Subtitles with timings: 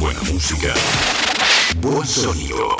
[0.00, 0.72] Buena música.
[1.76, 2.74] Buen sonido.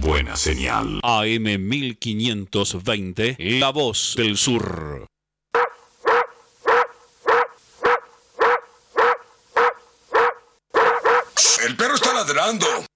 [0.00, 1.00] Buena señal.
[1.02, 5.06] AM 1520, La Voz del Sur.
[11.66, 12.89] El perro está ladrando.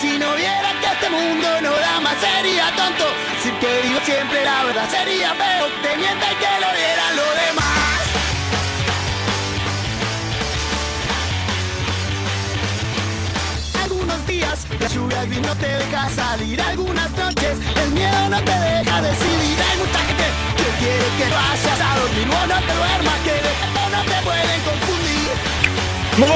[0.00, 2.14] Si no viera que este mundo no da más.
[2.20, 3.04] Sería tonto
[3.42, 4.88] si te digo siempre la verdad.
[4.90, 8.00] Sería feo teniente que lo dieran lo demás.
[13.84, 16.60] Algunos días la lluvia gris no te deja salir.
[16.60, 19.58] Algunas noches el miedo no te deja decidir.
[19.68, 20.26] Hay mucha gente
[20.58, 22.26] que quiere que vayas a dormir.
[22.28, 23.52] Vos no te duermas, que de
[23.94, 25.03] no te pueden confundir.
[26.16, 26.28] Muy,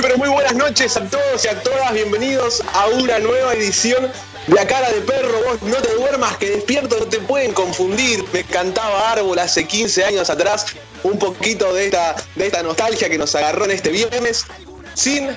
[0.00, 1.92] pero muy buenas noches a todos y a todas.
[1.92, 4.10] Bienvenidos a una nueva edición
[4.46, 5.42] de La Cara de Perro.
[5.44, 8.24] Vos no te duermas, que despierto no te pueden confundir.
[8.32, 10.64] Me cantaba Árbol hace 15 años atrás.
[11.02, 14.46] Un poquito de esta, de esta nostalgia que nos agarró en este viernes.
[14.94, 15.36] Sin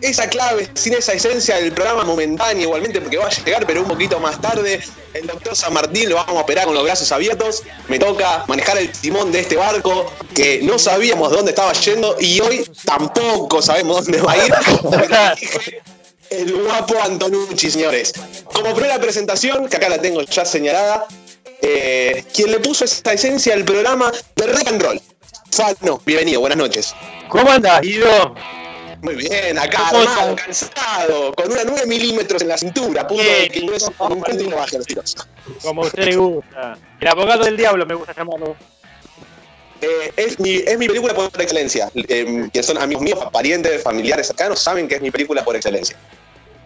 [0.00, 3.88] esa clave, sin esa esencia del programa momentáneo, igualmente, porque va a llegar, pero un
[3.88, 4.80] poquito más tarde.
[5.12, 7.62] El doctor San Martín lo vamos a operar con los brazos abiertos.
[7.88, 12.40] Me toca manejar el timón de este barco que no sabíamos dónde estaba yendo y
[12.40, 14.54] hoy tampoco sabemos dónde va a ir.
[16.30, 18.12] El guapo Antonucci, señores.
[18.52, 21.06] Como primera presentación, que acá la tengo ya señalada,
[21.60, 25.00] eh, quien le puso esta esencia al programa de rock and roll.
[25.50, 26.94] Fano, bienvenido, buenas noches.
[27.28, 28.34] ¿Cómo andás, Guido?
[29.04, 33.22] Muy bien, acá ¿Cómo armado, cansado, con una 9 milímetros en la cintura, a punto
[33.22, 35.14] de que ingreso con un cuento y no baje los tiros.
[35.62, 36.78] Como a usted le gusta.
[37.00, 38.56] El abogado del diablo me gusta llamarlo.
[39.82, 41.90] Eh, es, mi, es mi película por excelencia.
[41.94, 45.96] Eh, que son amigos míos, parientes, familiares cercanos, saben que es mi película por excelencia.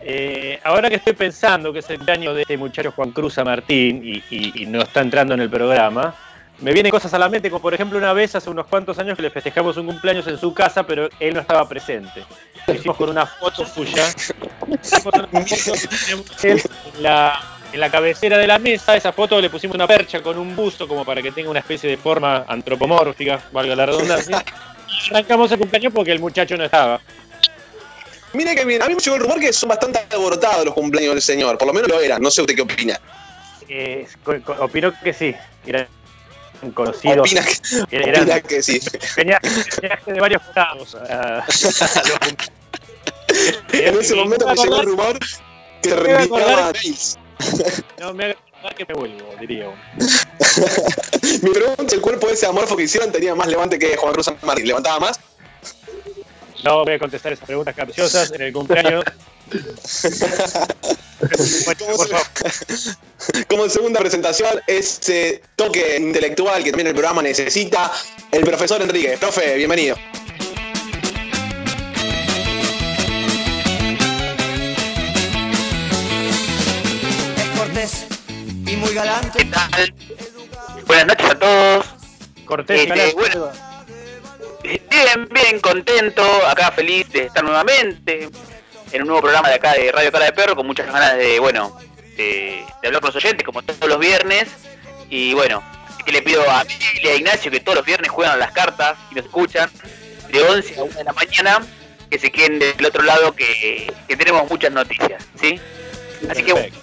[0.00, 3.44] Eh, ahora que estoy pensando que es el año de este muchacho Juan Cruz a
[3.44, 6.14] Martín y, y- y no está entrando en el programa,
[6.60, 9.16] me vienen cosas a la mente, como por ejemplo una vez hace unos cuantos años
[9.16, 12.24] que le festejamos un cumpleaños en su casa, pero él no estaba presente.
[12.66, 14.04] Lo hicimos con una foto suya.
[14.66, 15.28] Una foto
[16.42, 16.62] en
[17.00, 17.40] la,
[17.72, 20.88] en la cabecera de la mesa, esa foto le pusimos una percha con un busto
[20.88, 24.44] como para que tenga una especie de forma antropomórfica, valga la redundancia.
[24.88, 27.00] Y arrancamos el cumpleaños porque el muchacho no estaba.
[28.32, 31.14] Mire que bien, a mí me llegó el rumor que son bastante alborotados los cumpleaños
[31.14, 32.98] del señor, por lo menos lo eran, no sé usted qué opina.
[33.68, 34.06] Eh,
[34.58, 35.34] opino que sí,
[36.74, 37.18] conocidos.
[37.20, 38.80] Opina que, eran opina que sí.
[39.16, 39.40] venía-
[39.80, 40.96] venía de varios estados.
[43.72, 45.18] En ese momento me me llegó el rumor
[45.82, 47.18] que reivindicaba a Reis.
[48.00, 49.66] No me haga acordar que me vuelvo, diría.
[51.42, 54.26] Mi pregunta el cuerpo de ese amorfo que hicieron tenía más levante que Juan Cruz
[54.26, 54.66] San Martín.
[54.66, 55.20] ¿Levantaba más?
[56.64, 59.04] No voy a contestar esas preguntas capciosas en el cumpleaños.
[61.64, 63.46] Bueno, ¿Cómo por se- favor.
[63.48, 67.92] Como segunda presentación, ese toque intelectual que también el programa necesita,
[68.30, 69.16] el profesor Enrique.
[69.18, 69.96] Profe, bienvenido.
[77.36, 78.06] Es cortés
[78.66, 79.38] y muy galante.
[79.38, 79.94] ¿Qué tal?
[80.86, 81.86] Buenas noches a todos.
[82.46, 83.14] Cortés, Este, Galán.
[83.14, 83.50] bueno.
[84.68, 88.28] Bien, bien, contento, acá feliz de estar nuevamente
[88.92, 91.38] en un nuevo programa de acá de Radio Cara de Perro, con muchas ganas de,
[91.40, 91.74] bueno,
[92.16, 94.48] de, de hablar con los oyentes, como todos los viernes.
[95.08, 98.10] Y bueno, así que le pido a Miguel y a Ignacio que todos los viernes
[98.10, 99.70] juegan las cartas y nos escuchan
[100.30, 101.66] de 11 a 1 de la mañana,
[102.10, 105.58] que se queden del otro lado que, que tenemos muchas noticias, ¿sí?
[106.28, 106.74] Así que bueno,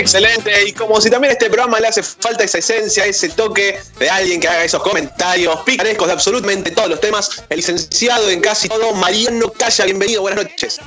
[0.00, 3.78] Excelente, y como si también a este programa le hace falta esa esencia, ese toque
[3.98, 8.40] de alguien que haga esos comentarios picarescos de absolutamente todos los temas, el licenciado en
[8.40, 10.80] casi todo, Mariano Calla, bienvenido, buenas noches.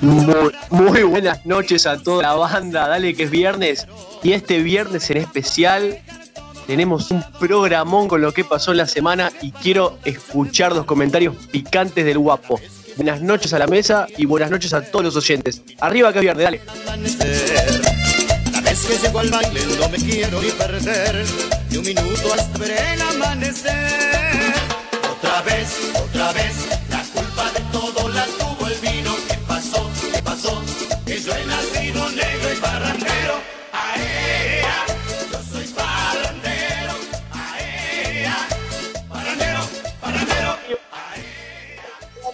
[0.00, 2.86] Muy, muy buenas noches a toda la banda.
[2.86, 3.88] Dale que es viernes.
[4.22, 6.00] Y este viernes en especial
[6.68, 11.34] tenemos un programón con lo que pasó en la semana y quiero escuchar los comentarios
[11.50, 12.60] picantes del guapo.
[12.96, 15.62] Buenas noches a la mesa y buenas noches a todos los oyentes.
[15.80, 17.77] Arriba que es viernes, dale
[18.88, 21.22] que llego al baile no me quiero ni perder
[21.68, 24.54] ni un minuto hasta ver el amanecer.
[25.12, 26.54] Otra vez, otra vez,
[26.88, 29.14] la culpa de todo la tuvo el vino.
[29.28, 29.90] ¿Qué pasó?
[30.10, 30.62] ¿Qué pasó?
[31.04, 33.34] Que yo he nacido negro y barrandero.
[33.74, 34.86] ¡Aea!
[35.32, 36.94] Yo soy barrandero.
[37.32, 38.48] ¡Aea!
[39.10, 39.68] Barrandero,
[40.00, 40.56] barrandero.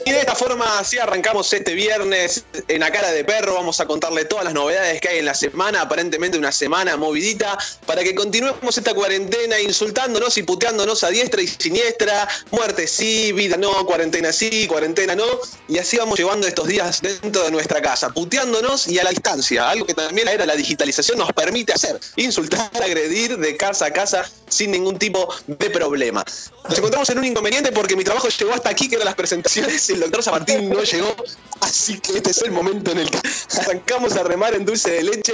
[0.07, 0.14] ¡Aea!
[0.25, 0.47] Pasó
[0.79, 3.55] así arrancamos este viernes en la cara de perro.
[3.55, 7.59] Vamos a contarle todas las novedades que hay en la semana, aparentemente una semana movidita,
[7.87, 12.29] para que continuemos esta cuarentena insultándonos y puteándonos a diestra y siniestra.
[12.51, 15.25] Muerte sí, vida no, cuarentena sí, cuarentena no.
[15.69, 19.69] Y así vamos llevando estos días dentro de nuestra casa, puteándonos y a la distancia,
[19.71, 21.99] algo que también era la digitalización nos permite hacer.
[22.17, 26.25] Insultar, agredir de casa a casa sin ningún tipo de problema.
[26.69, 29.89] Nos encontramos en un inconveniente porque mi trabajo llegó hasta aquí, que eran las presentaciones,
[29.91, 31.15] y el doctor Martín no llegó,
[31.61, 33.19] así que este es el momento en el que
[33.61, 35.33] arrancamos a remar en dulce de leche.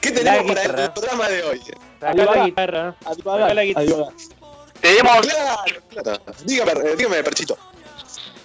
[0.00, 1.60] ¿Qué tenemos para el programa de hoy?
[2.00, 2.96] Acá la guitarra.
[3.04, 4.06] Acá la guitarra.
[4.80, 5.26] Tenemos,
[5.90, 7.56] Claro, dígame, eh, dígame, Perchito.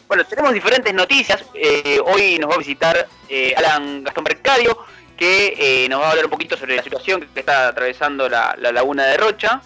[0.07, 1.43] bueno, tenemos diferentes noticias.
[1.55, 4.77] Eh, hoy nos va a visitar eh, Alan Gastón Mercadio,
[5.17, 8.55] que eh, nos va a hablar un poquito sobre la situación que está atravesando la,
[8.59, 9.61] la laguna de Rocha.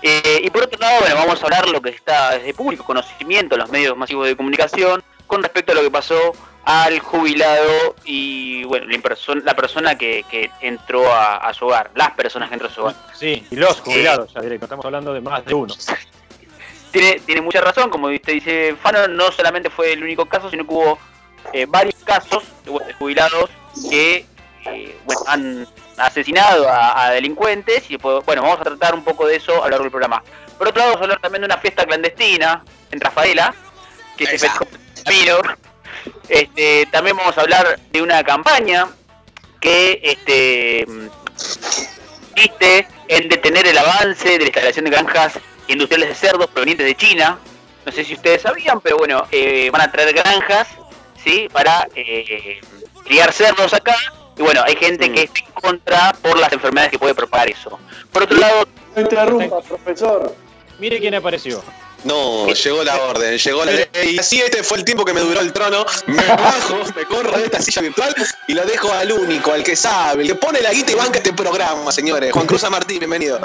[0.00, 3.54] Eh, y por otro lado, bueno, vamos a hablar lo que está desde público conocimiento
[3.54, 5.02] en los medios masivos de comunicación
[5.34, 6.32] con respecto a lo que pasó
[6.64, 11.90] al jubilado y bueno, la, perso- la persona que, que entró a, a su hogar,
[11.96, 12.94] las personas que entró a su hogar.
[13.14, 14.66] Sí, y los jubilados, ya directo.
[14.66, 15.74] Estamos hablando de más de uno.
[16.92, 20.64] tiene, tiene mucha razón, como usted dice, Fano, no solamente fue el único caso, sino
[20.64, 20.98] que hubo
[21.52, 23.50] eh, varios casos de, bueno, de jubilados
[23.90, 24.24] que
[24.66, 25.66] eh, bueno, han
[25.96, 29.66] asesinado a, a delincuentes y pues, bueno, vamos a tratar un poco de eso a
[29.66, 30.22] lo largo del programa.
[30.56, 33.52] Por otro lado, vamos a hablar también de una fiesta clandestina en Rafaela,
[34.16, 34.48] que se
[35.04, 35.42] Ramiro.
[36.28, 38.88] Este, también vamos a hablar de una campaña
[39.60, 40.86] que este,
[42.34, 46.94] consiste en detener el avance de la instalación de granjas industriales de cerdos provenientes de
[46.94, 47.38] China.
[47.86, 50.68] No sé si ustedes sabían, pero bueno, eh, van a traer granjas,
[51.22, 51.48] ¿sí?
[51.52, 52.60] Para eh,
[53.04, 53.96] criar cerdos acá.
[54.36, 57.78] Y bueno, hay gente que está en contra por las enfermedades que puede propagar eso.
[58.10, 58.66] Por otro lado,
[58.96, 60.34] No interrumpa, profesor.
[60.78, 61.62] Mire quién apareció.
[62.04, 63.88] No, llegó la orden, llegó la ley.
[64.12, 65.86] Y así este fue el tiempo que me duró el trono.
[66.06, 68.14] Me bajo, me corro de esta silla virtual
[68.46, 71.18] y lo dejo al único, al que sabe, el que pone la guita y banca
[71.18, 72.32] este programa, señores.
[72.32, 73.40] Juan Cruz Martín, bienvenido.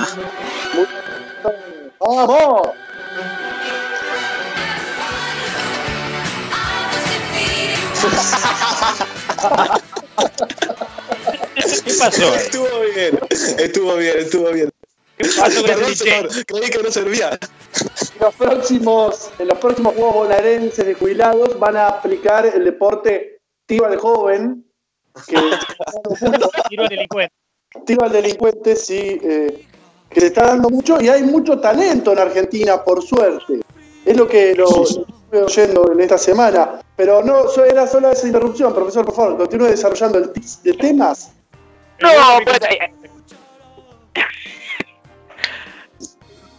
[2.00, 2.70] ¡Vamos!
[11.86, 12.36] ¿Qué pasó?
[12.36, 13.20] Estuvo bien,
[13.58, 14.69] estuvo bien, estuvo bien.
[15.20, 17.32] ¿Qué pasó con Perdón, señor, creí que no servía.
[17.32, 23.42] En los próximos, en los próximos Juegos Bonaerenses de jubilados van a aplicar el deporte
[23.66, 24.66] tiro al joven,
[25.28, 25.36] que
[26.70, 27.34] Tiro al delincuente.
[27.86, 29.66] tiro al delincuente, sí, eh,
[30.10, 33.60] que se está dando mucho y hay mucho talento en Argentina, por suerte.
[34.06, 36.80] Es lo que lo, lo estuve oyendo en esta semana.
[36.96, 40.32] Pero no, era solo esa interrupción, profesor, por favor, continúe desarrollando el
[40.64, 41.34] de temas.
[42.00, 42.10] no,
[42.46, 42.60] pues,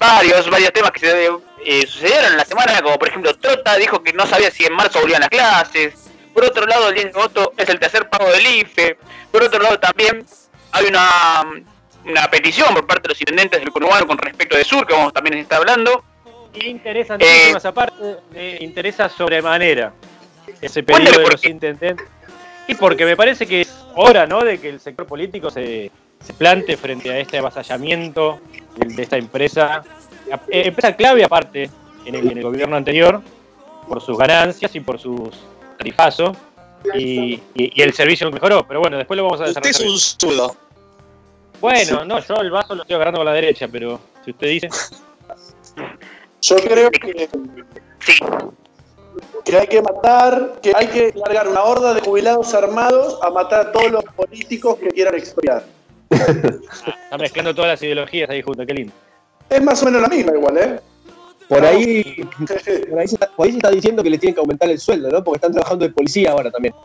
[0.00, 1.26] varios, varios temas que se
[1.64, 4.72] eh, sucedieron en la semana, como por ejemplo Trota dijo que no sabía si en
[4.72, 5.94] marzo volvían las clases.
[6.32, 8.96] Por otro lado, el 10 de agosto es el tercer pago del IFE.
[9.30, 10.24] Por otro lado, también
[10.72, 11.42] hay una,
[12.04, 15.12] una petición por parte de los intendentes del conurbano con respecto de Sur, que vamos
[15.12, 16.04] también a estar hablando.
[16.54, 18.16] Interesantísimo esa parte.
[18.32, 19.92] Me interesa sobremanera
[20.60, 22.06] ese pedido de los intendentes.
[22.68, 24.44] Y porque me parece que es hora, ¿no?
[24.44, 25.90] De que el sector político se,
[26.24, 28.40] se plante frente a este avasallamiento
[28.76, 29.82] de, de esta empresa.
[30.48, 31.70] Eh, empresa clave aparte
[32.04, 33.20] en el, en el gobierno anterior
[33.88, 35.30] por sus ganancias y por sus
[35.78, 36.36] tarifazos.
[36.94, 38.66] Y, y- y el servicio mejoró.
[38.66, 39.92] Pero bueno, después lo vamos a Usted es desarrollar.
[39.92, 40.56] un sudo.
[41.60, 44.68] Bueno, no, yo el vaso lo estoy agarrando con la derecha, pero si usted dice.
[46.42, 47.28] Yo creo que,
[47.98, 48.14] Sí,
[49.44, 53.60] que hay que matar, que hay que largar una horda de jubilados armados a matar
[53.66, 55.64] a todos los políticos que quieran expropiar.
[56.10, 58.92] Está mezclando todas las ideologías ahí junto, qué lindo.
[59.48, 60.80] Es más o menos la misma igual, ¿eh?
[61.48, 62.24] Por ahí,
[62.88, 64.78] por ahí, se está, por ahí se está diciendo que le tienen que aumentar el
[64.78, 65.24] sueldo, ¿no?
[65.24, 66.74] Porque están trabajando de policía ahora también.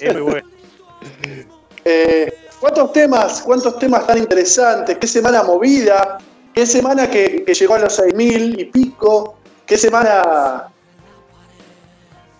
[0.00, 0.48] Es muy bueno.
[1.84, 4.98] Eh, ¿Cuántos temas, cuántos temas tan interesantes?
[4.98, 6.18] ¿Qué semana movida?
[6.52, 9.36] ¿Qué semana que, que llegó a los 6.000 y pico?
[9.66, 10.68] ¿Qué semana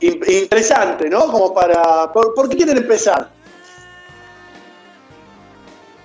[0.00, 1.26] in- interesante, ¿no?
[1.30, 2.12] Como para...
[2.12, 3.30] ¿Por, por qué quieren empezar?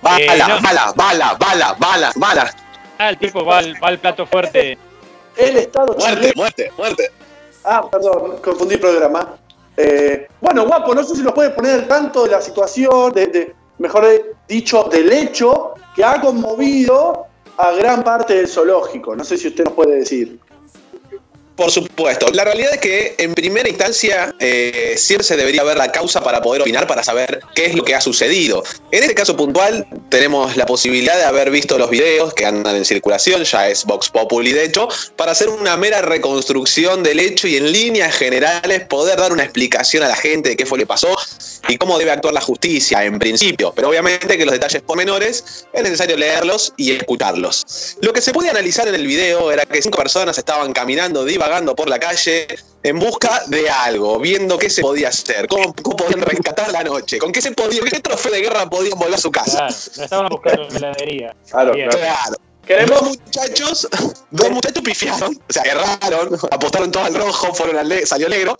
[0.04, 0.60] Bala, Eh, no.
[0.60, 2.54] bala, bala, bala, bala, bala.
[2.98, 4.76] Ah, el tipo va al, va al plato fuerte.
[5.36, 7.10] El Estado Muerte, muerte, muerte.
[7.64, 9.34] Ah, perdón, confundí el programa.
[9.76, 13.26] Eh, bueno, guapo, no sé si nos puede poner al tanto de la situación, de,
[13.28, 14.06] de- mejor
[14.46, 19.16] dicho, del hecho que ha conmovido a gran parte del zoológico.
[19.16, 20.38] No sé si usted nos puede decir.
[21.56, 22.26] Por supuesto.
[22.32, 26.62] La realidad es que en primera instancia eh, se debería ver la causa para poder
[26.62, 28.64] opinar, para saber qué es lo que ha sucedido.
[28.90, 32.84] En este caso puntual, tenemos la posibilidad de haber visto los videos que andan en
[32.84, 37.56] circulación, ya es Vox Populi de hecho, para hacer una mera reconstrucción del hecho y
[37.56, 40.88] en líneas generales poder dar una explicación a la gente de qué fue lo que
[40.88, 41.16] pasó
[41.68, 43.72] y cómo debe actuar la justicia en principio.
[43.74, 47.96] Pero obviamente que los detalles pormenores es necesario leerlos y escucharlos.
[48.00, 51.76] Lo que se puede analizar en el video era que cinco personas estaban caminando, divagando
[51.76, 52.46] por la calle
[52.82, 57.18] en busca de algo, viendo qué se podía hacer, cómo, cómo podían rescatar la noche,
[57.18, 59.58] con qué se podía, qué trofeo de guerra podían volver a su casa.
[59.58, 61.36] Claro, no estaban buscando heladería.
[61.50, 61.72] Claro.
[61.72, 62.36] Claro.
[62.66, 63.88] Queremos- Dos muchachos,
[64.30, 68.56] dos muchachos pifiaron, o sea, erraron, apostaron todo al rojo, fueron al salió negro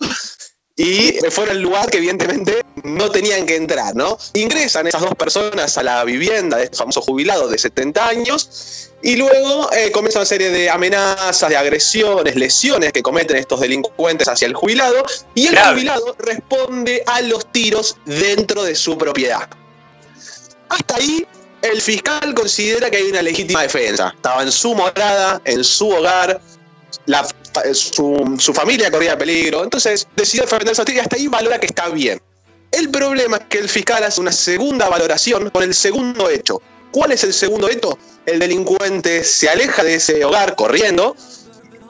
[0.77, 4.17] y fueron al lugar que evidentemente no tenían que entrar, ¿no?
[4.33, 9.15] Ingresan esas dos personas a la vivienda de este famoso jubilado de 70 años y
[9.15, 14.47] luego eh, comienza una serie de amenazas, de agresiones, lesiones que cometen estos delincuentes hacia
[14.47, 15.75] el jubilado y el Grave.
[15.75, 19.47] jubilado responde a los tiros dentro de su propiedad.
[20.67, 21.25] Hasta ahí
[21.61, 24.11] el fiscal considera que hay una legítima defensa.
[24.13, 26.41] Estaba en su morada, en su hogar,
[27.05, 27.25] la-
[27.73, 31.89] su, su familia corría peligro, entonces decidió defenderse a y hasta ahí valora que está
[31.89, 32.21] bien.
[32.71, 36.61] El problema es que el fiscal hace una segunda valoración con el segundo hecho.
[36.91, 37.97] ¿Cuál es el segundo hecho?
[38.25, 41.15] El delincuente se aleja de ese hogar corriendo,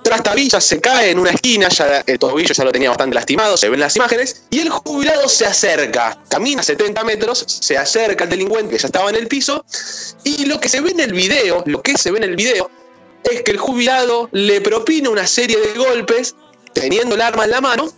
[0.06, 3.70] trastabilla, se cae en una esquina, ya el tobillo ya lo tenía bastante lastimado, se
[3.70, 8.76] ven las imágenes, y el jubilado se acerca, camina 70 metros, se acerca al delincuente
[8.76, 9.66] que ya estaba en el piso,
[10.24, 12.70] y lo que se ve en el video, lo que se ve en el video,
[13.32, 16.36] es que el jubilado le propina una serie de golpes,
[16.74, 17.92] teniendo el arma en la mano,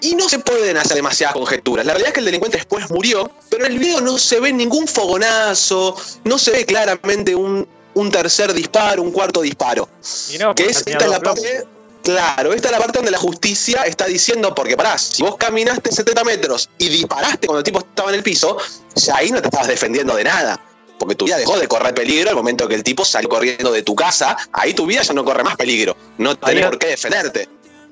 [0.00, 1.86] y no se pueden hacer demasiadas conjeturas.
[1.86, 4.52] La realidad es que el delincuente después murió, pero en el video no se ve
[4.52, 9.88] ningún fogonazo, no se ve claramente un, un tercer disparo, un cuarto disparo.
[10.30, 11.66] Y no, Que porque es, tenía esta es la parte.
[12.02, 15.92] Claro, esta es la parte donde la justicia está diciendo, porque pará, si vos caminaste
[15.92, 18.56] 70 metros y disparaste cuando el tipo estaba en el piso,
[18.96, 20.60] ya ahí no te estabas defendiendo de nada.
[21.02, 23.82] Porque tu vida dejó de correr peligro al momento que el tipo salió corriendo de
[23.82, 25.96] tu casa, ahí tu vida ya no corre más peligro.
[26.18, 27.48] No tenés Ahí- por qué defenderte.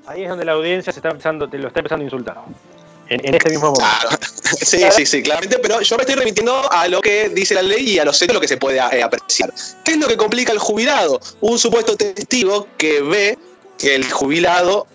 [0.07, 2.37] Ahí es donde la audiencia se está empezando, te lo está empezando a insultar.
[3.09, 3.85] En, en este mismo momento.
[4.09, 4.17] Claro.
[4.63, 7.89] Sí, sí, sí, claramente, pero yo me estoy remitiendo a lo que dice la ley
[7.91, 9.53] y a los hechos lo que se puede eh, apreciar.
[9.85, 11.21] ¿Qué es lo que complica al jubilado?
[11.41, 13.39] Un supuesto testigo que ve
[13.79, 14.87] que el jubilado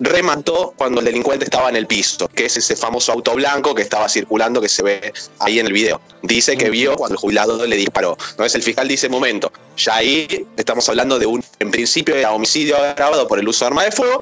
[0.00, 3.82] remató cuando el delincuente estaba en el piso, que es ese famoso auto blanco que
[3.82, 6.00] estaba circulando que se ve ahí en el video.
[6.22, 8.16] Dice que vio cuando el jubilado le disparó.
[8.30, 12.76] Entonces el fiscal dice, momento, ya ahí estamos hablando de un, en principio era homicidio
[12.76, 14.20] agravado por el uso de arma de fuego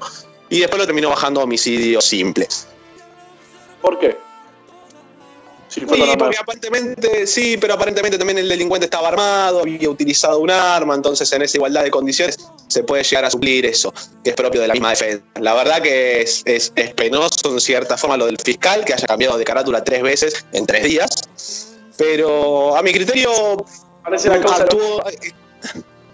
[0.49, 2.47] y después lo terminó bajando a homicidio simple.
[3.81, 4.17] ¿Por qué?
[5.75, 10.49] Sí, Sí, porque aparentemente, sí, pero aparentemente también el delincuente estaba armado, había utilizado un
[10.49, 12.39] arma, entonces en esa igualdad de condiciones
[12.69, 15.25] se puede llegar a suplir eso, que es propio de la misma defensa.
[15.41, 19.07] La verdad que es, es, es penoso en cierta forma lo del fiscal, que haya
[19.09, 21.11] cambiado de carátula tres veces en tres días,
[21.97, 23.67] pero a mi criterio
[24.05, 25.03] Parece la actuó...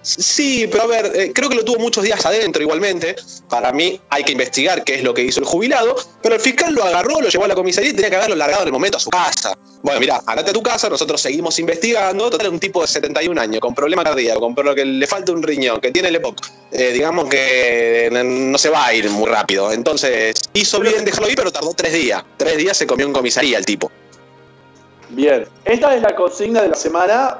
[0.03, 3.17] Sí, pero a ver, eh, creo que lo tuvo muchos días adentro igualmente.
[3.51, 6.73] Para mí hay que investigar qué es lo que hizo el jubilado, pero el fiscal
[6.73, 8.97] lo agarró, lo llevó a la comisaría y tenía que haberlo largado en el momento
[8.97, 9.57] a su casa.
[9.83, 12.31] Bueno, mira, andate a tu casa, nosotros seguimos investigando.
[12.31, 15.43] Total, un tipo de 71 años, con problema cardíaco, con pro- que le falta un
[15.43, 16.47] riñón, que tiene el EPOC.
[16.73, 19.71] Eh, digamos que eh, no se va a ir muy rápido.
[19.71, 22.23] Entonces, hizo bien dejarlo ahí, pero tardó tres días.
[22.39, 23.91] Tres días se comió en comisaría el tipo.
[25.11, 27.39] Bien, esta es la consigna de la semana,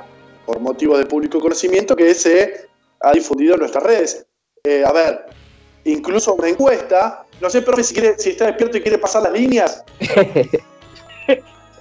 [0.51, 2.67] por motivo de público conocimiento, que se
[2.99, 4.27] ha difundido en nuestras redes.
[4.65, 5.27] Eh, a ver,
[5.85, 7.25] incluso una encuesta.
[7.41, 9.85] No sé, profe, si, quiere, si está despierto y quiere pasar las líneas.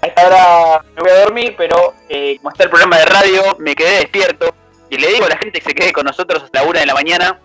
[0.02, 3.58] A esta hora me voy a dormir, pero eh, como está el programa de radio,
[3.58, 4.54] me quedé despierto.
[4.92, 6.86] Y le digo a la gente que se quede con nosotros hasta la una de
[6.86, 7.42] la mañana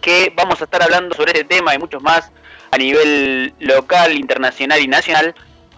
[0.00, 2.32] que vamos a estar hablando sobre este tema y muchos más
[2.72, 5.32] a nivel local, internacional y nacional.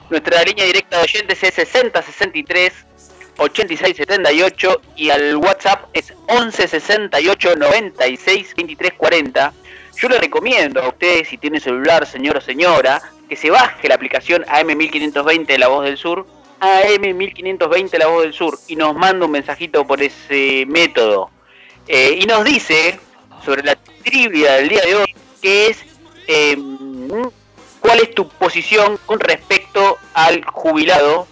[0.08, 2.72] Nuestra línea directa de oyentes es 6063
[3.38, 9.52] 8678 y al WhatsApp es 11 68 96 23 40.
[9.96, 13.94] Yo le recomiendo a ustedes, si tiene celular, señor o señora, que se baje la
[13.94, 16.26] aplicación AM1520 de La Voz del Sur,
[16.60, 21.30] AM1520 La Voz del Sur, y nos manda un mensajito por ese método.
[21.88, 22.98] Eh, y nos dice
[23.44, 25.84] sobre la trivia del día de hoy, que es
[26.26, 26.56] eh,
[27.80, 31.26] cuál es tu posición con respecto al jubilado,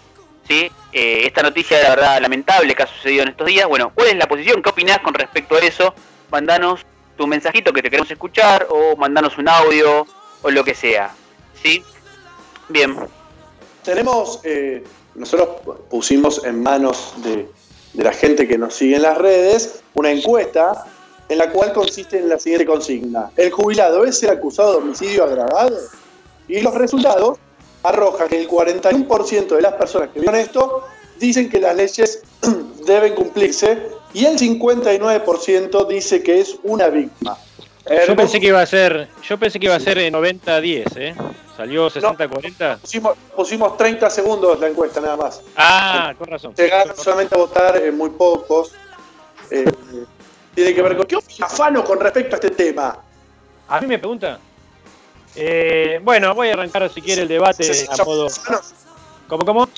[0.51, 3.69] Eh, esta noticia, la verdad, lamentable que ha sucedido en estos días.
[3.69, 4.63] Bueno, ¿cuál es la posición?
[4.63, 5.95] ¿Qué opinás con respecto a eso?
[6.31, 6.81] Mandanos
[7.17, 10.07] tu mensajito que te queremos escuchar o mandanos un audio
[10.43, 11.15] o lo que sea.
[11.63, 11.85] ¿Sí?
[12.69, 12.97] Bien.
[13.85, 14.83] Tenemos, eh,
[15.15, 15.49] nosotros
[15.89, 17.49] pusimos en manos de,
[17.93, 20.85] de la gente que nos sigue en las redes una encuesta
[21.29, 23.31] en la cual consiste en la siguiente consigna.
[23.37, 25.77] ¿El jubilado es el acusado de homicidio agravado?
[26.49, 27.39] Y los resultados
[27.83, 30.85] arrojan que el 41% de las personas que vieron esto
[31.19, 32.23] dicen que las leyes
[32.87, 33.79] deben cumplirse
[34.13, 37.37] y el 59% dice que es una víctima.
[38.07, 41.15] Yo pensé que iba a ser, yo pensé que iba a ser 90-10, ¿eh?
[41.57, 42.79] Salió 60-40.
[42.79, 45.43] Pusimos, pusimos 30 segundos la encuesta nada más.
[45.57, 46.55] Ah, con razón.
[46.57, 48.73] Llegaron solamente a votar eh, muy pocos.
[49.51, 49.65] Eh,
[50.55, 51.07] tiene que ver con.
[51.07, 52.99] ¿Qué opina Fano con respecto a este tema?
[53.69, 54.39] A mí me pregunta.
[55.37, 58.27] Eh, bueno, voy a arrancar si quiere el debate ¿Se a modo.
[59.29, 59.69] ¿Cómo, cómo?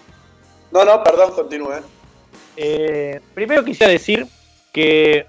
[0.70, 1.82] No, no, perdón, continúe.
[2.56, 4.26] Eh, primero quisiera decir
[4.72, 5.26] que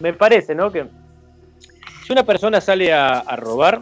[0.00, 0.72] me parece, ¿no?
[0.72, 0.86] Que
[2.04, 3.80] si una persona sale a, a robar,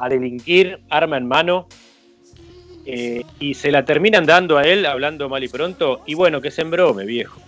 [0.00, 1.68] a delinquir, arma en mano,
[2.90, 6.50] eh, y se la terminan dando a él, hablando mal y pronto, y bueno, que
[6.50, 7.38] se embrome, viejo.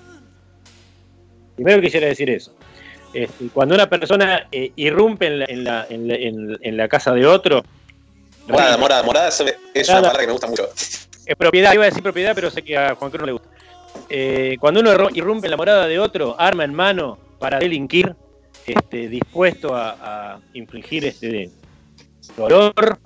[1.56, 2.54] Primero quisiera decir eso.
[3.12, 6.88] Este, cuando una persona eh, irrumpe en la, en, la, en, la, en- en la
[6.88, 7.62] casa de otro,
[8.48, 10.68] Morada, morada, morada es es una palabra que me gusta mucho.
[10.74, 13.48] Es propiedad, iba a decir propiedad, pero sé que a Juan Cruz no le gusta.
[14.08, 18.12] Eh, cuando uno irrumpe en la morada de otro, arma en mano para delinquir,
[18.66, 21.50] este, dispuesto a, a infligir este
[22.36, 22.98] dolor,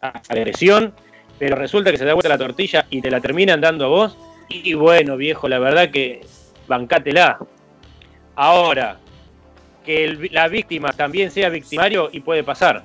[0.00, 0.94] agresión,
[1.38, 4.16] pero resulta que se da vuelta la tortilla y te la terminan dando a vos,
[4.48, 6.20] y bueno, viejo, la verdad que
[6.68, 7.38] bancátela.
[8.34, 8.98] Ahora,
[9.90, 12.84] que el- la víctima también sea victimario y puede pasar.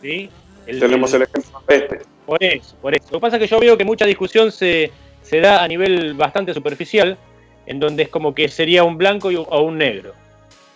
[0.00, 0.30] ¿Sí?
[0.66, 2.00] El- Tenemos el ejemplo de este.
[2.24, 3.04] por eso, por eso.
[3.10, 4.90] Lo que pasa es que yo veo que mucha discusión se,
[5.22, 7.18] se da a nivel bastante superficial,
[7.66, 10.14] en donde es como que sería un blanco y o un negro.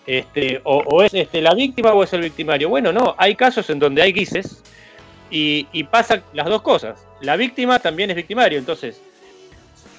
[0.07, 2.69] Este, o, o es este, la víctima o es el victimario.
[2.69, 4.63] Bueno, no, hay casos en donde hay grises
[5.31, 7.07] y, y pasa las dos cosas.
[7.23, 9.01] La víctima también es victimario, entonces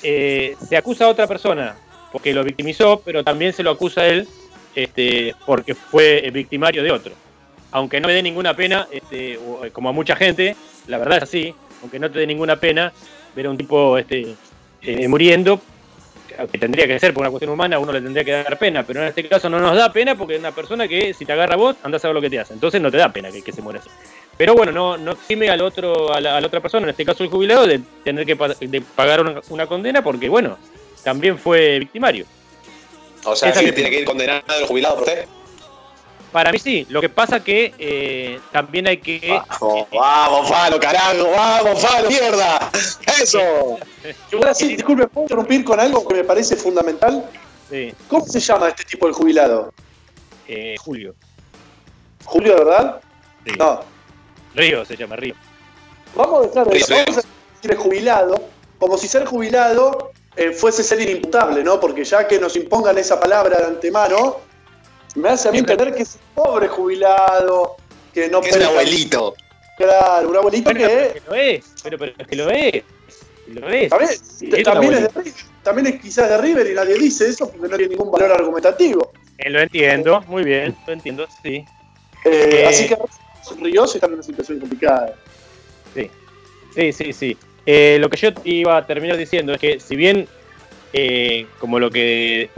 [0.03, 1.75] eh, se acusa a otra persona
[2.11, 4.27] porque lo victimizó, pero también se lo acusa a él
[4.75, 7.13] este, porque fue victimario de otro.
[7.71, 10.55] Aunque no me dé ninguna pena, este, eh, como a mucha gente,
[10.87, 12.93] la verdad es así, aunque no te dé ninguna pena
[13.35, 14.35] ver a un tipo este,
[14.81, 15.59] eh, muriendo,
[16.51, 18.83] que tendría que ser por una cuestión humana, a uno le tendría que dar pena,
[18.83, 21.33] pero en este caso no nos da pena porque es una persona que si te
[21.33, 23.51] agarra vos, andás a ver lo que te hace, entonces no te da pena que,
[23.51, 23.89] se muera así.
[24.35, 27.29] Pero bueno, no, no exime al otro, a la, otra persona, en este caso el
[27.29, 30.57] jubilado, de tener que de pagar una condena porque, bueno,
[31.03, 32.25] también fue victimario.
[33.25, 35.27] O sea, sí tiene que ir condenado el jubilado por usted.
[36.31, 39.39] Para mí sí, lo que pasa que eh, también hay que...
[39.59, 42.71] Vamos, vamos, Falo, carajo, vamos, Falo, mierda.
[43.21, 43.39] Eso.
[44.33, 47.29] Ahora sí, disculpe, ¿puedo interrumpir con algo que me parece fundamental?
[47.69, 49.71] Sí, ¿Cómo se llama este tipo el jubilado?
[50.47, 51.13] eh, Julio.
[52.25, 53.01] ¿Julio, de verdad?
[53.45, 53.51] Sí.
[53.57, 53.81] No.
[54.55, 55.35] Río se llama Río.
[56.15, 56.93] Vamos a dejar de Sí, sí.
[56.93, 57.21] vamos a
[57.61, 58.43] decir jubilado,
[58.79, 61.79] como si ser jubilado eh, fuese ser inimputable, ¿no?
[61.79, 64.37] Porque ya que nos impongan esa palabra de antemano,
[65.15, 67.75] me hace a mí entender que es un pobre jubilado,
[68.13, 69.35] que no es un abuelito.
[69.77, 72.49] Claro, un abuelito Bueno, pero es que que lo es, pero, pero es que lo
[72.49, 72.83] es.
[73.47, 73.89] Lo es.
[73.89, 75.19] también, Sí, es también, es de abuelito.
[75.19, 78.31] River, también es quizás de River y nadie dice eso porque no tiene ningún valor
[78.31, 79.11] argumentativo.
[79.37, 81.65] Eh, lo entiendo, muy bien, lo entiendo, sí.
[82.25, 82.65] Eh, Eh.
[82.67, 82.97] Así que
[83.59, 85.15] Ríos está en una situación complicada.
[86.75, 87.37] Sí, sí, sí.
[87.65, 90.27] Eh, lo que yo iba a terminar diciendo es que si bien,
[90.91, 92.49] eh, como lo que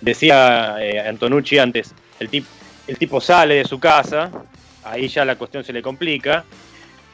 [0.00, 2.46] decía eh, Antonucci antes, el, tip-
[2.86, 4.30] el tipo sale de su casa,
[4.84, 6.44] ahí ya la cuestión se le complica,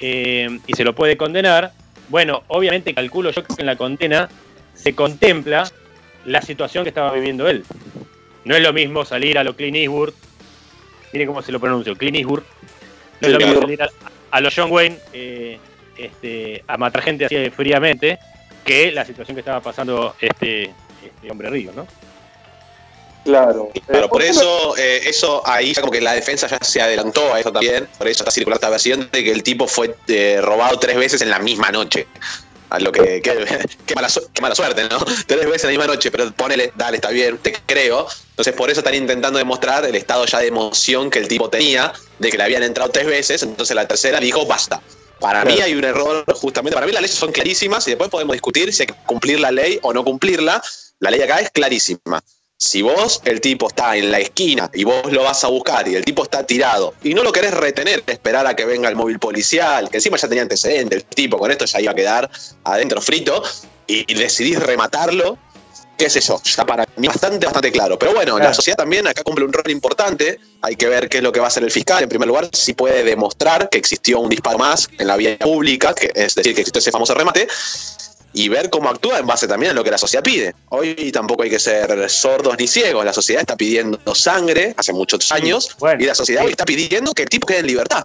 [0.00, 1.72] eh, y se lo puede condenar,
[2.08, 4.28] bueno, obviamente calculo yo que en la condena
[4.74, 5.70] se contempla
[6.24, 7.64] la situación que estaba viviendo él.
[8.44, 10.12] No es lo mismo salir a lo Clint Eastwood,
[11.12, 12.42] mire cómo se lo pronuncio, Clint Eastwood,
[13.20, 13.88] no es lo mismo salir a,
[14.30, 15.58] a los John Wayne eh,
[16.04, 18.18] este, a matar gente así fríamente
[18.64, 20.64] que la situación que estaba pasando este,
[21.02, 21.86] este hombre Río, ¿no?
[23.24, 23.70] Claro.
[23.86, 26.80] Claro, Eh, por ¿qué me- eso, eh, eso ahí como que la defensa ya se
[26.80, 27.86] adelantó a eso también.
[27.98, 31.20] Por eso está circulando esta versión de que el tipo fue eh, robado tres veces
[31.20, 32.06] en la misma noche.
[32.70, 34.98] A lo que, qué, mala, su- qué mala suerte, ¿no?
[35.26, 38.06] Tres veces en la misma noche, pero ponele, dale, está bien, te creo.
[38.30, 41.92] Entonces por eso están intentando demostrar el estado ya de emoción que el tipo tenía,
[42.20, 44.80] de que le habían entrado tres veces, entonces la tercera dijo, basta.
[45.20, 48.32] Para mí hay un error, justamente, para mí las leyes son clarísimas y después podemos
[48.32, 50.62] discutir si hay que cumplir la ley o no cumplirla.
[50.98, 52.22] La ley acá es clarísima.
[52.56, 55.94] Si vos, el tipo está en la esquina y vos lo vas a buscar y
[55.94, 59.18] el tipo está tirado y no lo querés retener, esperar a que venga el móvil
[59.18, 62.30] policial, que encima ya tenía antecedentes, el tipo con esto ya iba a quedar
[62.64, 63.42] adentro frito
[63.86, 65.38] y, y decidís rematarlo,
[66.00, 67.98] qué sé yo, está para mí bastante, bastante claro.
[67.98, 68.50] Pero bueno, Claro.
[68.50, 71.40] la sociedad también acá cumple un rol importante, hay que ver qué es lo que
[71.40, 72.02] va a hacer el fiscal.
[72.02, 75.94] En primer lugar, si puede demostrar que existió un disparo más en la vía pública,
[75.94, 77.46] que es decir, que existió ese famoso remate,
[78.32, 80.54] y ver cómo actúa en base también a lo que la sociedad pide.
[80.70, 85.30] Hoy tampoco hay que ser sordos ni ciegos, la sociedad está pidiendo sangre hace muchos
[85.32, 86.46] años bueno, y la sociedad sí.
[86.46, 88.04] hoy está pidiendo que el tipo quede en libertad.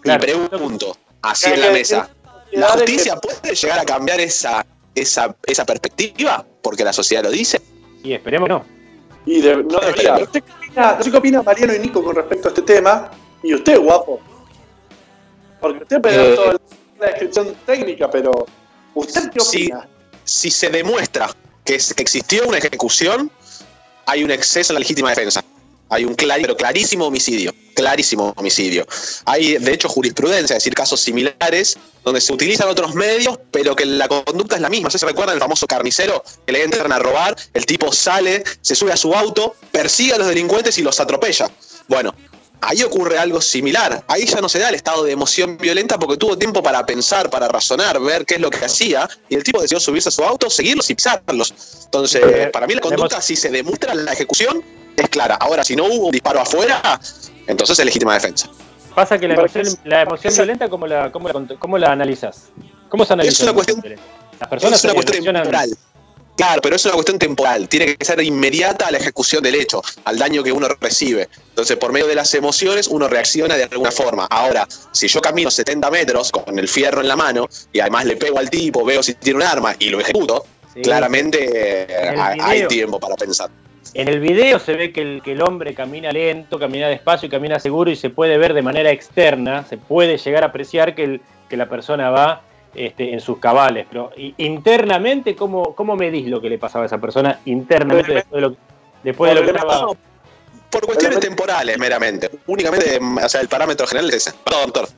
[0.00, 0.22] Claro.
[0.22, 2.08] Y pregunto, así en la mesa,
[2.52, 4.64] ¿La justicia puede llegar a cambiar esa,
[4.96, 6.44] esa, esa perspectiva?
[6.62, 7.60] Porque la sociedad lo dice.
[8.02, 8.64] Y esperemos que no.
[9.26, 10.16] Y de- no debería.
[10.18, 13.10] ¿Usted qué opina, no sé qué opina Mariano y Nico con respecto a este tema?
[13.42, 14.20] Y usted, guapo.
[15.60, 16.56] Porque usted pegó Eh, toda
[17.00, 18.46] la descripción técnica, pero
[18.94, 19.88] ¿usted qué opina?
[20.24, 21.28] Si se demuestra
[21.64, 23.30] que, es- que existió una ejecución,
[24.06, 25.44] hay un exceso en la legítima defensa.
[25.88, 27.54] Hay un pero clarísimo homicidio.
[27.74, 28.86] Clarísimo homicidio.
[29.24, 33.84] Hay, de hecho, jurisprudencia, es decir, casos similares, donde se utilizan otros medios, pero que
[33.84, 34.88] la conducta es la misma.
[34.92, 37.36] ¿No se recuerdan el famoso carnicero que le entran a robar?
[37.52, 41.50] El tipo sale, se sube a su auto, persigue a los delincuentes y los atropella.
[41.86, 42.14] Bueno,
[42.62, 44.02] ahí ocurre algo similar.
[44.08, 47.30] Ahí ya no se da el estado de emoción violenta porque tuvo tiempo para pensar,
[47.30, 50.24] para razonar, ver qué es lo que hacía, y el tipo decidió subirse a su
[50.24, 51.54] auto, seguirlos y pisarlos.
[51.84, 54.64] Entonces, Eh, para mí la conducta, si se demuestra la ejecución,
[54.96, 55.36] es clara.
[55.36, 57.00] Ahora, si no hubo un disparo afuera,
[57.46, 58.48] entonces es legítima defensa.
[58.94, 62.44] Pasa que la emoción, la emoción violenta, ¿cómo la, cómo, la, cómo la analizas?
[62.88, 63.32] ¿Cómo se analiza?
[63.34, 64.02] Es una cuestión- violenta?
[64.40, 65.70] Las personas es una cuestión temporal.
[66.36, 67.66] Claro, pero es una cuestión temporal.
[67.66, 71.30] Tiene que ser inmediata a la ejecución del hecho, al daño que uno recibe.
[71.48, 74.26] Entonces, por medio de las emociones, uno reacciona de alguna forma.
[74.28, 78.16] Ahora, si yo camino 70 metros con el fierro en la mano y además le
[78.16, 80.82] pego al tipo, veo si tiene un arma y lo ejecuto, Sí.
[80.82, 83.48] claramente eh, hay, tiempo para pensar.
[83.94, 87.30] En el video se ve que el, que el hombre camina lento, camina despacio y
[87.30, 91.04] camina seguro y se puede ver de manera externa, se puede llegar a apreciar que,
[91.04, 92.42] el- que la persona va
[92.74, 93.86] este, en sus cabales.
[93.88, 98.48] Pero internamente, ¿cómo, ¿cómo medís lo que le pasaba a esa persona internamente después de
[98.48, 98.56] lo,
[99.02, 99.86] después de lo que estaba...
[100.70, 102.28] Por cuestiones temporales, meramente.
[102.48, 104.32] Únicamente, o sea, el parámetro general es ese.
[104.44, 104.88] Perdón, doctor.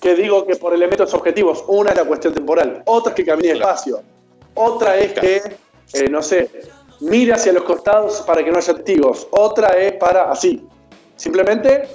[0.00, 3.48] Que digo que por elementos objetivos, una es la cuestión temporal, otra es que camine
[3.48, 4.00] despacio,
[4.54, 5.42] otra es que,
[5.94, 6.48] eh, no sé,
[7.00, 10.62] mire hacia los costados para que no haya testigos, otra es para así.
[11.16, 11.88] Simplemente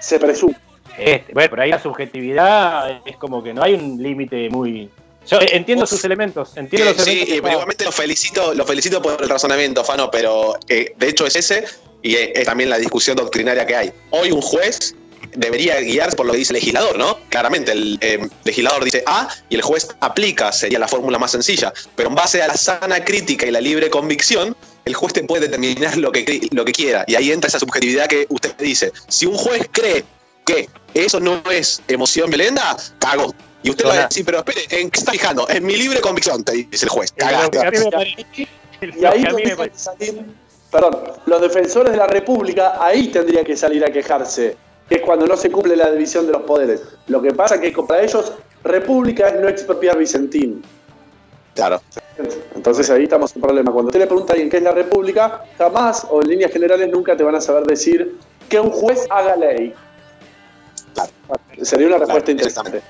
[0.00, 0.56] se presume.
[0.98, 4.90] Este, bueno, por ahí la subjetividad es como que no hay un límite muy...
[5.26, 5.90] Yo entiendo Uf.
[5.90, 7.34] sus elementos, entiendo Eh, los sí, elementos.
[7.34, 11.26] y está- igualmente lo felicito, lo felicito por el razonamiento, Fano, pero eh, de hecho
[11.26, 11.64] es ese
[12.02, 13.92] y es, es también la discusión doctrinaria que hay.
[14.10, 14.94] Hoy un juez
[15.34, 17.18] debería guiarse por lo que dice el legislador, ¿no?
[17.28, 21.72] Claramente el eh, legislador dice A y el juez aplica, sería la fórmula más sencilla,
[21.96, 25.48] pero en base a la sana crítica y la libre convicción, el juez te puede
[25.48, 28.92] determinar lo que, lo que quiera y ahí entra esa subjetividad que usted dice.
[29.08, 30.04] Si un juez cree
[30.44, 33.34] que eso no es emoción violenta, cagó.
[33.62, 34.08] Y usted va a Hola.
[34.08, 35.48] decir, pero espere, ¿en qué está fijando?
[35.48, 37.12] En mi libre convicción, te dice el juez.
[37.12, 37.58] Cagaste.
[38.82, 39.24] Y ahí
[39.74, 40.22] salir,
[40.70, 44.56] perdón, los defensores de la República, ahí tendría que salir a quejarse,
[44.88, 46.82] que es cuando no se cumple la división de los poderes.
[47.06, 50.62] Lo que pasa que para ellos, República es no expropiar Vicentín.
[51.54, 51.80] Claro.
[52.54, 53.70] Entonces ahí estamos en problema.
[53.72, 56.90] Cuando usted le pregunta a alguien qué es la República, jamás o en líneas generales
[56.90, 58.18] nunca te van a saber decir
[58.48, 59.72] que un juez haga ley.
[60.94, 61.10] Claro.
[61.62, 62.82] Sería una respuesta Claro, interesante.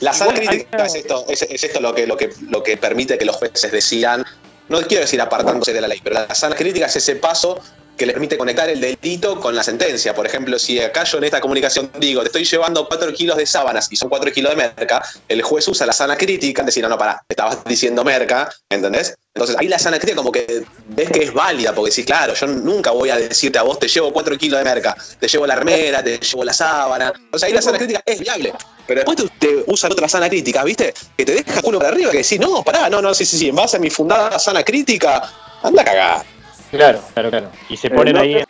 [0.00, 3.16] La hay crítica es esto, es, es esto lo que, lo, que, lo que permite
[3.16, 4.24] que los jueces decidan,
[4.68, 7.58] no quiero decir apartándose de la ley, pero la sana crítica es ese paso
[7.96, 10.14] que le permite conectar el delito con la sentencia.
[10.14, 13.46] Por ejemplo, si acá yo en esta comunicación digo, te estoy llevando 4 kilos de
[13.46, 16.82] sábanas y son 4 kilos de merca, el juez usa la sana crítica en decir,
[16.82, 19.16] no, no, pará, estabas diciendo merca, ¿entendés?
[19.34, 22.46] Entonces ahí la sana crítica como que ves que es válida, porque decís, claro, yo
[22.46, 25.56] nunca voy a decirte a vos, te llevo 4 kilos de merca, te llevo la
[25.56, 27.12] remera, te llevo la sábana.
[27.32, 28.52] O sea, ahí la sana crítica es viable.
[28.86, 30.94] Pero después te, te usan otra sana crítica, ¿viste?
[31.16, 33.48] Que te deja culo para arriba, que decís, no, pará, no, no, sí, sí, sí,
[33.48, 35.30] en base a mi fundada sana crítica,
[35.62, 36.35] anda a cagar.
[36.70, 37.50] Claro, claro, claro.
[37.68, 38.44] Y se ponen no ahí en,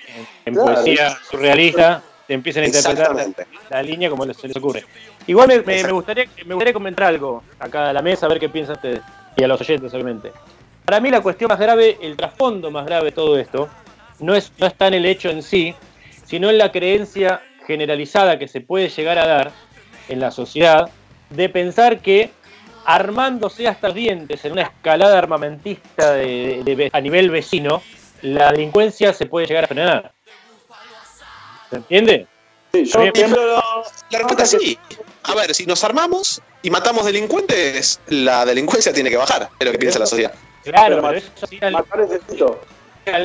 [0.46, 0.74] en claro.
[0.74, 3.16] poesía surrealista, te empiezan a interpretar
[3.70, 4.84] la, línea como se les ocurre.
[5.26, 8.38] Igual me, me- me gustaría, me gustaría comentar algo acá a la mesa, a ver
[8.40, 9.00] qué piensan ustedes.
[9.36, 10.32] Y a los oyentes, obviamente.
[10.84, 13.68] Para mí la cuestión más grave, el trasfondo más grave de todo esto,
[14.20, 15.74] no, es, no está en el hecho en sí,
[16.24, 19.52] sino en la creencia generalizada que se puede llegar a dar
[20.08, 20.88] en la sociedad
[21.30, 22.30] de pensar que
[22.84, 27.82] armándose hasta los dientes en una escalada armamentista de- de- a nivel vecino,
[28.22, 30.12] la delincuencia se puede llegar a frenar.
[31.70, 32.26] ¿Se entiende?
[32.72, 33.62] Sí, yo pienso-
[34.10, 34.78] La respuesta es sí.
[35.24, 39.72] A ver, si nos armamos y matamos delincuentes, la delincuencia tiene que bajar, es lo
[39.72, 40.32] que piensa la sociedad.
[40.64, 42.60] Claro, Pero eso sí, al- matar es delito.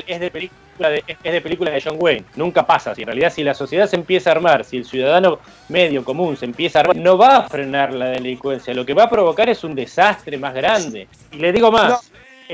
[0.07, 2.25] es de película de, es de película de John Wayne.
[2.35, 2.95] Nunca pasa.
[2.95, 6.37] Si en realidad si la sociedad se empieza a armar, si el ciudadano medio común
[6.37, 8.73] se empieza a armar, no va a frenar la delincuencia.
[8.73, 11.07] Lo que va a provocar es un desastre más grande.
[11.31, 11.89] Y le digo más.
[11.89, 11.99] No,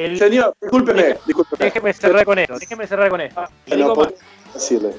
[0.06, 1.66] el- Señor, discúlpeme, discúlpeme.
[1.66, 2.60] déjeme cerrar con esto.
[2.60, 3.44] Déjeme cerrar con esto.
[3.68, 3.96] No
[4.54, 4.94] decirle.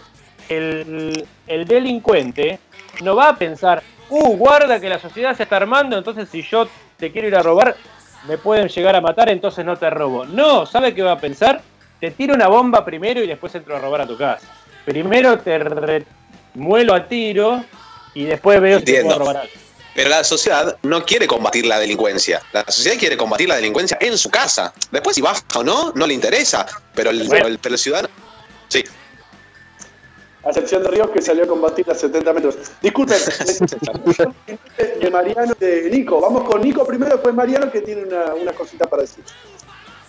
[0.48, 2.58] el, el delincuente
[3.02, 6.68] no va a pensar, uh, guarda que la sociedad se está armando, entonces si yo
[6.96, 7.76] te quiero ir a robar,
[8.26, 10.24] me pueden llegar a matar, entonces no te robo.
[10.24, 11.62] No, ¿sabe qué va a pensar?
[12.00, 14.46] Te tiro una bomba primero y después entro a robar a tu casa.
[14.84, 16.04] Primero te
[16.54, 17.62] muelo a tiro
[18.14, 19.52] y después veo si te puedo robar algo.
[19.98, 22.40] Pero la sociedad no quiere combatir la delincuencia.
[22.52, 24.72] La sociedad quiere combatir la delincuencia en su casa.
[24.92, 26.64] Después, si baja o no, no le interesa.
[26.94, 27.48] Pero el, Bueno.
[27.48, 28.08] el- pero el ciudadano.
[28.68, 28.84] Sí.
[30.44, 32.54] A excepción de Ríos que salió a combatir a 70 metros.
[32.80, 33.18] Disculpen,
[35.00, 36.20] de Mariano y de Nico.
[36.20, 39.24] Vamos con Nico primero, después Mariano que tiene una, una cosita para decir.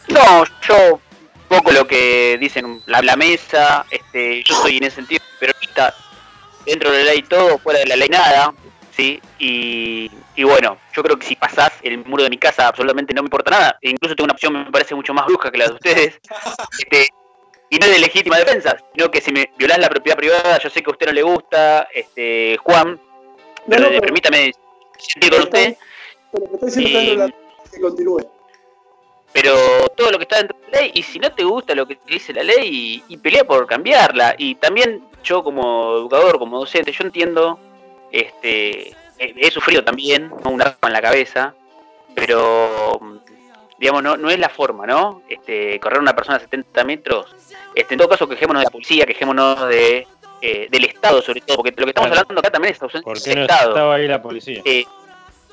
[0.10, 4.98] No, yo un poco lo que dicen la, la mesa, este, yo soy en ese
[4.98, 5.96] sentido peronista,
[6.64, 8.54] dentro de la ley todo, fuera de la ley nada,
[9.00, 9.22] ¿sí?
[9.40, 13.22] Y, y bueno, yo creo que si pasás el muro de mi casa absolutamente no
[13.22, 15.68] me importa nada, e incluso tengo una opción me parece mucho más brusca que la
[15.68, 16.20] de ustedes,
[16.80, 17.08] este,
[17.70, 20.70] y no es de legítima defensa, sino que si me violás la propiedad privada, yo
[20.70, 23.00] sé que a usted no le gusta, este, Juan,
[23.70, 24.52] pero, No, no, pero- permítame
[24.98, 25.78] sentir con usted.
[26.32, 27.28] Pero está diciendo
[27.72, 28.20] que continúe.
[29.32, 29.54] pero
[29.96, 32.00] todo lo que está dentro de la ley, y si no te gusta lo que
[32.08, 34.36] dice la ley, y, y pelea por cambiarla.
[34.38, 37.60] Y también yo como educador, como docente, yo entiendo,
[38.12, 40.52] este, he, sufrido también ¿no?
[40.52, 41.54] un arma en la cabeza,
[42.16, 43.00] pero
[43.78, 45.22] digamos, no, no es la forma, ¿no?
[45.30, 47.36] Este, correr una persona a 70 metros,
[47.76, 50.06] este, en todo caso quejémonos de la policía, quejémonos de,
[50.42, 52.22] eh, del Estado sobre todo, porque lo que estamos Claro.
[52.22, 53.70] hablando acá también es ausencia ¿Por del qué no Estado.
[53.70, 54.62] estaba ahí la policía?
[54.66, 54.86] Eh,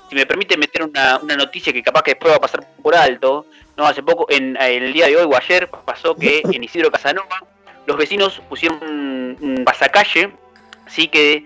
[0.08, 2.94] si me permite meter una, una noticia que capaz que después va a pasar por
[2.94, 6.64] alto, no hace poco, en, en el día de hoy o ayer, pasó que en
[6.64, 7.42] Isidro Casanova
[7.86, 10.30] los vecinos pusieron un, un pasacalle,
[10.88, 11.44] sí que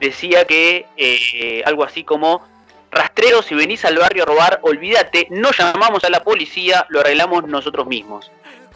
[0.00, 2.42] decía que eh, algo así como
[2.90, 7.46] rastrero, si venís al barrio a robar, olvídate, no llamamos a la policía, lo arreglamos
[7.46, 8.30] nosotros mismos.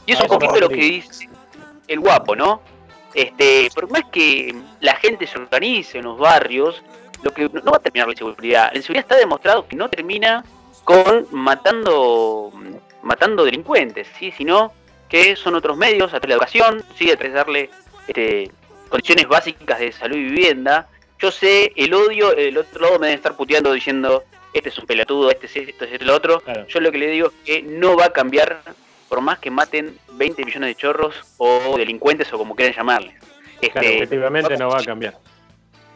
[0.06, 1.28] Y es Ah, un eso poquito lo que dice
[1.88, 2.62] el guapo, ¿no?
[3.14, 6.82] Este, por más que la gente se organice en los barrios,
[7.22, 8.70] lo que no va a terminar la inseguridad.
[8.72, 10.44] La inseguridad está demostrado que no termina
[10.84, 12.52] con matando
[13.02, 14.32] matando delincuentes, ¿sí?
[14.32, 14.72] sino
[15.08, 17.10] que son otros medios, a través de la educación, ¿sí?
[17.10, 17.70] a través de darle
[18.08, 18.50] este,
[18.88, 20.88] condiciones básicas de salud y vivienda.
[21.24, 24.84] Yo sé, el odio, el otro lado me debe estar puteando diciendo, este es un
[24.84, 26.40] pelotudo, este es esto, este es lo otro.
[26.40, 26.66] Claro.
[26.66, 28.60] Yo lo que le digo es que no va a cambiar
[29.08, 33.14] por más que maten 20 millones de chorros o delincuentes o como quieran llamarles.
[33.72, 34.16] Claro, Este,
[34.58, 35.16] no va a cambiar.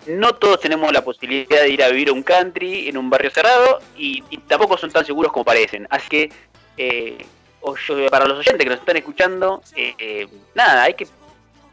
[0.06, 3.30] no todos tenemos la posibilidad de ir a vivir a un country en un barrio
[3.30, 5.86] cerrado y, y tampoco son tan seguros como parecen.
[5.90, 6.32] Así que,
[6.78, 7.18] eh,
[8.10, 11.06] para los oyentes que nos están escuchando, eh, eh, nada, hay que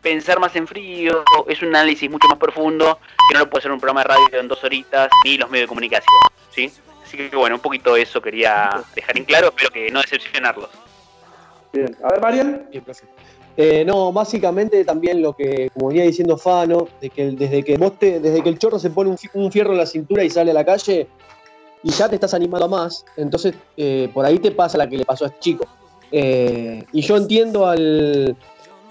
[0.05, 3.71] pensar más en frío, es un análisis mucho más profundo que no lo puede hacer
[3.71, 6.13] un programa de radio en dos horitas ni los medios de comunicación.
[6.51, 6.71] ¿sí?
[7.03, 10.69] Así que bueno, un poquito eso quería dejar en claro, espero que no decepcionarlos.
[11.73, 11.97] Bien.
[12.03, 12.67] A ver, Marian.
[12.71, 12.83] Bien.
[13.57, 17.97] Eh, no, básicamente también lo que, como venía diciendo Fano, de que desde que vos
[17.97, 20.29] te- desde que el chorro se pone un, fi- un fierro en la cintura y
[20.29, 21.07] sale a la calle,
[21.81, 24.97] y ya te estás animando a más, entonces eh, por ahí te pasa la que
[24.97, 25.65] le pasó a este chico.
[26.11, 28.35] Eh, y yo entiendo al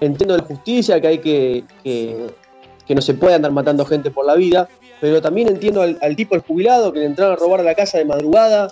[0.05, 4.35] entiendo la justicia, que hay que, que, no se puede andar matando gente por la
[4.35, 4.67] vida,
[5.01, 7.97] pero también entiendo al, tipo el jubilado que le entraron a robar a la casa
[7.97, 8.67] de madrugada.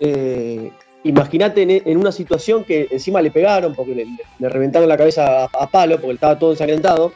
[0.00, 0.72] eh,
[1.04, 4.06] Imagínate en, una situación que encima le pegaron porque
[4.38, 7.12] le, reventaron la cabeza a, palo porque estaba todo ensangrentado.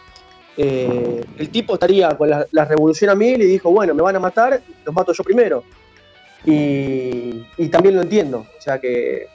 [0.57, 4.17] Eh, el tipo estaría con la, la revolución a mil y dijo, bueno, me van
[4.17, 5.63] a matar, los mato yo primero.
[6.45, 8.47] Y, y también lo entiendo.
[8.59, 9.29] O sea que,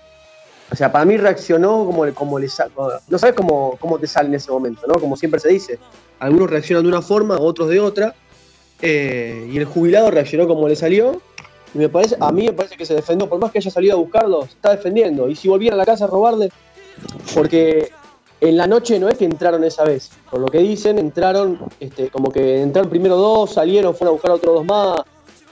[0.71, 2.69] o sea, para mí reaccionó como, como le sa-
[3.07, 4.95] no sabes cómo, cómo te sale en ese momento, ¿no?
[4.95, 5.79] Como siempre se dice.
[6.19, 8.15] Algunos reaccionan de una forma, otros de otra.
[8.81, 11.21] Eh, y el jubilado reaccionó como le salió.
[11.73, 13.95] Y me parece, a mí me parece que se defendió, por más que haya salido
[13.95, 15.29] a buscarlo, se está defendiendo.
[15.29, 16.49] Y si volvieran a la casa a robarle,
[17.34, 17.89] porque
[18.39, 22.10] en la noche no es que entraron esa vez, por lo que dicen, entraron, este,
[22.10, 25.01] como que entraron primero dos, salieron, fueron a buscar a otros dos más.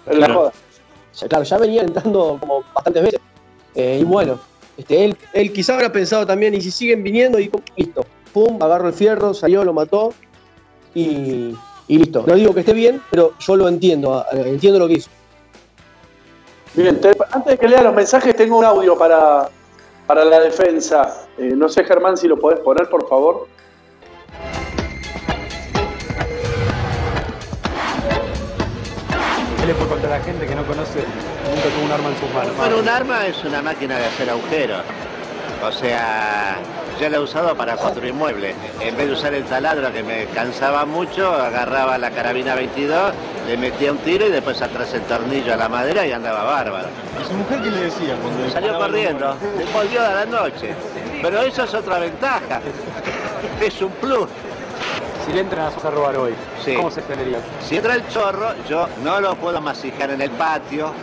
[0.08, 0.50] En la joda.
[0.50, 3.20] O sea, claro, ya venían entrando como bastantes veces.
[3.76, 4.40] Eh, y bueno,
[4.80, 8.88] este, él, él quizá habrá pensado también, y si siguen viniendo, y listo, pum, agarró
[8.88, 10.14] el fierro, salió, lo mató,
[10.96, 11.56] y,
[11.88, 12.24] y listo.
[12.26, 15.10] No digo que esté bien, pero yo lo entiendo, entiendo lo que hizo.
[16.76, 19.50] Bien, te- antes de que lea los mensajes, tengo un audio para,
[20.06, 21.28] para la defensa.
[21.38, 23.48] Eh, no sé, Germán, si lo podés poner, por favor.
[29.68, 31.00] Él fue contra la gente que no conoce,
[31.62, 32.58] tuvo un arma en sus manos.
[32.58, 34.82] Bueno, un arma es una máquina de hacer agujeros.
[35.64, 36.58] O sea,
[37.02, 38.56] yo la he usado para construir muebles.
[38.80, 43.14] En vez de usar el taladro que me cansaba mucho, agarraba la carabina 22,
[43.48, 46.88] le metía un tiro y después atrás el tornillo a la madera y andaba bárbaro.
[47.22, 49.36] ¿Y su mujer qué le decía cuando Salió corriendo,
[49.74, 50.74] volvió a la noche.
[51.22, 52.62] Pero eso es otra ventaja.
[53.62, 54.28] Es un plus.
[55.26, 56.74] Si le entran a robar hoy, Sí.
[56.74, 57.40] ¿cómo se pelearía?
[57.68, 60.94] Si entra el chorro, yo no lo puedo masijar en el patio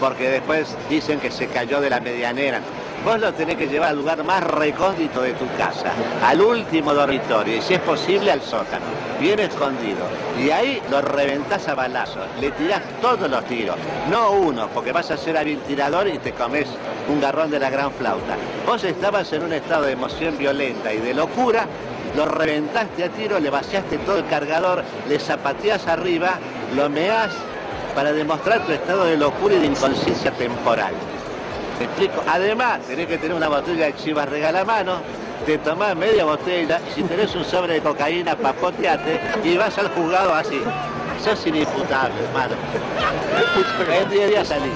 [0.00, 2.60] porque después dicen que se cayó de la medianera.
[3.04, 7.56] Vos lo tenés que llevar al lugar más recóndito de tu casa, al último dormitorio
[7.56, 8.84] y si es posible al sótano,
[9.20, 10.00] bien escondido.
[10.38, 13.76] Y ahí lo reventás a balazos, le tirás todos los tiros,
[14.10, 16.66] no uno, porque vas a ser hábil tirador y te comes
[17.08, 18.36] un garrón de la gran flauta.
[18.66, 21.66] Vos estabas en un estado de emoción violenta y de locura,
[22.16, 26.38] lo reventaste a tiro, le vaciaste todo el cargador, le zapateás arriba,
[26.74, 27.30] lo meás
[27.98, 30.94] para demostrar tu estado de locura y de inconsciencia temporal.
[31.80, 32.22] ¿Me explico?
[32.28, 35.00] Además, tenés que tener una botella de chivas regala mano,
[35.44, 39.88] te tomás media botella y si tenés un sobre de cocaína, papoteate y vas al
[39.88, 40.62] juzgado así.
[41.24, 42.54] Sos inimputable, hermano.
[43.90, 44.70] En 10 días salí.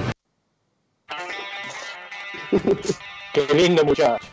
[3.32, 4.31] Qué lindo muchacho.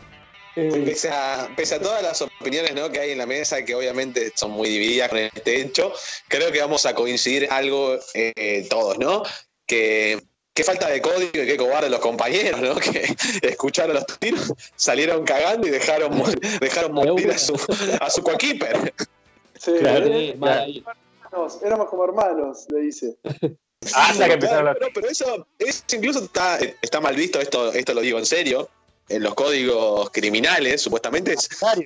[0.54, 2.90] Pese a, pese a todas las opiniones ¿no?
[2.90, 5.92] que hay en la mesa, que obviamente son muy divididas con este hecho,
[6.28, 9.22] creo que vamos a coincidir algo eh, todos, ¿no?
[9.66, 10.20] Que
[10.54, 12.74] qué falta de código y qué cobarde los compañeros, ¿no?
[12.80, 16.22] Que escucharon los tiros, salieron cagando y dejaron,
[16.60, 17.54] dejaron morir a su,
[18.00, 18.92] a su coequiper.
[19.58, 23.16] Sí, Claro, eh, hermanos, éramos como hermanos, le dice.
[23.94, 27.94] Hasta que empezaron Claro, pero, pero eso, eso incluso está, está mal visto, esto, esto
[27.94, 28.68] lo digo en serio.
[29.10, 31.34] En los códigos criminales, supuestamente,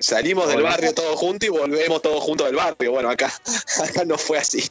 [0.01, 2.93] salimos del barrio todos juntos y volvemos todos juntos del barrio.
[2.93, 3.33] Bueno, acá,
[3.83, 4.63] acá no fue así.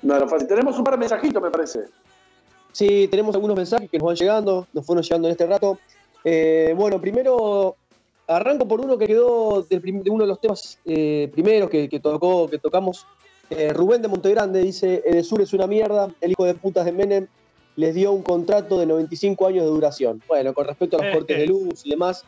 [0.00, 0.46] No, no, fácil.
[0.46, 1.80] Tenemos un par de mensajitos, me parece.
[2.70, 5.80] Sí, tenemos algunos mensajes que nos van llegando, nos fueron llegando en este rato.
[6.22, 7.74] Eh, bueno, primero
[8.28, 12.48] arranco por uno que quedó de uno de los temas eh, primeros que, que tocó,
[12.48, 13.08] que tocamos.
[13.50, 17.26] Eh, Rubén de Montegrande dice: Edesur es una mierda, el hijo de putas de Menem
[17.76, 20.22] les dio un contrato de 95 años de duración.
[20.28, 22.24] Bueno, con respecto a los cortes de luz y demás,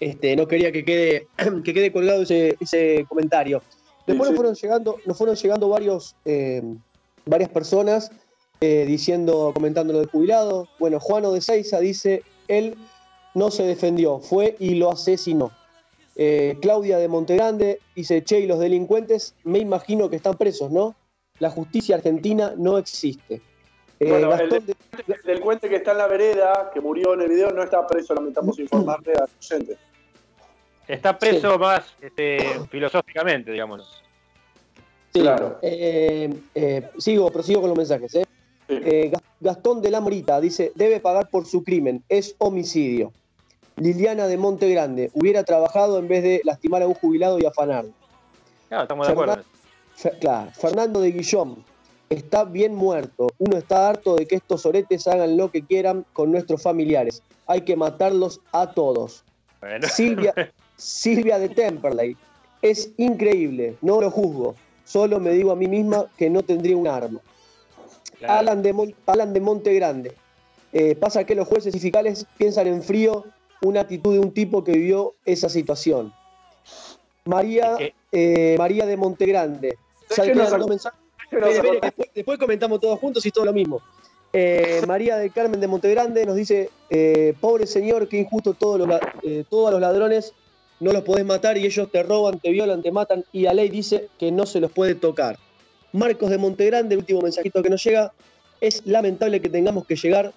[0.00, 1.26] este, no quería que quede,
[1.64, 3.62] que quede colgado ese, ese comentario.
[4.06, 6.62] Después Sí, nos fueron llegando, nos fueron llegando varios, eh,
[7.26, 8.10] varias personas
[8.60, 10.66] eh, diciendo, comentando lo del jubilado.
[10.78, 12.76] Bueno, Juano de Seiza dice, él
[13.34, 15.52] no se defendió, fue y lo asesinó.
[16.16, 20.96] Eh, Claudia de Montegrande dice, che, y los delincuentes me imagino que están presos, ¿no?
[21.38, 23.40] La justicia argentina no existe.
[24.00, 27.28] Eh, Bueno, el de- El delincuente que está en la vereda, que murió en el
[27.28, 29.76] video, no está preso, lamentamos informarle al oyente.
[30.86, 32.38] Está preso más este,
[32.70, 34.02] filosóficamente, digamos.
[35.12, 35.58] Sí, Claro.
[35.62, 38.14] eh, eh, sigo, prosigo con los mensajes.
[38.14, 38.24] ¿eh?
[38.68, 43.12] Eh, Gas- Gastón de la Morita dice, debe pagar por su crimen, es homicidio.
[43.76, 47.92] Liliana de Monte Grande, hubiera trabajado en vez de lastimar a un jubilado y afanarlo.
[48.68, 49.36] Claro, estamos de acuerdo.
[49.96, 51.64] Fer- claro, Fernando de Guillón,
[52.08, 53.28] está bien muerto.
[53.38, 57.22] Uno está harto de que estos oretes hagan lo que quieran con nuestros familiares.
[57.46, 59.24] Hay que matarlos a todos.
[59.60, 59.86] Bueno.
[59.88, 60.34] Silvia,
[60.76, 62.16] Silvia de Temperley,
[62.62, 64.54] es increíble, no lo juzgo.
[64.84, 67.20] Solo me digo a mí misma que no tendría un arma.
[68.26, 70.12] Alan, de Mon- Alan de Monte Grande.
[70.72, 73.24] Eh, pasa que los jueces y fiscales piensan en frío
[73.62, 76.12] una actitud de un tipo que vivió esa situación.
[77.24, 77.76] María,
[78.12, 79.76] eh, María de Monte Grande.
[80.08, 80.78] Déjenos Saltean
[81.30, 83.80] después, después comentamos todos juntos y todo lo mismo.
[84.32, 88.88] Eh, María del Carmen de Montegrande nos dice, eh, pobre señor, qué injusto todos los,
[88.88, 90.32] la- eh, todos los ladrones,
[90.80, 93.68] no los podés matar y ellos te roban, te violan, te matan y la ley
[93.68, 95.38] dice que no se los puede tocar.
[95.92, 98.12] Marcos de Montegrande, el último mensajito que nos llega,
[98.60, 100.32] es lamentable que tengamos que llegar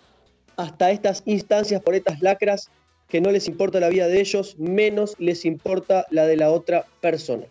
[0.56, 2.70] hasta estas instancias por estas lacras
[3.10, 6.86] que no les importa la vida de ellos, menos les importa la de la otra
[7.02, 7.44] persona.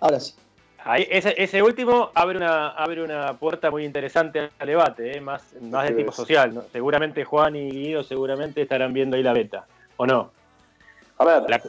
[0.00, 0.34] Ahora sí.
[0.84, 5.20] Ahí, ese, ese último abre una, abre una puerta muy interesante al debate, ¿eh?
[5.20, 6.16] más, más de tipo es.
[6.16, 6.54] social.
[6.54, 6.62] ¿no?
[6.72, 9.66] Seguramente Juan y Guido seguramente estarán viendo ahí la beta,
[9.96, 10.30] ¿o no?
[11.18, 11.62] A ver, La-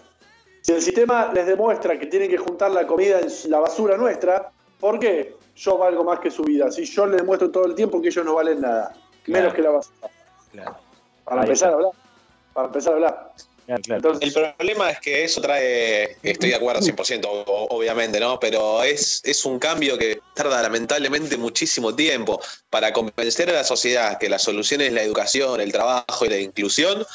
[0.61, 4.49] si el sistema les demuestra que tienen que juntar la comida en la basura nuestra,
[4.79, 6.71] ¿por qué yo valgo más que su vida?
[6.71, 8.93] Si yo les demuestro todo el tiempo que ellos no valen nada,
[9.27, 10.07] menos que la basura.
[10.51, 10.75] Claro.
[11.25, 11.69] Para Ahí empezar está.
[11.69, 11.91] a hablar.
[12.53, 13.31] Para empezar a hablar.
[13.65, 13.97] Claro, claro.
[14.13, 18.39] Entonces, El problema es que eso trae, estoy de acuerdo 100%, o- obviamente, ¿no?
[18.39, 24.17] Pero es, es un cambio que tarda lamentablemente muchísimo tiempo para convencer a la sociedad
[24.17, 27.05] que la solución es la educación, el trabajo y la inclusión.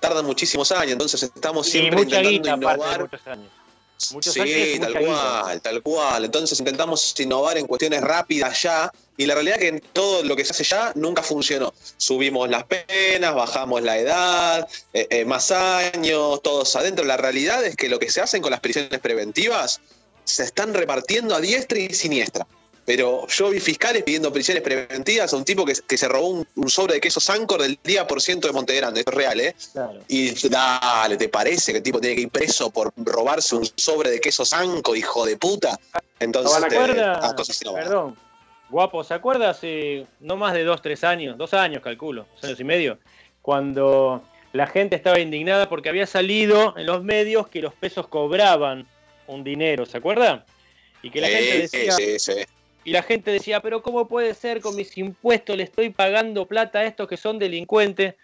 [0.00, 3.00] Tardan muchísimos años, entonces estamos siempre intentando guita, aparte de innovar.
[3.02, 3.50] muchos años.
[4.12, 6.24] Muchos Sí, tal cual, tal cual.
[6.24, 10.44] Entonces intentamos innovar en cuestiones rápidas ya, y la realidad es que todo lo que
[10.44, 11.72] se hace ya nunca funcionó.
[11.96, 17.04] Subimos las penas, bajamos la edad, eh, eh, más años, todos adentro.
[17.04, 19.80] La realidad es que lo que se hacen con las prisiones preventivas
[20.24, 22.46] se están repartiendo a diestra y siniestra.
[22.86, 26.48] Pero yo vi fiscales pidiendo prisiones preventivas a un tipo que, que se robó un,
[26.56, 29.00] un sobre de queso Sancor del día por ciento de Montegrande.
[29.00, 29.54] Esto es real, ¿eh?
[29.72, 30.00] Claro.
[30.08, 34.10] Y dale, ¿te parece que el tipo tiene que ir preso por robarse un sobre
[34.10, 35.78] de queso Sanco, hijo de puta?
[36.20, 37.36] Entonces, ¿Se eh, acuerda?
[37.74, 38.16] Perdón.
[38.68, 42.60] Guapo, ¿se acuerda hace no más de dos, tres años, dos años calculo, dos años
[42.60, 42.98] y medio,
[43.40, 48.86] cuando la gente estaba indignada porque había salido en los medios que los pesos cobraban
[49.26, 50.44] un dinero, ¿se acuerda?
[51.02, 52.32] Y que la gente decía, sí, sí.
[52.84, 56.80] Y la gente decía, pero ¿cómo puede ser con mis impuestos le estoy pagando plata
[56.80, 58.14] a estos que son delincuentes?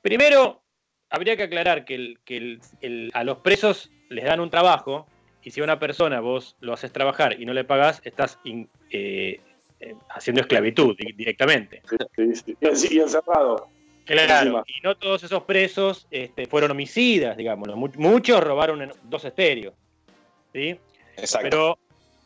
[0.00, 0.62] Primero,
[1.10, 5.06] habría que aclarar que, el- que el- el- a los presos les dan un trabajo
[5.42, 8.68] y si a una persona vos lo haces trabajar y no le pagás, estás in-
[8.90, 9.40] eh,
[9.80, 11.82] eh, haciendo esclavitud di- directamente.
[12.16, 12.56] Sí, sí.
[12.60, 13.68] Y, en- y encerrado.
[14.04, 17.68] Claro, y no todos esos presos este, fueron homicidas, digamos.
[17.96, 19.74] Muchos robaron en dos estéreos.
[20.52, 20.76] ¿sí?
[21.16, 21.48] Exacto.
[21.48, 21.78] Pero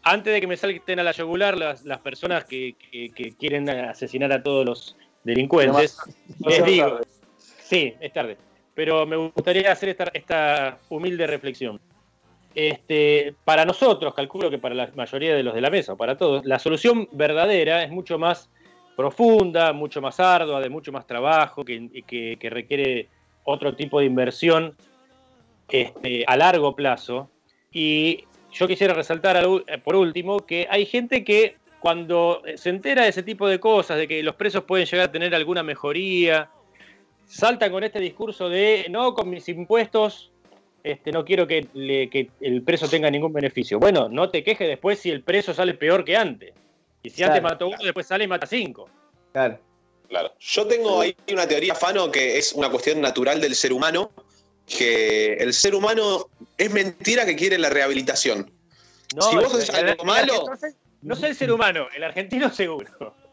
[0.08, 3.68] antes de que me salten a la yugular las, las personas que, que- que quieren
[3.68, 5.98] asesinar a todos los delincuentes,
[6.46, 7.04] les digo, tarde.
[7.60, 8.36] sí, es tarde,
[8.72, 11.80] pero me gustaría hacer esta, esta humilde reflexión.
[12.54, 16.16] Este, para nosotros, calculo que para la mayoría de los de la mesa, o para
[16.16, 18.48] todos, la solución verdadera es mucho más
[18.96, 23.08] profunda, mucho más ardua, de mucho más trabajo, que, que- que requiere
[23.44, 24.76] otro tipo de inversión
[25.68, 27.28] este, a largo plazo.
[27.72, 28.24] Y
[28.58, 29.36] yo quisiera resaltar
[29.66, 33.98] eh, por último que hay gente que cuando se entera de ese tipo de cosas,
[33.98, 36.50] de que los presos pueden llegar a tener alguna mejoría,
[37.26, 40.32] saltan con este discurso de no, con mis impuestos
[40.82, 43.80] este, no quiero que, le- que el preso tenga ningún beneficio.
[43.80, 46.54] Bueno, no te quejes después si el preso sale peor que antes.
[47.02, 47.54] Y si antes Claro.
[47.54, 48.88] mató uno, después sale y mata cinco.
[49.32, 49.58] Claro.
[50.08, 50.32] Claro.
[50.38, 54.12] Yo tengo ahí una teoría, Fano, que es una cuestión natural del ser humano,
[54.66, 58.50] que el ser humano es mentira que quiere la rehabilitación.
[59.14, 60.44] No, Si vos haces algo el- malo-
[61.02, 63.14] No sé el ser humano, el argentino seguro.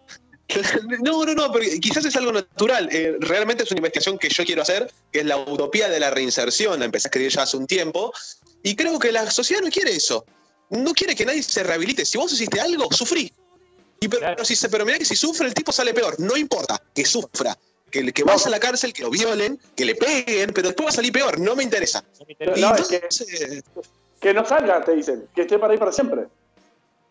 [1.01, 2.87] No, no, no, pero quizás es algo natural.
[2.91, 6.11] Eh, realmente es una investigación que yo quiero hacer, que es la utopía de la
[6.11, 6.77] reinserción.
[6.79, 8.13] La empecé a escribir ya hace un tiempo.
[8.61, 10.25] Y creo que la sociedad no quiere eso.
[10.69, 12.05] No quiere que nadie se rehabilite.
[12.05, 13.31] Si vos hiciste algo, sufrí.
[13.99, 14.35] Y pero, Claro.
[14.35, 16.19] pero si pero mirá que si sufre, el tipo sale peor.
[16.19, 17.57] No importa, que sufra.
[17.93, 20.89] Que, que vaya a la cárcel, que lo violen, que le peguen, pero después va
[20.89, 21.39] a salir peor.
[21.39, 22.03] No me interesa.
[22.19, 22.57] No me interesa.
[22.57, 22.87] Y No, es
[24.19, 25.27] que- no salga, te dicen.
[25.35, 26.23] Que esté para ir para siempre.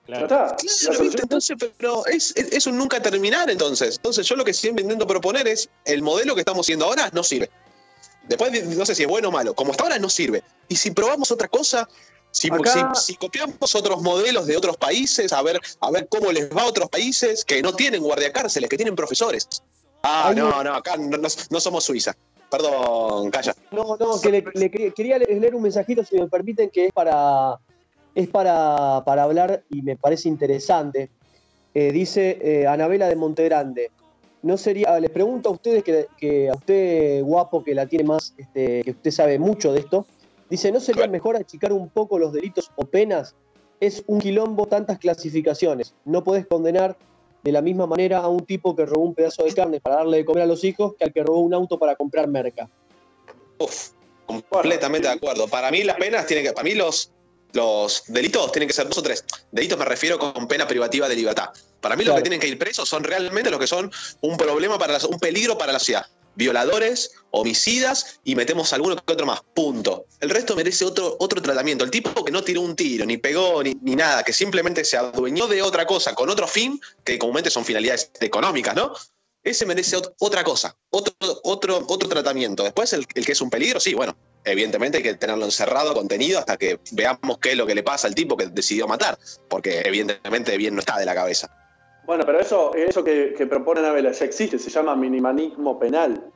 [0.07, 0.25] Claro.
[0.25, 0.57] Está.
[0.57, 1.23] Claro, ¿viste?
[1.23, 3.95] Entonces, pero es, es, es un nunca terminar entonces.
[3.95, 7.23] Entonces yo lo que siempre intento proponer es, el modelo que estamos haciendo ahora no
[7.23, 7.49] sirve.
[8.25, 10.43] Después no sé si es bueno o malo, como hasta ahora no sirve.
[10.69, 11.89] Y si probamos otra cosa,
[12.33, 16.33] si, Acá- si- si copiamos otros modelos de otros países, a ver, a ver cómo
[16.33, 19.47] les va a otros países que no tienen guardiacárceles, que tienen profesores.
[20.03, 22.15] Ah, no, no, acá no, somos Suiza.
[22.51, 23.55] Perdón, calla.
[23.71, 27.59] No, no, que le, le quería, leer un mensajito, si me permiten, que es para,
[28.15, 31.09] es para, para hablar y me parece interesante.
[31.75, 33.91] Eh, dice eh, Anabela de Montegrande.
[34.43, 38.35] No sería, les pregunto a ustedes, que, que a usted, guapo, que la tiene más,
[38.37, 40.05] este, que usted sabe mucho de esto,
[40.51, 43.37] dice, ¿no sería mejor achicar un poco los delitos o penas?
[43.79, 45.95] Es un quilombo tantas clasificaciones.
[46.05, 46.97] No podés condenar
[47.43, 50.19] de la misma manera a un tipo que robó un pedazo de carne para darle
[50.19, 52.69] de comer a los hijos que al que robó un auto para comprar merca.
[53.59, 53.91] Uf,
[54.27, 55.49] completamente de acuerdo.
[55.49, 57.11] Para mí las penas tienen que, para mí los,
[57.53, 59.25] los delitos tienen que ser dos o tres.
[59.51, 61.51] Delitos me refiero con pena privativa de libertad.
[61.81, 63.91] Para mí los que tienen que ir presos son realmente los que son
[64.21, 66.07] un problema para la- un peligro para la sociedad.
[66.35, 69.41] Violadores, homicidas y metemos alguno que otro más.
[69.55, 70.07] Punto.
[70.21, 71.85] El resto merece otro, otro tratamiento.
[71.85, 74.97] El tipo que no tiró un tiro, ni pegó, ni, ni nada, que simplemente se
[74.97, 78.93] adueñó de otra cosa con otro fin, que comúnmente son finalidades económicas, ¿no?
[79.45, 82.63] Ese merece ot- otra cosa, otro, otro, otro tratamiento.
[82.63, 86.39] Después, el, el que es un peligro, sí, bueno, evidentemente hay que tenerlo encerrado, contenido,
[86.39, 89.19] hasta que veamos qué es lo que le pasa al tipo que decidió matar,
[89.49, 91.51] porque evidentemente bien no está de la cabeza.
[92.05, 96.31] Bueno, pero eso, eso que, que propone Anabela ya existe, se llama minimalismo penal.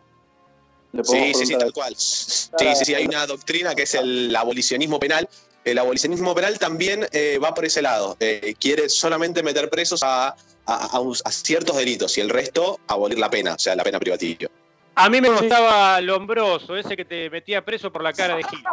[1.02, 1.94] Sí, sí, sí, tal cual.
[1.96, 5.28] Sí, sí, sí, hay una doctrina que es el abolicionismo penal.
[5.64, 8.16] El abolicionismo penal también eh, va por ese lado.
[8.20, 12.78] Eh, quiere solamente meter presos a, a- a un- a ciertos delitos y el resto
[12.86, 14.48] abolir la pena, o sea, la pena privativa.
[14.94, 18.62] A mí me gustaba Lombroso, ese que te metía preso por la cara de Gil.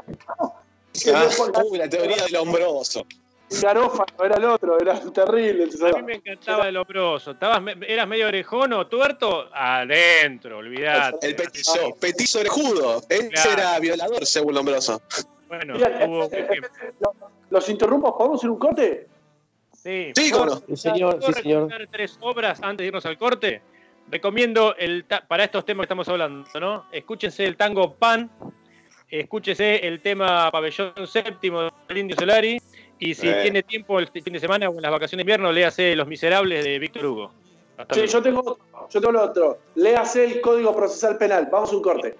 [1.12, 1.28] Ah,
[1.66, 3.08] uy, la teoría del hombroso.
[3.62, 5.66] Garófano era el otro, era terrible.
[5.66, 6.78] A mí me encantaba el.
[6.78, 9.50] Estabas, me- ¿Eras medio orejón o tuerto?
[9.54, 11.28] Adentro, olvidate.
[11.28, 13.02] El petizo, petizo orejudo.
[13.10, 13.52] Ese Claro.
[13.52, 15.02] era violador, según Lombroso.
[15.48, 16.70] Bueno, Mira, hubo eh, eh, ejemplo.
[17.52, 18.18] ¿Los interrumpo?
[18.18, 19.08] ¿Podemos hacer un corte?
[19.72, 20.56] Sí, Sí, cómo no.
[20.56, 21.70] Sí, señor, ¿Puedo sí, señor.
[21.92, 23.62] tres obras antes de irnos al corte?
[24.10, 26.86] Recomiendo el para estos temas que estamos hablando, ¿no?
[26.92, 28.32] Escúchense el tango Pan,
[29.10, 32.60] escúchese el tema Pabellón Séptimo del Indio Solari,
[33.00, 33.40] y si Eh.
[33.44, 36.64] tiene tiempo el fin de semana o en las vacaciones de invierno, léase Los Miserables
[36.64, 37.32] de Víctor Hugo.
[37.78, 38.14] Hasta Sí, luego.
[38.14, 38.58] yo tengo
[38.90, 39.58] yo tengo lo otro.
[39.76, 41.48] Léase el Código Procesal Penal.
[41.52, 42.16] Vamos a un corte.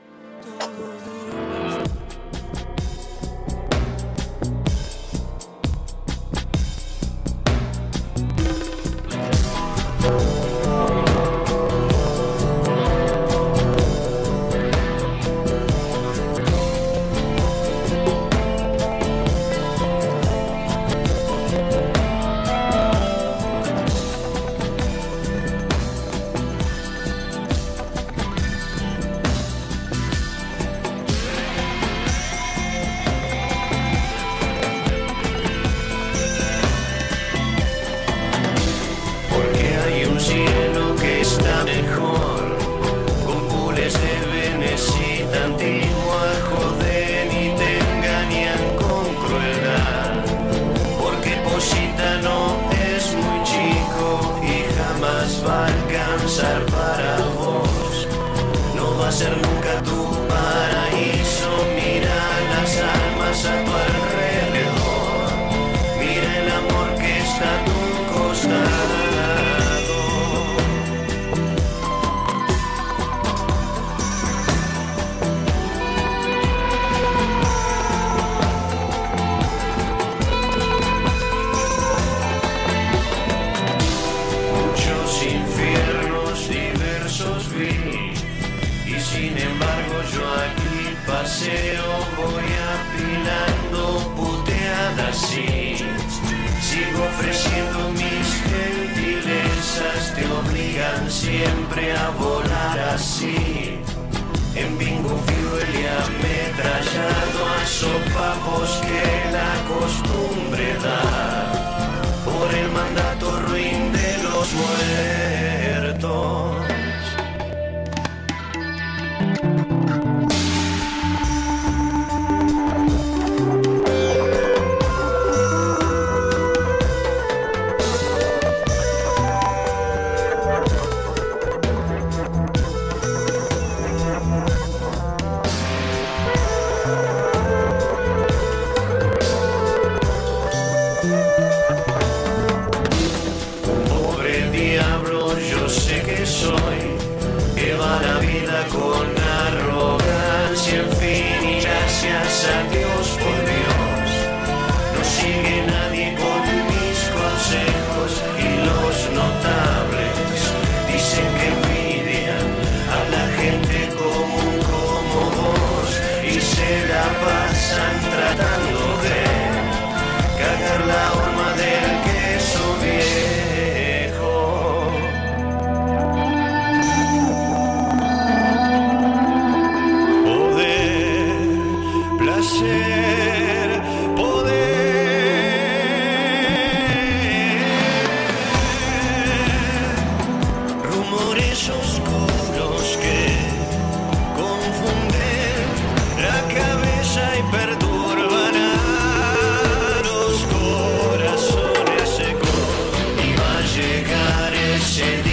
[204.94, 205.33] shady.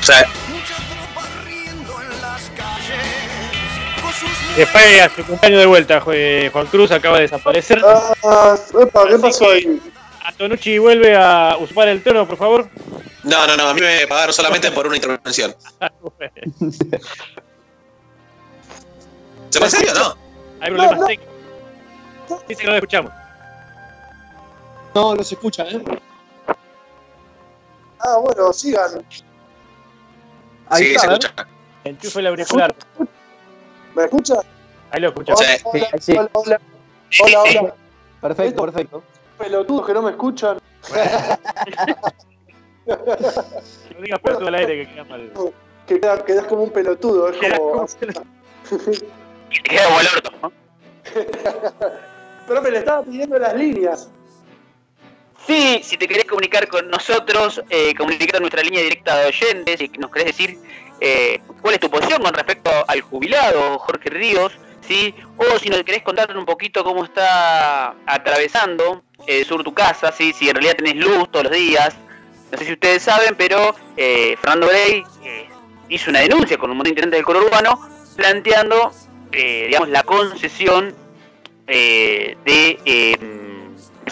[0.00, 0.26] O sea,
[4.56, 7.80] Se fue a su cumpleaños de vuelta, Jue- Juan Cruz acaba de desaparecer.
[7.84, 9.80] Ah, epa, ¿qué pasó ahí?
[10.24, 12.68] Antonucci vuelve a usurpar el trono, por favor.
[13.22, 15.54] No, no, no, a mí me pagaron solamente por una intervención.
[19.50, 20.16] ¿Se va en serio no?
[20.60, 21.06] Hay problemas no.
[21.06, 21.34] técnicos.
[22.48, 23.12] Dice que no lo escuchamos.
[24.94, 25.82] No, no se escucha, ¿eh?
[28.00, 29.04] Ah, bueno, sigan.
[30.70, 31.18] Ahí sí, está, se ¿eh?
[31.20, 31.46] escucha.
[31.84, 32.74] Enchufe el auricular.
[33.94, 34.38] ¿Me escuchan?
[34.90, 35.40] Ahí lo escuchamos.
[35.40, 35.62] Sí.
[35.64, 36.16] Hola, Sí.
[36.16, 36.60] hola, hola,
[37.22, 37.74] hola, hola.
[38.20, 39.02] Perfecto, perfecto.
[39.38, 40.58] Pelotudos que no me escuchan.
[42.86, 45.30] No digas pelotudo al aire que queda mal.
[45.86, 47.28] Que quedas, como un pelotudo.
[47.28, 47.70] Es como.
[47.72, 47.86] como-
[49.64, 50.52] queda como el orto, ¿no?
[52.48, 54.08] Pero me le estaba pidiendo las líneas.
[55.46, 59.78] Sí, si te querés comunicar con nosotros, eh, comunicate a nuestra línea directa de oyentes,
[59.78, 60.58] si nos querés decir
[61.00, 64.52] eh, cuál es tu posición con respecto al jubilado Jorge Ríos,
[64.86, 65.14] ¿sí?
[65.36, 70.32] o si nos querés contar un poquito cómo está atravesando eh, sur tu casa, ¿sí?
[70.32, 71.94] si en realidad tenés luz todos los días.
[72.50, 75.48] No sé si ustedes saben, pero eh, Fernando Grey eh,
[75.88, 78.92] hizo una denuncia con un montón de intendentes del color urbano planteando,
[79.32, 80.94] eh, digamos, la concesión
[81.66, 83.16] eh, de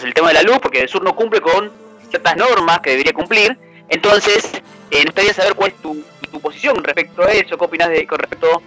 [0.03, 1.71] el tema de la luz, porque el sur no cumple con
[2.09, 3.57] ciertas normas que debería cumplir.
[3.89, 4.51] Entonces,
[4.91, 8.05] eh, nos gustaría saber cuál es tu, tu posición respecto a eso, qué opinas de,
[8.07, 8.61] con respecto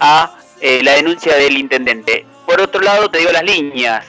[0.00, 2.26] a eh, la denuncia del intendente.
[2.46, 4.06] Por otro lado, te digo las líneas.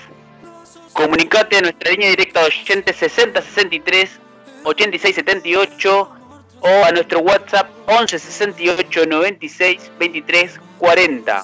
[0.94, 4.20] Comunicate a nuestra línea directa de oyentes 6063
[4.64, 6.12] 8678
[6.60, 11.44] o a nuestro WhatsApp 11 68 96 23 40.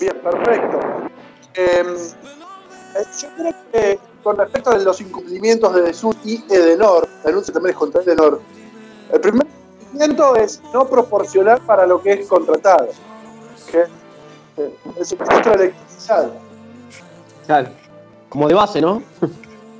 [0.00, 0.80] Bien, perfecto.
[1.54, 1.84] Eh,
[3.20, 7.72] yo creo que con respecto a los incumplimientos de Sur y Edenor, la denuncia también
[7.72, 8.40] es contra Edenor,
[9.12, 12.88] el primer incumplimiento es no proporcionar para lo que es contratado,
[13.70, 13.88] que es
[14.98, 16.30] el suministro de electricidad.
[17.46, 17.68] Claro.
[18.28, 19.02] Como de base, ¿no?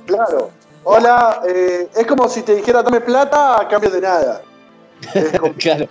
[0.05, 0.49] Claro.
[0.83, 4.41] Hola, eh, es como si te dijera dame plata a cambio de nada.
[5.13, 5.85] Es como, claro.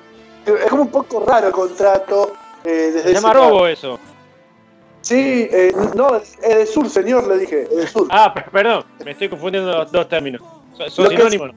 [0.45, 2.33] es como un poco raro el contrato.
[2.64, 3.99] eh, desde Se llama robo eso.
[5.09, 8.06] Sí, eh, no, es de sur, señor, le dije, es de sur.
[8.11, 10.42] Ah, per- perdón, me estoy confundiendo los dos términos.
[10.88, 11.50] Son, Lo que es- sinónimos.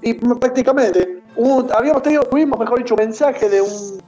[0.00, 3.98] Y prácticamente, un- habíamos tenido, tuvimos, mejor dicho, un mensaje de un,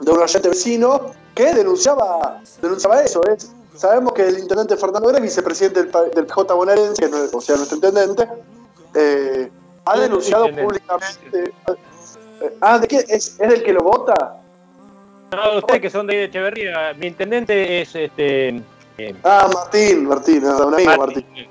[0.00, 1.02] de un oyente vecino
[1.36, 3.22] que denunciaba, denunciaba eso.
[3.28, 3.36] ¿eh?
[3.76, 7.40] Sabemos que el intendente Fernando Grey, vicepresidente del, del J bonaerense, que no es- o
[7.40, 8.26] sea, nuestro intendente,
[8.94, 9.48] eh,
[9.84, 11.52] ha denunciado públicamente.
[12.40, 12.96] eh, ah, ¿de qué?
[13.08, 14.40] ¿Es, ¿Es el que lo vota?
[15.32, 18.48] No, ustedes que son de Echeverría, mi intendente es este.
[18.98, 21.26] eh, Ah, Martín, Martín, era un amigo Martín.
[21.28, 21.48] Martín.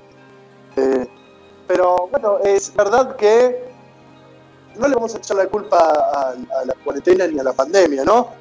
[0.76, 1.06] Eh,
[1.66, 3.64] pero bueno, es verdad que
[4.76, 8.04] no le vamos a echar la culpa a, a la cuarentena ni a la pandemia,
[8.04, 8.32] ¿no?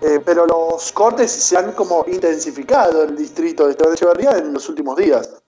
[0.00, 4.52] Eh, pero los cortes se han como intensificado en el distrito de Esteban Echeverría en
[4.52, 5.42] los últimos días.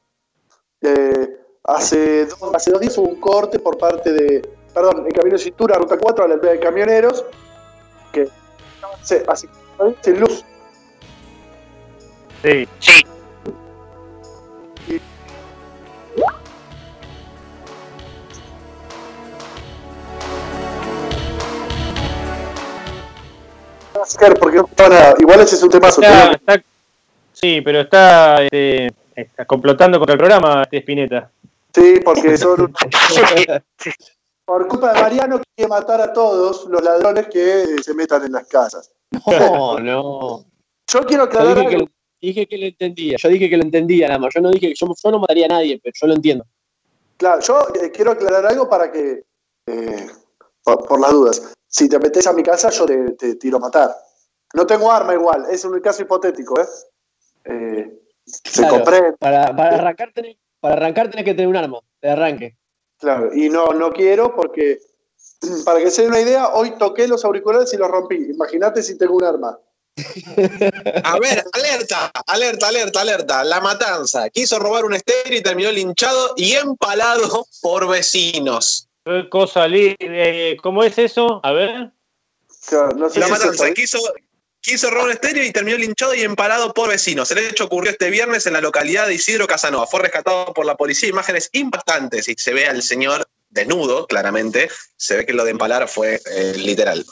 [1.67, 5.43] Hace, dos, hace dos días hubo un corte por parte de, perdón, el Camino de
[5.43, 7.25] Cintura, Ruta 4, a la altura de camioneros,
[8.13, 8.29] que
[9.05, 9.49] se, así,
[10.03, 10.45] sin luz.
[12.43, 12.69] Sí.
[14.87, 15.01] Sí,
[24.39, 26.03] Porque no para, igual ese es un temazo.
[26.03, 26.63] Está, está-
[27.33, 31.31] sí, pero está, este, está complotando contra el programa, este Spinetta.
[31.75, 32.73] Sí, porque son
[34.45, 38.33] por culpa de Mariano quiere matar a todos los ladrones que eh, se metan en
[38.33, 38.93] las casas.
[39.27, 40.45] No, no.
[40.87, 41.87] Yo quiero Yo aclarar dije que, algo.
[41.87, 43.17] lo, dije que lo entendía.
[43.19, 44.35] Yo dije que lo entendía nada más.
[44.35, 46.45] Yo no dije que yo, yo no mataría a nadie, pero yo lo entiendo.
[47.17, 49.25] Claro, yo eh, quiero aclarar algo para que,
[49.67, 50.07] eh,
[50.63, 53.61] por, por las dudas, si te metes a mi casa yo te, te tiro a
[53.61, 53.95] matar.
[54.53, 56.67] No tengo arma igual, es un caso hipotético, ¿eh?
[57.47, 62.11] Eh, se comprende, Para, para, arrancar tenés, para arrancar tenés que tener un arma de
[62.11, 62.57] arranque.
[62.99, 63.31] Claro.
[63.35, 64.79] Y no, no quiero porque,
[65.65, 68.17] para que se den una idea, hoy toqué los auriculares y los rompí.
[68.17, 69.59] Imagínate si tengo un arma.
[71.05, 73.45] A ver, alerta, alerta, alerta, alerta.
[73.45, 74.29] La matanza.
[74.31, 78.89] Quiso robar un estéreo y terminó linchado y empalado por vecinos.
[79.05, 81.41] ¿Qué cosa, Li- eh, ¿Cómo es eso?
[81.45, 81.93] A ver.
[82.97, 83.67] No sé La si matanza.
[83.67, 83.75] eso.
[83.75, 83.99] Quiso,
[84.65, 87.31] quiso robar un estéreo y terminó linchado y empalado por vecinos.
[87.31, 89.87] El hecho ocurrió este viernes en la localidad de Isidro Casanova.
[89.87, 91.11] Fue rescatado por la policía.
[91.11, 94.71] Imágenes impactantes y se ve al señor desnudo, claramente.
[94.97, 97.05] Se ve que lo de empalar fue eh, literal.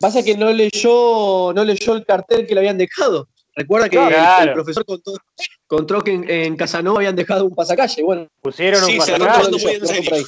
[0.00, 3.28] Pasa que no leyó, no leyó el cartel que le habían dejado.
[3.54, 5.12] Recuerda que el- profesor contó,
[5.68, 8.02] contó que en, en Casanova habían dejado un pasacalle.
[8.02, 9.50] Bueno, Pusieron Sí, un se lo pasacalle.
[9.62, 10.26] muy en lo serio.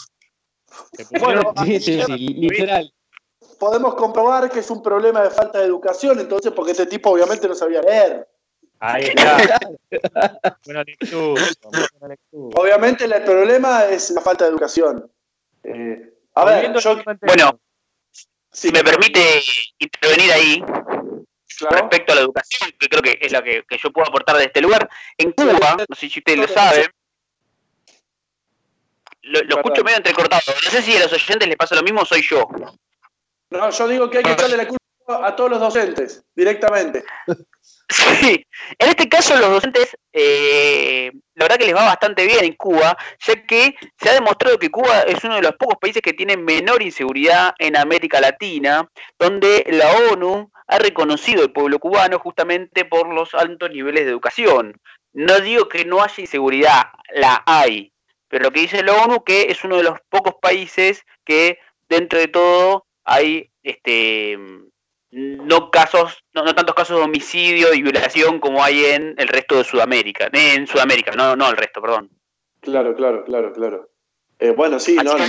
[0.92, 2.92] Se pusieron- Sí, sí, sí, literal.
[3.58, 7.48] Podemos comprobar que es un problema de falta de educación, entonces, porque este tipo obviamente
[7.48, 8.28] no sabía leer.
[8.80, 9.58] Ahí está.
[10.64, 11.42] Buena lectura.
[11.62, 12.60] buena lectura.
[12.60, 15.10] Obviamente el problema es la falta de educación.
[15.64, 16.96] Eh, a ver, yo.
[17.22, 17.58] Bueno,
[18.10, 19.42] sí, si me permite
[19.78, 20.64] intervenir ahí
[21.58, 21.76] claro.
[21.78, 24.44] respecto a la educación, que creo que es lo que, que yo puedo aportar de
[24.44, 24.88] este lugar.
[25.16, 26.86] En Cuba, no sé si ustedes lo saben,
[29.22, 30.42] lo, lo escucho medio entrecortado.
[30.64, 32.46] No sé si a los oyentes les pasa lo mismo o soy yo.
[33.50, 37.04] No, yo digo que hay que echarle la culpa a todos los docentes, directamente.
[37.88, 38.44] Sí,
[38.80, 42.96] en este caso los docentes, eh, la verdad que les va bastante bien en Cuba,
[43.20, 46.36] ya que se ha demostrado que Cuba es uno de los pocos países que tiene
[46.36, 48.90] menor inseguridad en América Latina,
[49.20, 54.80] donde la ONU ha reconocido al pueblo cubano justamente por los altos niveles de educación.
[55.12, 57.92] No digo que no haya inseguridad, la hay,
[58.28, 62.18] pero lo que dice la ONU que es uno de los pocos países que dentro
[62.18, 64.36] de todo hay este
[65.12, 69.56] no casos, no, no tantos casos de homicidio y violación como hay en el resto
[69.56, 72.10] de Sudamérica, en Sudamérica, no, no el resto, perdón.
[72.60, 73.88] Claro, claro, claro, claro.
[74.38, 75.24] Eh, bueno, sí, no, no.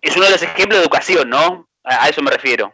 [0.00, 1.68] Es uno de los ejemplos de educación, ¿no?
[1.82, 2.72] A, eso me refiero.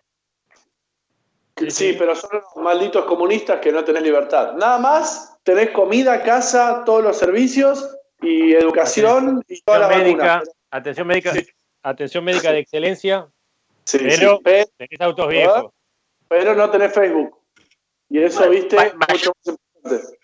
[1.68, 4.52] Sí, pero son los malditos comunistas que no tenés libertad.
[4.54, 10.34] Nada más tenés comida, casa, todos los servicios y educación y toda la Atención médica,
[10.36, 10.52] vacuna.
[10.70, 11.32] atención médica,
[11.82, 13.31] atención médica de excelencia,
[13.84, 15.72] Sí, pero sí, pe- tenés autos viejos.
[16.28, 17.38] pero no tenés Facebook.
[18.08, 20.18] Y eso, viste, va- mucho más importante.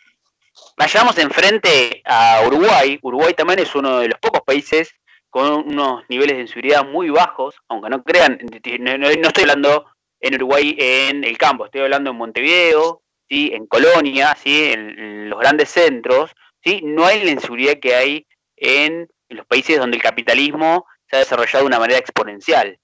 [0.76, 2.98] Vayamos enfrente a Uruguay.
[3.02, 4.94] Uruguay también es uno de los pocos países
[5.30, 8.38] con unos niveles de inseguridad muy bajos, aunque no crean,
[8.80, 9.86] no, estoy hablando
[10.20, 13.50] en Uruguay en el campo, estoy hablando en Montevideo, ¿sí?
[13.52, 14.72] en Colonia, ¿sí?
[14.72, 16.30] en, en los grandes centros,
[16.64, 16.80] ¿sí?
[16.82, 21.60] no hay la inseguridad que hay en los países donde el capitalismo se ha desarrollado
[21.60, 22.78] de una manera exponencial.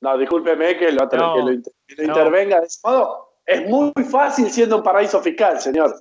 [0.00, 2.08] No, discúlpeme que lo, No, que lo inter- que lo no.
[2.18, 3.34] intervenga de ese modo.
[3.44, 6.00] Es muy fácil siendo un paraíso fiscal, señor.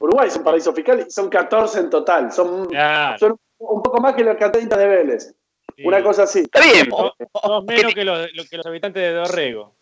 [0.00, 2.30] Uruguay es un paraíso fiscal y son 14 en total.
[2.32, 5.34] Son, Claro, son un poco más que los cataditas de Vélez.
[5.76, 5.84] sí.
[5.86, 6.40] Una cosa así.
[6.40, 9.74] Está bien, Dos- menos que los, lo- que los habitantes de Dorrego.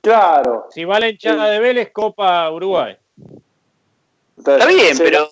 [0.00, 0.66] Claro.
[0.70, 2.96] Si va la hinchada de Vélez, Copa Uruguay.
[4.36, 5.28] Está bien, Sí, pero,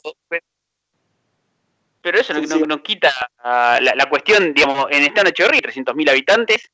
[2.02, 2.62] pero eso no, Sí, no- sí.
[2.66, 3.10] no quita
[3.44, 6.70] la, la cuestión, digamos, en Estado Echeverría, 300.000 habitantes,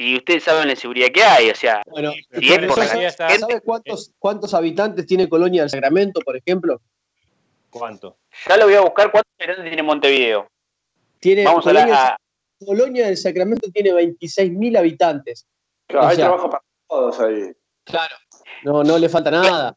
[0.00, 3.42] y ustedes saben la inseguridad que hay, o sea, Bueno, Si es por la ¿sabes
[3.64, 6.80] cuántos, cuántos habitantes tiene Colonia del Sacramento, por ejemplo?
[7.68, 8.16] ¿Cuánto?
[8.48, 10.48] ya lo voy a buscar cuántos habitantes tiene Montevideo.
[11.18, 12.06] Tiene, Vamos a Colonia, la...
[12.10, 12.16] a-
[12.64, 15.48] Colonia del Sacramento tiene 26.000 habitantes.
[15.88, 17.50] Claro, o hay sea- trabajo para todos ahí.
[17.82, 18.14] Claro.
[18.62, 19.76] No, no le falta nada.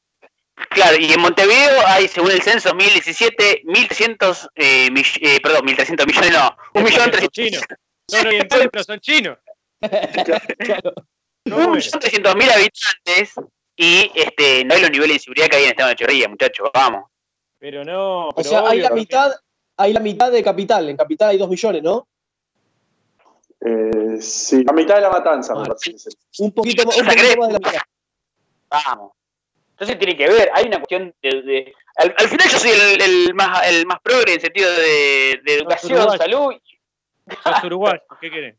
[0.70, 4.88] Claro, y en Montevideo hay, según el censo 2017, 1.300, eh,
[5.22, 7.64] eh, perdón, 1.300 millones, no, un millón Son trescientos chinos.
[8.08, 9.38] Son orientales, pero son chinos.
[9.82, 10.94] Claro.
[11.46, 11.76] No, un bueno.
[11.76, 13.34] millón trescientos mil habitantes
[13.76, 16.70] y este no hay los niveles de inseguridad que hay en Estado de Echeverría, muchachos,
[16.74, 17.06] vamos.
[17.58, 18.30] Pero no.
[18.30, 19.32] O sea, hay la mitad,
[19.78, 20.88] hay la mitad de capital.
[20.90, 22.08] En capital hay 2 millones, ¿no?
[23.64, 26.10] Eh, sí, la mitad de la matanza, me Ah, parece.
[26.40, 27.82] Un poquito, más- un poquito más de la mitad.
[28.70, 29.12] Vamos.
[29.72, 31.42] Entonces tiene que ver, hay una cuestión de...
[31.42, 35.42] de- al, al final yo soy el, el más el más progre en sentido de,
[35.44, 36.54] de educación, salud.
[37.44, 38.56] Sos uruguayo, ¿qué querés?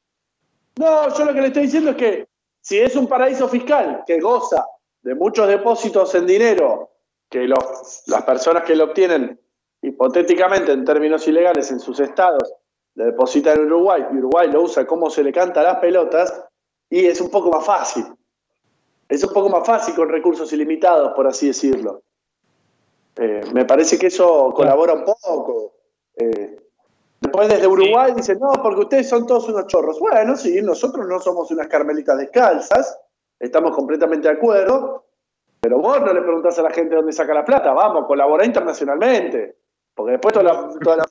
[0.76, 2.28] No, yo lo que le estoy diciendo es que
[2.60, 4.64] si es un paraíso fiscal que goza
[5.02, 6.90] de muchos depósitos en dinero,
[7.28, 9.38] que los- las personas que lo obtienen
[9.82, 12.52] hipotéticamente en términos ilegales en sus estados
[12.94, 16.44] le depositan en Uruguay y Uruguay lo usa como se le canta a las pelotas,
[16.90, 18.04] y es un poco más fácil.
[19.08, 22.02] Es un poco más fácil con recursos ilimitados, por así decirlo.
[23.16, 25.74] Eh, me parece que eso colabora un poco.
[26.16, 26.56] Eh,
[27.22, 29.98] después desde Uruguay dicen, no, porque ustedes son todos unos chorros.
[29.98, 32.98] Bueno, sí, nosotros no somos unas carmelitas descalzas,
[33.40, 35.06] estamos completamente de acuerdo,
[35.60, 39.56] pero vos no le preguntás a la gente dónde saca la plata, vamos, colabora internacionalmente,
[39.94, 41.08] porque después toda la, toda la-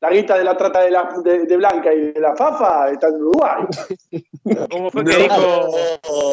[0.00, 3.08] la guita de la trata de, la, de, de Blanca y de la Fafa está
[3.08, 3.62] en Uruguay.
[4.70, 5.70] ¿Cómo fue que dijo?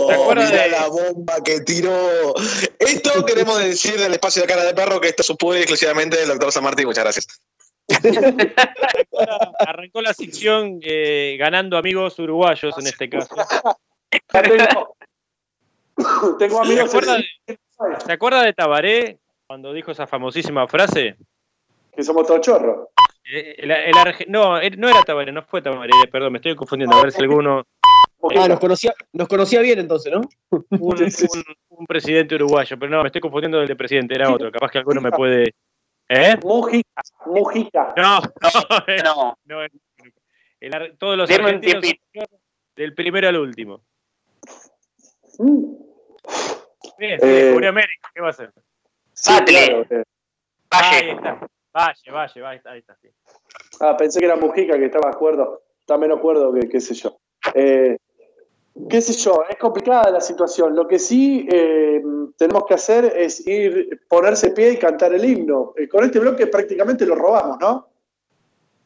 [0.10, 1.96] ¿Te acuerdas de- la bomba que tiró?
[2.80, 6.52] Esto queremos decir del espacio de cara de perro que esto supone exclusivamente del doctor
[6.52, 6.88] San Martín.
[6.88, 7.28] Muchas gracias.
[9.60, 13.36] Arrancó la sección eh, ganando amigos uruguayos en este caso.
[14.32, 14.96] Tengo,
[16.38, 17.58] tengo ¿Se amigos acuerda de,
[18.06, 21.16] ¿se acuerda de Tabaré cuando dijo esa famosísima frase?
[21.96, 22.88] que somos todos chorros.
[23.32, 26.56] Eh, el- el arge- no, eh, no era Tabaré, no fue Tabaré, perdón, me estoy
[26.56, 26.96] confundiendo.
[26.98, 27.64] A ver si alguno.
[28.38, 30.22] Ah, nos conocía, nos conocía bien entonces, ¿no?
[30.52, 34.52] Un, un- un presidente uruguayo, pero no, me estoy confundiendo del de presidente, era otro.
[34.52, 35.54] Capaz que alguno me puede.
[36.14, 36.38] ¿Eh?
[36.44, 37.94] Mujica, Mujica.
[37.96, 38.22] No, no,
[39.06, 39.62] No, no,
[40.60, 41.84] el todos los Deme argentinos
[42.76, 43.82] del primero al último.
[46.98, 48.52] Bien, Eh, descubrió América, ¿qué va a hacer?
[49.14, 50.04] Sí, claro, eh.
[50.70, 51.12] Ahí Valle.
[51.14, 51.48] está.
[51.74, 52.96] Valle, Valle, ahí está, ahí está.
[53.02, 53.10] sí.
[53.80, 55.64] Ah, pensé que era Mujica, que estaba acuerdo.
[55.80, 57.18] Está menos acuerdo que qué sé yo.
[57.56, 57.98] Eh,
[58.90, 60.76] qué sé yo, es complicada la situación.
[60.76, 62.02] Lo que sí eh,
[62.38, 65.74] tenemos que hacer es ir, ponerse pie y cantar el himno.
[65.78, 67.88] Eh, con este bloque prácticamente lo robamos, ¿no?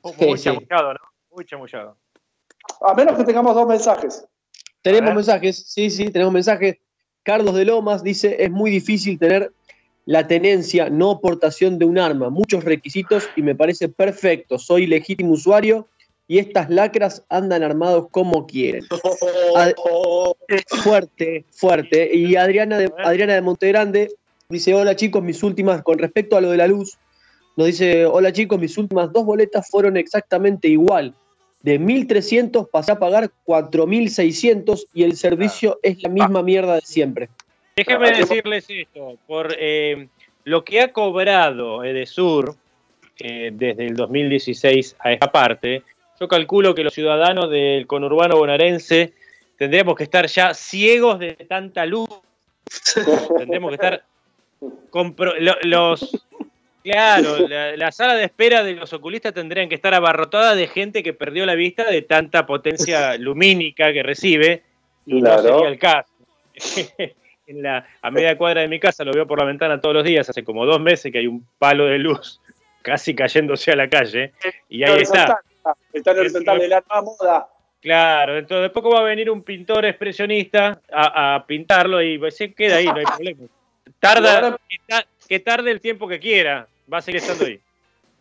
[0.04, 0.46] Muy sí.
[0.46, 1.00] chamullado, ¿no?
[1.32, 1.98] Muy chamullado.
[2.82, 4.26] A menos que tengamos dos mensajes.
[4.82, 6.78] Tenemos mensajes, sí, sí, tenemos mensajes.
[7.24, 9.52] Carlos de Lomas dice, es muy difícil tener
[10.06, 14.60] la tenencia, no portación de un arma, muchos requisitos y me parece perfecto.
[14.60, 15.88] Soy legítimo usuario
[16.28, 18.84] y estas lacras andan armados como quieren.
[19.56, 19.74] Ad-
[20.84, 22.16] Fuerte, fuerte.
[22.16, 24.10] Y Adriana de, Adriana de Montegrande
[24.50, 26.98] dice, hola chicos, mis últimas, con respecto a lo de la luz,
[27.58, 31.14] nos dice, hola chicos, mis últimas dos boletas fueron exactamente igual.
[31.62, 37.30] De 1.300 pasé a pagar 4.600 y el servicio es la misma mierda de siempre.
[37.76, 40.08] Déjenme Ah, decirles esto, por eh,
[40.44, 42.56] lo que ha cobrado Edesur
[43.20, 45.82] eh, desde el 2016 a esta parte,
[46.20, 49.14] yo calculo que los ciudadanos del conurbano bonaerense
[49.58, 52.10] tendríamos que estar ya ciegos de tanta luz.
[53.38, 54.04] tendríamos que estar
[55.40, 56.26] lo- los
[56.84, 61.04] claro, la, la sala de espera de los oculistas tendrían que estar abarrotada de gente
[61.04, 64.64] que perdió la vista de tanta potencia lumínica que recibe
[65.06, 65.44] y no Claro.
[65.44, 66.10] sería el caso.
[67.48, 70.04] en la, a media cuadra de mi casa, lo veo por la ventana todos los
[70.04, 72.40] días, hace como dos meses que hay un palo de luz
[72.82, 74.32] casi cayéndose a la calle,
[74.70, 75.40] y ahí está.
[75.94, 77.50] Está en el horizontal de la nueva moda.
[77.82, 82.36] Claro, dentro de poco va a venir un pintor expresionista a, a pintarlo y pues,
[82.36, 83.44] se queda ahí, no hay problema.
[84.00, 87.60] Tarda, que, ta- que tarde el tiempo que quiera, va a seguir estando ahí.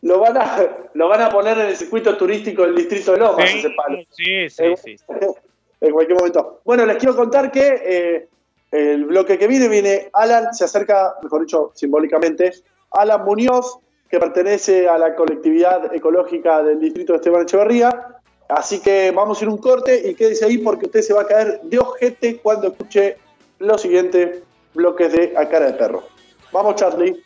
[0.03, 3.51] Lo van, a, lo van a poner en el circuito turístico del distrito de Lomas,
[3.55, 3.99] ese palo.
[4.11, 4.97] Sí, sí, Eh, sí.
[5.80, 6.61] en cualquier momento.
[6.64, 8.28] Bueno, les quiero contar que eh,
[8.70, 12.53] el bloque que viene, viene Alan, se acerca, mejor dicho, simbólicamente,
[12.90, 13.78] Alan Muñoz,
[14.15, 18.21] que pertenece a la colectividad ecológica del distrito de Esteban Echeverría.
[18.49, 21.27] Así que vamos a ir un corte y quédese ahí porque usted se va a
[21.27, 23.17] caer de ojete cuando escuche
[23.59, 26.05] los siguientes bloques de A Cara de Perro.
[26.53, 27.21] Vamos, Charlie.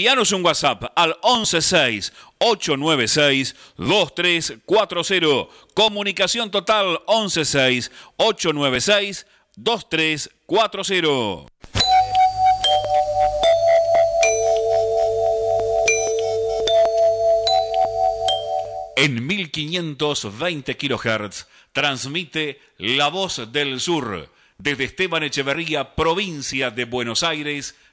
[0.00, 5.50] Envíanos un WhatsApp al 116 896 2340.
[5.74, 9.26] Comunicación total 116 896
[9.56, 11.52] 2340.
[18.96, 27.74] En 1520 kHz transmite La Voz del Sur desde Esteban Echeverría, provincia de Buenos Aires,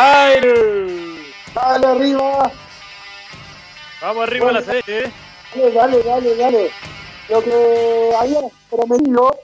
[0.00, 1.32] ¡Aire!
[1.52, 2.52] ¡Dale arriba!
[4.00, 5.12] Vamos arriba a la serie, ¿eh?
[5.56, 6.70] Dale, dale, dale, dale.
[7.28, 8.38] Lo que había
[8.70, 9.36] prometido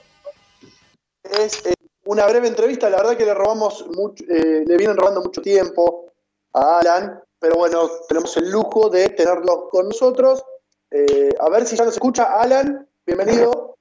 [1.23, 1.73] es eh,
[2.05, 2.89] una breve entrevista.
[2.89, 6.13] La verdad que le robamos mucho, eh, le vienen robando mucho tiempo
[6.53, 10.41] a Alan, pero bueno, tenemos el lujo de tenerlo con nosotros.
[10.89, 12.39] Eh, a ver si ya nos escucha.
[12.39, 13.75] Alan, bienvenido.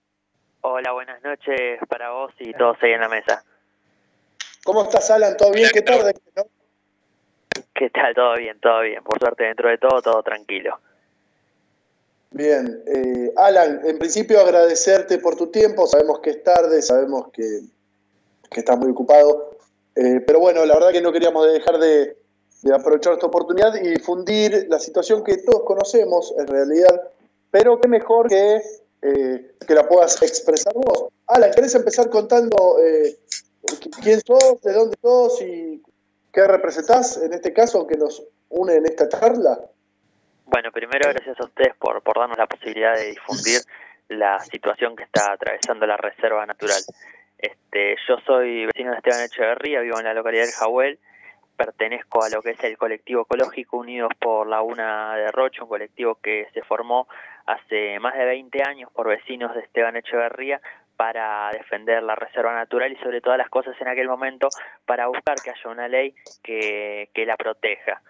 [0.62, 3.44] Hola, buenas noches para vos y todos ahí en la mesa.
[4.64, 5.36] ¿Cómo estás, Alan?
[5.36, 5.70] ¿Todo bien?
[5.72, 6.14] ¿Qué tarde?
[6.34, 6.42] ¿no?
[7.78, 8.14] ¿Qué tal?
[8.14, 9.02] Todo bien, todo bien.
[9.02, 10.78] Por suerte, dentro de todo, todo tranquilo.
[12.30, 17.60] Bien, eh, Alan, en principio agradecerte por tu tiempo, sabemos que es tarde, sabemos que,
[18.50, 19.50] que estás muy ocupado,
[19.94, 22.16] eh, pero bueno, la verdad que no queríamos dejar de,
[22.62, 27.02] de, aprovechar esta oportunidad y difundir la situación que todos conocemos en realidad,
[27.52, 28.60] pero qué mejor que,
[29.02, 31.04] eh, que la puedas expresar vos.
[31.28, 32.78] Alan, ¿querés empezar contando
[34.02, 35.80] quién sos, de dónde sos y
[36.34, 39.58] qué representás en este caso que nos une en esta charla?
[40.46, 43.60] Bueno, primero gracias a ustedes por, por darnos la posibilidad de difundir
[44.08, 46.82] la situación que está atravesando la Reserva Natural.
[47.38, 50.98] Este, yo soy vecino de Esteban Echeverría, vivo en la localidad del Jahuel,
[51.56, 56.16] pertenezco a lo que es el colectivo ecológico Unidos por Laguna de Rocha, un colectivo
[56.16, 57.06] que se formó
[57.46, 60.60] hace más de 20 años por vecinos de Esteban Echeverría
[60.96, 64.48] para defender la reserva natural y sobre todas las cosas en aquel momento
[64.86, 68.02] para buscar que haya una ley que, que la proteja.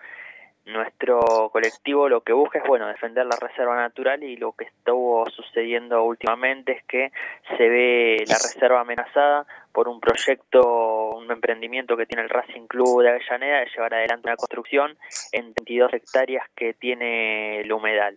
[0.66, 5.28] Nuestro colectivo lo que busca es bueno defender la reserva natural y lo que estuvo
[5.28, 7.12] sucediendo últimamente es que
[7.58, 13.02] se ve la reserva amenazada por un proyecto, un emprendimiento que tiene el Racing Club
[13.02, 14.96] de Avellaneda de llevar adelante una construcción
[15.32, 18.16] en 22 hectáreas que tiene el humedal.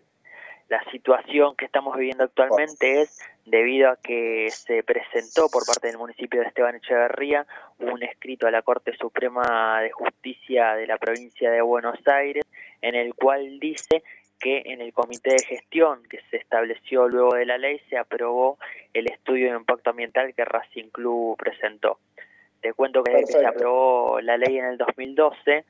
[0.69, 5.97] La situación que estamos viviendo actualmente es debido a que se presentó por parte del
[5.97, 7.47] municipio de Esteban Echeverría
[7.79, 12.43] un escrito a la Corte Suprema de Justicia de la provincia de Buenos Aires
[12.81, 14.03] en el cual dice
[14.39, 18.57] que en el comité de gestión que se estableció luego de la ley se aprobó
[18.93, 21.99] el estudio de impacto ambiental que Racing Club presentó.
[22.61, 25.65] Te cuento que desde que se aprobó la ley en el 2012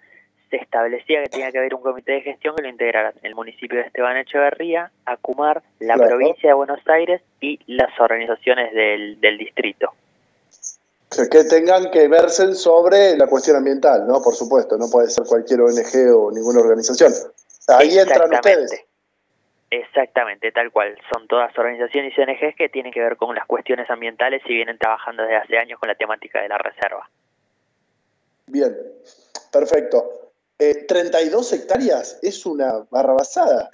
[0.49, 3.79] se establecía que tenía que haber un comité de gestión que lo integrara el municipio
[3.79, 6.09] de Esteban Echeverría, Acumar, la Claro.
[6.09, 9.93] provincia de Buenos Aires y las organizaciones del, del distrito.
[11.09, 14.21] O sea, que tengan que verse sobre la cuestión ambiental, ¿no?
[14.21, 17.13] Por supuesto, no puede ser cualquier ONG o ninguna organización.
[17.67, 18.83] Ahí entran ustedes.
[19.69, 20.97] Exactamente, tal cual.
[21.13, 24.77] Son todas organizaciones y ONGs que tienen que ver con las cuestiones ambientales y vienen
[24.77, 27.09] trabajando desde hace años con la temática de la reserva.
[28.47, 28.75] Bien,
[29.51, 30.26] perfecto.
[30.59, 33.69] Eh, 32 hectáreas es una barrabasada.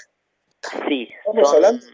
[0.88, 1.86] Sí, Estamos son- hablando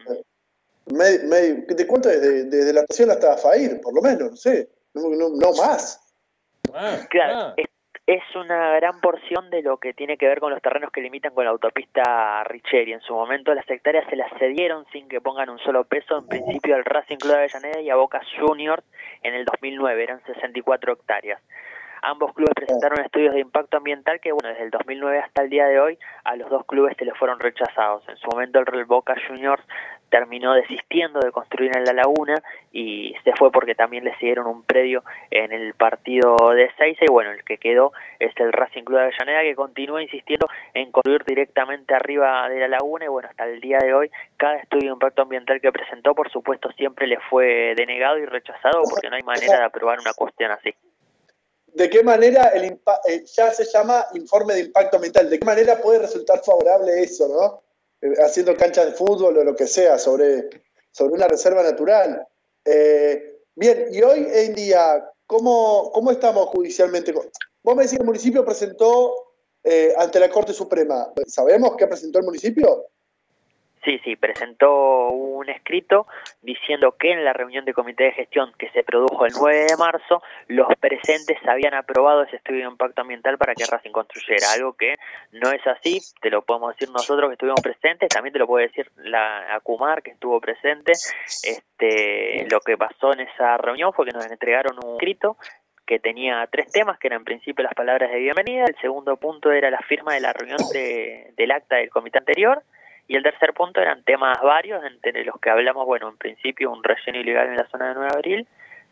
[0.92, 2.20] me- me- ¿de cuánto es?
[2.22, 6.02] De- Desde la estación hasta Fair, por lo menos, no sé, no, no- no más.
[7.10, 7.68] Claro, es,
[8.08, 11.34] es una gran porción de lo que tiene que ver con los terrenos que limitan
[11.36, 12.94] con la autopista Richeri.
[12.94, 16.28] En su momento las hectáreas se las cedieron sin que pongan un solo peso, en
[16.28, 18.84] principio al Racing Club de Avellaneda y a Boca Juniors
[19.22, 21.40] en el 2009, eran 64 hectáreas.
[22.02, 25.66] Ambos clubes presentaron estudios de impacto ambiental que, bueno, desde el 2009 hasta el día
[25.68, 28.08] de hoy, a los dos clubes se les fueron rechazados.
[28.08, 29.64] En su momento el Real Boca Juniors
[30.10, 32.36] terminó desistiendo de construir en la laguna
[32.72, 37.12] y se fue porque también le siguieron un predio en el partido de Seiza y
[37.12, 41.24] bueno, el que quedó es el Racing Club de Avellaneda que continúa insistiendo en construir
[41.26, 44.94] directamente arriba de la laguna y bueno, hasta el día de hoy cada estudio de
[44.94, 49.24] impacto ambiental que presentó por supuesto siempre le fue denegado y rechazado porque no hay
[49.24, 50.74] manera de aprobar una cuestión así.
[51.74, 52.66] ¿De qué manera el
[53.08, 55.30] eh, ya se llama informe de impacto ambiental?
[55.30, 57.64] ¿De qué manera puede resultar favorable eso, no?
[58.02, 60.50] Eh, haciendo canchas de fútbol o lo que sea sobre,
[60.92, 62.26] sobre una reserva natural.
[62.66, 67.12] Eh, bien, y hoy en día, ¿cómo, cómo estamos judicialmente?
[67.12, 69.14] Vos me decís que el municipio presentó
[69.64, 71.12] eh, ante la Corte Suprema.
[71.28, 72.88] ¿Sabemos qué presentó el municipio?
[73.84, 76.06] Sí, sí, presentó un escrito
[76.42, 79.78] diciendo que en la reunión de comité de gestión que se produjo el 9 de
[79.78, 84.74] marzo, los presentes habían aprobado ese estudio de impacto ambiental para que Racing construyera, algo
[84.74, 84.98] que
[85.32, 88.68] no es así, te lo podemos decir nosotros que estuvimos presentes, también te lo puede
[88.68, 90.92] decir la Acumar que estuvo presente.
[90.92, 95.38] Este, lo que pasó en esa reunión fue que nos entregaron un escrito
[95.86, 99.52] que tenía tres temas, que eran en principio las palabras de bienvenida, el segundo punto
[99.52, 102.62] era la firma de la reunión de, del acta del comité anterior,
[103.10, 106.84] y el tercer punto eran temas varios, entre los que hablamos, bueno, en principio un
[106.84, 108.48] relleno ilegal en la zona de 9 de abril,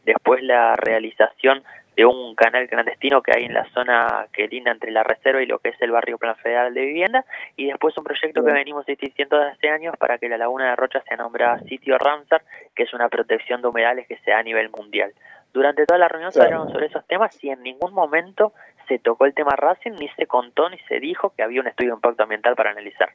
[0.05, 1.63] después la realización
[1.95, 5.45] de un canal clandestino que hay en la zona que linda entre la reserva y
[5.45, 7.25] lo que es el barrio Plan Federal de Vivienda,
[7.55, 10.75] y después un proyecto que venimos insistiendo desde hace años para que la laguna de
[10.75, 12.41] Rocha sea nombrada sitio Ramsar,
[12.75, 15.13] que es una protección de humedales que sea a nivel mundial.
[15.53, 18.53] Durante toda la reunión se hablaron sobre esos temas y en ningún momento
[18.87, 21.91] se tocó el tema Racing, ni se contó ni se dijo que había un estudio
[21.91, 23.09] de impacto ambiental para analizar.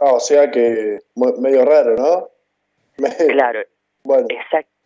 [0.00, 0.98] Ah, o sea que
[1.38, 2.30] medio raro, ¿no?
[3.28, 3.60] Claro,
[4.02, 4.26] bueno,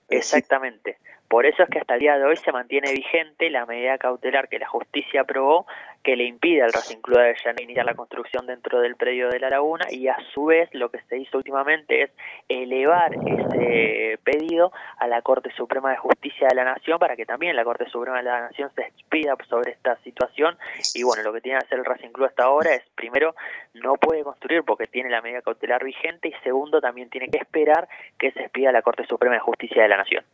[0.08, 0.98] exactamente.
[1.28, 4.48] Por eso es que hasta el día de hoy se mantiene vigente la medida cautelar
[4.48, 5.66] que la justicia aprobó
[6.04, 9.48] que le impide al Racing Club de iniciar la construcción dentro del predio de la
[9.48, 12.10] laguna y a su vez lo que se hizo últimamente es
[12.48, 17.56] elevar ese pedido a la Corte Suprema de Justicia de la Nación para que también
[17.56, 20.58] la Corte Suprema de la Nación se expida sobre esta situación
[20.94, 23.34] y bueno, lo que tiene que hacer el Racing Club hasta ahora es primero
[23.72, 27.88] no puede construir porque tiene la medida cautelar vigente y segundo también tiene que esperar
[28.18, 30.24] que se expida la Corte Suprema de Justicia de la Nación.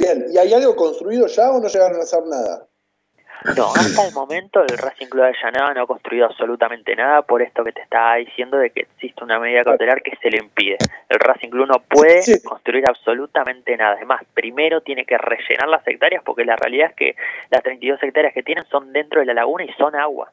[0.00, 2.66] Bien, ¿y hay algo construido ya o no llegaron a hacer nada?
[3.56, 7.42] No, hasta el momento el Racing Club de Llanada no ha construido absolutamente nada por
[7.42, 10.78] esto que te estaba diciendo de que existe una medida cautelar que se le impide.
[11.08, 13.96] El Racing Club no puede construir absolutamente nada.
[13.96, 17.16] Además, primero tiene que rellenar las hectáreas porque la realidad es que
[17.50, 20.32] las 32 hectáreas que tienen son dentro de la laguna y son agua.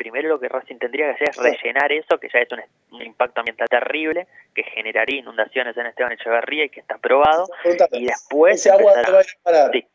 [0.00, 3.42] Primero lo que Racing tendría que hacer es rellenar eso, que ya es un, impacto
[3.42, 7.44] ambiental terrible, que generaría inundaciones en Esteban Echeverría y que está aprobado.
[7.92, 8.54] Y después...
[8.54, 9.72] Ese agua va a parar.
[9.72, 9.86] Sí.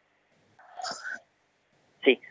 [2.03, 2.22] Sí,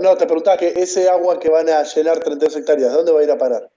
[0.00, 3.24] no, te preguntaba que ese agua que van a llenar 32 hectáreas, ¿dónde va a
[3.24, 3.68] ir a parar?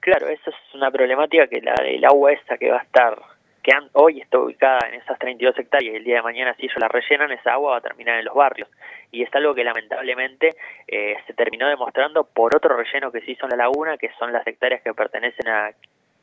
[0.00, 3.20] Claro, eso es una problemática que la, el agua esa que va a estar,
[3.64, 6.76] que hoy está ubicada en esas 32 hectáreas y el día de mañana si ellos
[6.78, 8.68] la rellenan, esa agua va a terminar en los barrios.
[9.10, 10.50] Y es algo que lamentablemente
[10.86, 14.34] eh, se terminó demostrando por otro relleno que se hizo en la laguna, que son
[14.34, 15.70] las hectáreas que pertenecen a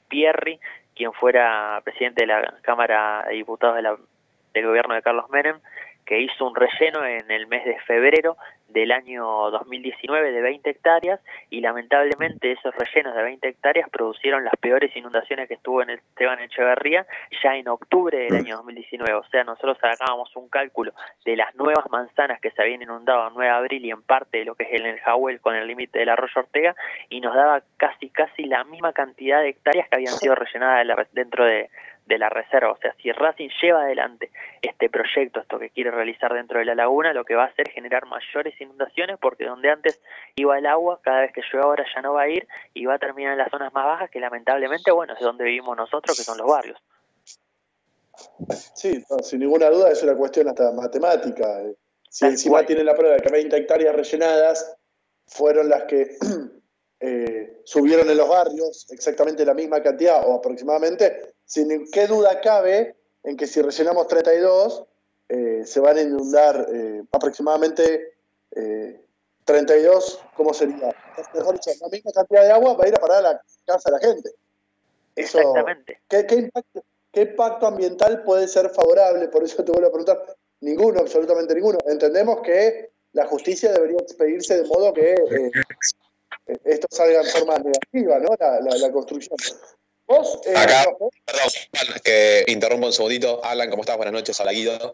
[0.07, 0.59] Pierri,
[0.95, 3.83] quien fuera presidente de la Cámara de Diputados
[4.53, 5.59] del gobierno de Carlos Menem,
[6.11, 8.35] que hizo un relleno en el mes de febrero
[8.67, 14.57] del año 2019 de 20 hectáreas y lamentablemente esos rellenos de 20 hectáreas producieron las
[14.59, 17.05] peores inundaciones que estuvo en el Esteban Echeverría
[17.41, 19.13] ya en octubre del año 2019.
[19.13, 20.91] O sea, nosotros sacábamos un cálculo
[21.23, 24.39] de las nuevas manzanas que se habían inundado en 9 de abril y en parte
[24.39, 26.75] de lo que es el Enjahuel con el límite del arroyo Ortega
[27.07, 31.45] y nos daba casi casi la misma cantidad de hectáreas que habían sido rellenadas dentro
[31.45, 31.69] de,
[32.05, 32.71] de la reserva.
[32.71, 36.75] O sea, si Racing lleva adelante este proyecto, esto que quiere realizar dentro de la
[36.75, 40.01] laguna, lo que va a hacer es generar mayores inundaciones porque donde antes
[40.35, 42.95] iba el agua, cada vez que llueve ahora ya no va a ir y va
[42.95, 46.23] a terminar en las zonas más bajas que lamentablemente, bueno, es donde vivimos nosotros, que
[46.23, 46.79] son los barrios.
[48.75, 51.63] Sí, sin ninguna duda es una cuestión hasta matemática.
[52.09, 54.77] Si encima tiene la prueba de que 20 hectáreas rellenadas
[55.27, 56.17] fueron las que
[56.99, 62.95] eh, subieron en los barrios exactamente la misma cantidad o aproximadamente, sin qué duda cabe
[63.23, 64.85] en que si rellenamos 32,
[65.29, 68.15] eh, se van a inundar eh, aproximadamente
[69.45, 70.93] 32, eh, ¿cómo sería?
[71.33, 73.91] Mejor dicho, la misma cantidad de agua va a ir a parar a la casa
[73.91, 74.31] de la gente.
[75.15, 76.01] Exactamente.
[76.07, 79.27] ¿qué, impacto, ¿Qué impacto ambiental puede ser favorable?
[79.27, 80.35] Por eso te vuelvo a preguntar.
[80.61, 81.79] Ninguno, absolutamente ninguno.
[81.87, 85.15] Entendemos que la justicia debería expedirse de modo que
[86.65, 88.35] esto salga en forma negativa, ¿no?
[88.37, 89.37] la construcción.
[90.45, 90.85] Eh, acá,
[91.25, 93.43] perdón, que interrumpo un segundito.
[93.43, 93.95] Alan, ¿cómo estás?
[93.97, 94.93] Buenas noches, hola Guido.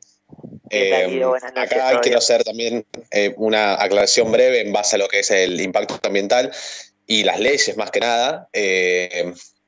[0.69, 1.23] Eh,
[1.55, 5.59] acá quiero hacer también eh, una aclaración breve en base a lo que es el
[5.61, 6.51] impacto ambiental
[7.07, 8.49] y las leyes, más que nada.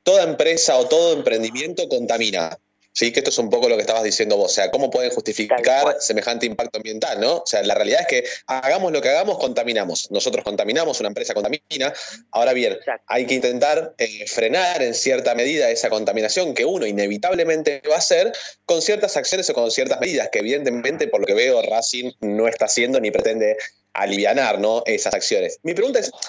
[0.02, 2.58] toda empresa o todo emprendimiento contamina.
[2.92, 4.50] Sí, que esto es un poco lo que estabas diciendo vos.
[4.50, 7.36] O sea, ¿cómo pueden justificar semejante impacto ambiental, no?
[7.36, 10.10] O sea, la realidad es que hagamos lo que hagamos, contaminamos.
[10.10, 11.92] Nosotros contaminamos, una empresa contamina.
[12.32, 17.82] Ahora bien, hay que intentar eh, frenar en cierta medida esa contaminación que uno inevitablemente
[17.88, 18.32] va a hacer
[18.66, 22.48] con ciertas acciones o con ciertas medidas que evidentemente, por lo que veo, Racing no
[22.48, 23.56] está haciendo ni pretende
[23.92, 24.82] aliviar ¿no?
[24.86, 25.58] esas acciones.
[25.62, 26.20] Mi pregunta es, ¿por,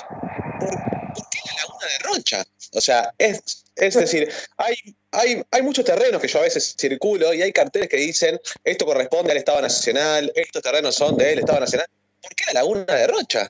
[1.30, 2.46] qué la laguna de Rocha.
[2.74, 4.76] O sea, es, es decir, hay,
[5.12, 8.86] hay, hay muchos terrenos que yo a veces circulo y hay carteles que dicen esto
[8.86, 11.88] corresponde al Estado Nacional, estos terrenos son del Estado Nacional.
[12.22, 13.50] ¿Por qué la laguna de Rocha?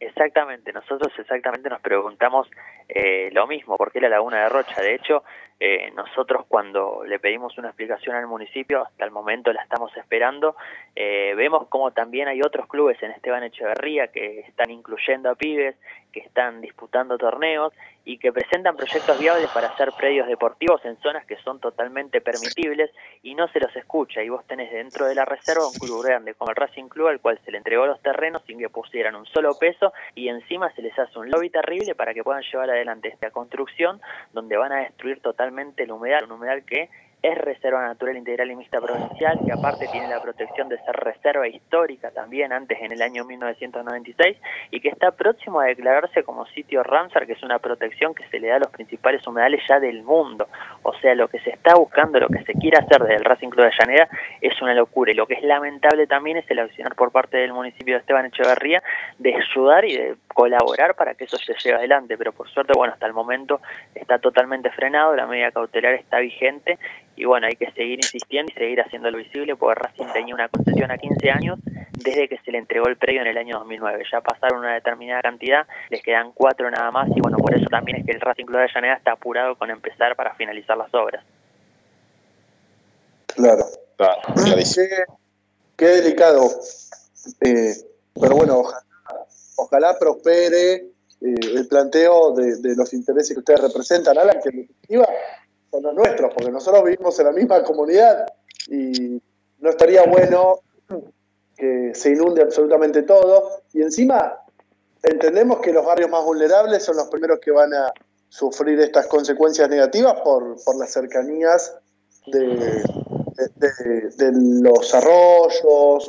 [0.00, 2.48] Exactamente, nosotros exactamente nos preguntamos
[2.88, 4.82] eh, lo mismo, ¿por qué la laguna de Rocha?
[4.82, 5.22] De hecho,
[5.60, 10.56] eh, nosotros cuando le pedimos una explicación al municipio, hasta el momento la estamos esperando,
[10.94, 15.76] eh, vemos como también hay otros clubes en Esteban Echeverría que están incluyendo a pibes,
[16.14, 17.72] que están disputando torneos
[18.04, 22.90] y que presentan proyectos viables para hacer predios deportivos en zonas que son totalmente permitibles
[23.22, 24.22] y no se los escucha.
[24.22, 27.20] Y vos tenés dentro de la reserva un club grande como el Racing Club al
[27.20, 30.82] cual se le entregó los terrenos sin que pusieran un solo peso y encima se
[30.82, 34.00] les hace un lobby terrible para que puedan llevar adelante esta construcción
[34.32, 36.90] donde van a destruir totalmente el humedal, un humedal que
[37.24, 41.48] es reserva natural integral y mixta provincial, que aparte tiene la protección de ser reserva
[41.48, 44.36] histórica también antes en el año 1996
[44.70, 48.38] y que está próximo a declararse como sitio Ramsar, que es una protección que se
[48.38, 50.48] le da a los principales humedales ya del mundo.
[50.82, 53.48] O sea, lo que se está buscando, lo que se quiere hacer desde el Racing
[53.48, 54.08] Club de Llanera
[54.42, 57.54] es una locura y lo que es lamentable también es el accionar por parte del
[57.54, 58.82] municipio de Esteban Echeverría
[59.18, 62.92] de ayudar y de colaborar para que eso se lleve adelante, pero por suerte, bueno,
[62.92, 63.62] hasta el momento
[63.94, 66.78] está totalmente frenado, la medida cautelar está vigente
[67.16, 70.90] y bueno, hay que seguir insistiendo y seguir haciéndolo visible porque Racing tenía una concesión
[70.90, 71.58] a 15 años
[71.92, 74.04] desde que se le entregó el predio en el año 2009.
[74.10, 77.98] Ya pasaron una determinada cantidad, les quedan cuatro nada más y bueno, por eso también
[77.98, 81.24] es que el Racing Club de Llanera está apurado con empezar para finalizar las obras.
[83.36, 83.64] Claro.
[84.44, 85.04] Qué,
[85.76, 86.50] qué delicado.
[87.40, 87.74] Eh,
[88.20, 88.84] pero bueno, ojalá,
[89.56, 94.60] ojalá prospere eh, el planteo de, de los intereses que ustedes representan, Alan, que en
[94.62, 95.06] definitiva
[95.74, 98.26] son los nuestros, porque nosotros vivimos en la misma comunidad
[98.68, 99.20] y
[99.58, 100.60] no estaría bueno
[101.56, 103.50] que se inunde absolutamente todo.
[103.72, 104.38] Y encima
[105.02, 107.92] entendemos que los barrios más vulnerables son los primeros que van a
[108.28, 111.76] sufrir estas consecuencias negativas por, por las cercanías
[112.26, 112.40] de,
[113.56, 114.32] de- de-
[114.62, 115.60] los arroyos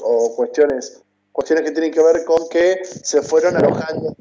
[0.04, 1.02] o cuestiones,
[1.32, 4.16] cuestiones que tienen que ver con que se fueron alojando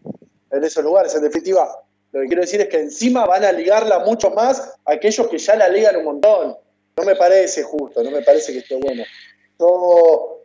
[0.50, 1.14] en esos lugares.
[1.14, 1.83] En definitiva,
[2.14, 5.36] lo que quiero decir es que encima van a ligarla mucho más a aquellos que
[5.38, 6.56] ya la ligan un montón.
[6.96, 9.02] No me parece justo, no me parece que esté bueno.
[9.58, 10.42] Yo,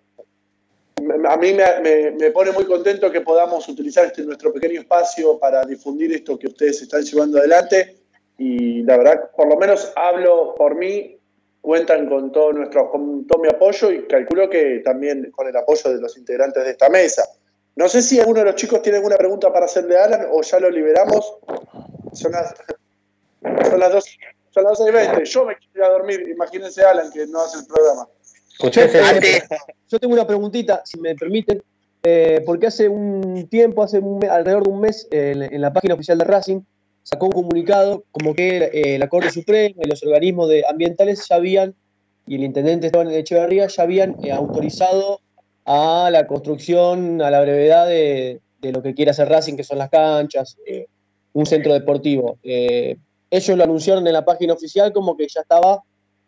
[1.28, 5.38] a mí me, me- me pone muy contento que podamos utilizar este nuestro pequeño espacio
[5.38, 7.98] para difundir esto que ustedes están llevando adelante.
[8.40, 11.18] Y la verdad, por lo menos hablo por mí,
[11.62, 15.92] cuentan con todo nuestro con todo mi apoyo y calculo que también con el apoyo
[15.94, 17.28] de los integrantes de esta mesa.
[17.80, 20.42] No sé si alguno de los chicos tiene alguna pregunta para hacerle a Alan o
[20.42, 21.34] ya lo liberamos.
[22.14, 22.54] Son las,
[23.70, 24.06] son las 2
[24.52, 25.26] son las 12 y 20.
[25.26, 26.28] Yo me quiero ir a dormir.
[26.30, 28.08] Imagínense Alan que no hace el programa.
[29.24, 29.42] Eh,
[29.88, 31.64] yo tengo una preguntita, si me permiten,
[32.04, 35.62] eh, porque hace un tiempo, hace un me- alrededor de un mes, eh, en, en
[35.62, 36.60] la página oficial de Racing,
[37.04, 41.36] sacó un comunicado como que eh, la Corte Suprema y los organismos de ambientales ya
[41.38, 41.74] habían,
[42.28, 45.22] y el intendente Esteban Echeverría, ya habían eh, autorizado
[45.72, 49.78] a la construcción a la brevedad de, de lo que quiere hacer Racing, que son
[49.78, 50.88] las canchas, eh,
[51.34, 52.40] un centro deportivo.
[52.42, 52.98] Eh,
[53.30, 55.84] ellos lo anunciaron en la página oficial como que ya estaba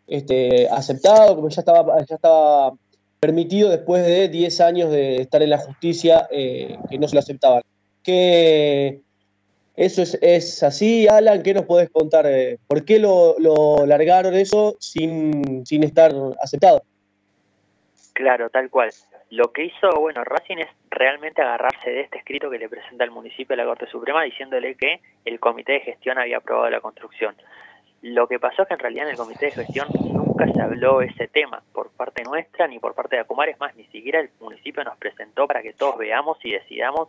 [0.06, 2.72] este, aceptado, como ya estaba, ya estaba
[3.18, 7.18] permitido después de 10 años de estar en la justicia eh, que no se lo
[7.18, 7.62] aceptaban.
[8.04, 9.00] ¿Qué,
[9.74, 11.42] ¿Eso es, así, Alan?
[11.42, 12.28] ¿Qué nos podés contar?
[12.68, 16.84] ¿Por qué lo, lo largaron eso sin, sin estar aceptado?
[18.12, 18.92] Claro, tal cual.
[19.32, 23.10] Lo que hizo, bueno, Racing es realmente agarrarse de este escrito que le presenta el
[23.10, 27.34] municipio a la Corte Suprema diciéndole que el comité de gestión había aprobado la construcción.
[28.02, 31.00] Lo que pasó es que en realidad en el comité de gestión nunca se habló
[31.00, 34.28] ese tema por parte nuestra ni por parte de Acumar, es más, ni siquiera el
[34.38, 37.08] municipio nos presentó para que todos veamos y decidamos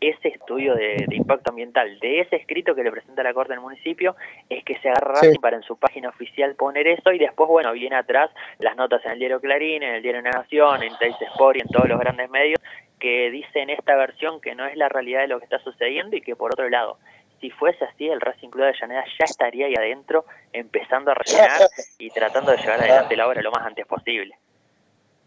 [0.00, 1.98] ese estudio de, de impacto ambiental.
[2.00, 4.16] De ese escrito que le presenta la Corte del municipio
[4.48, 5.38] es que se agarra Sí.
[5.38, 9.12] Para en su página oficial poner eso y después, bueno, viene atrás las notas en
[9.12, 12.30] el diario Clarín, en el diario Nación, en Teis Sport y en todos los grandes
[12.30, 12.60] medios
[12.98, 16.20] que dicen esta versión que no es la realidad de lo que está sucediendo y
[16.20, 16.98] que por otro lado,
[17.40, 21.62] si fuese así, el Racing Club de Llaneda ya estaría ahí adentro empezando a rellenar
[21.98, 24.36] y tratando de llevar adelante la obra lo más antes posible.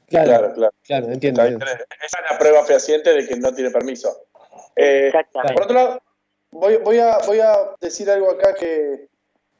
[0.10, 0.74] Claro, claro.
[0.84, 1.42] Claro, entiendo.
[1.42, 4.10] Esa es la prueba fehaciente de que no tiene permiso.
[4.76, 5.54] Eh, Exactamente.
[5.54, 6.02] por otro lado,
[6.52, 9.08] voy, voy, a, voy a decir algo acá que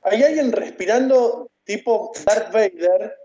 [0.04, 3.16] hay alguien respirando tipo Darth Vader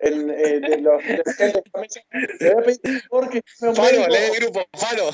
[0.00, 2.00] en, eh, de los gente de esta mesa.
[2.40, 5.10] Le voy a pedir por favor que me Faro, lee el grupo, Faro.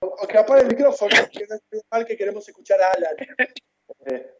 [0.00, 3.16] o, o que apague el micrófono, que no es mal que queremos escuchar a Alan.
[4.06, 4.30] Eh,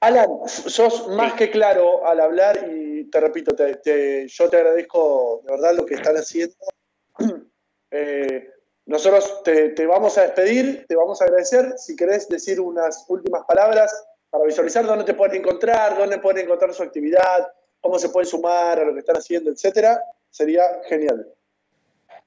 [0.00, 5.40] Alan, sos más que claro al hablar y te repito, te- te- yo te agradezco
[5.44, 6.54] de verdad lo que están haciendo.
[7.90, 8.50] Eh,
[8.88, 11.74] nosotros te, vamos a despedir, te vamos a agradecer.
[11.76, 13.92] Si querés decir unas últimas palabras
[14.30, 17.52] para visualizar dónde te pueden encontrar, dónde pueden encontrar su actividad,
[17.82, 21.30] cómo se pueden sumar a lo que están haciendo, etcétera, sería genial.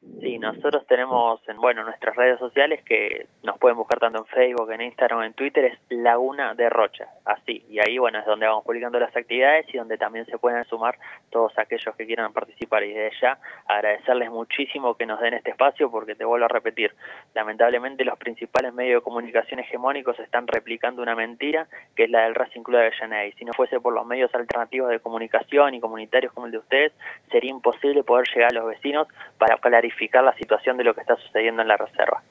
[0.02, 4.72] Sí, nosotros tenemos, en, bueno, nuestras redes sociales que nos pueden buscar tanto en Facebook,
[4.72, 7.64] en Instagram, en Twitter, es Laguna de Rocha, así.
[7.70, 10.98] Y ahí, bueno, es donde vamos publicando las actividades y donde también se pueden sumar
[11.30, 12.84] todos aquellos que quieran participar.
[12.84, 13.38] Y desde ya
[13.68, 16.96] agradecerles muchísimo que nos den este espacio porque te vuelvo a repetir,
[17.36, 22.34] lamentablemente los principales medios de comunicación hegemónicos están replicando una mentira que es la del
[22.34, 23.26] Racing Club de Avellaneda.
[23.26, 26.58] Y si no fuese por los medios alternativos de comunicación y comunitarios como el de
[26.58, 26.92] ustedes,
[27.30, 29.08] sería imposible poder llegar a los vecinos
[29.38, 29.91] para clarificar
[30.24, 32.24] la situación de lo que está sucediendo en la reserva.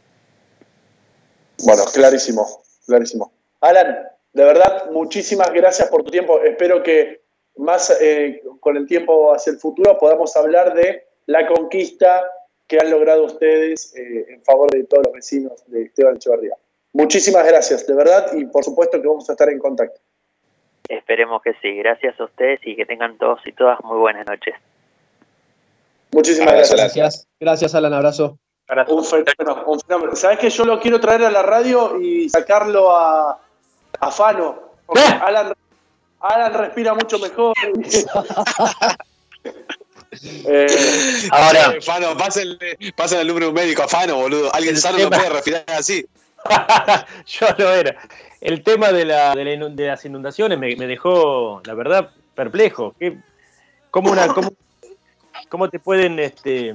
[1.65, 2.47] Bueno, clarísimo,
[2.87, 3.33] clarísimo.
[3.61, 6.41] Alan, de verdad, muchísimas gracias por tu tiempo.
[6.43, 7.21] Espero que
[7.57, 12.23] más eh, con el tiempo hacia el futuro podamos hablar de la conquista
[12.67, 16.55] que han logrado ustedes eh, en favor de todos los vecinos de Esteban Echeverría.
[16.93, 20.01] Muchísimas gracias, de verdad, y por supuesto que vamos a estar en contacto.
[20.89, 21.77] Esperemos que sí.
[21.77, 24.55] Gracias a ustedes y que tengan todos y todas muy buenas noches.
[26.13, 26.77] Muchísimas gracias.
[26.79, 28.39] Gracias, gracias Alan, abrazo.
[28.89, 30.15] Un fenómeno, un fenómeno.
[30.17, 33.41] ¿Sabes que yo lo quiero traer a la radio y sacarlo a,
[33.99, 34.61] a Fano?
[34.87, 35.53] Porque Alan,
[36.21, 37.55] Alan respira mucho mejor.
[40.45, 40.67] Eh,
[41.31, 44.53] Ahora, Fano, pásenle, pásenle el número de un médico a Fano, boludo.
[44.55, 46.05] Alguien sano no puede respirar así.
[47.27, 47.97] Yo lo era.
[48.41, 52.95] El tema de, la, de, la de las inundaciones me, me dejó, la verdad, perplejo.
[52.99, 53.19] ¿Qué-
[53.93, 54.51] ¿Cómo, una, cómo,
[55.51, 56.75] cómo te pueden este,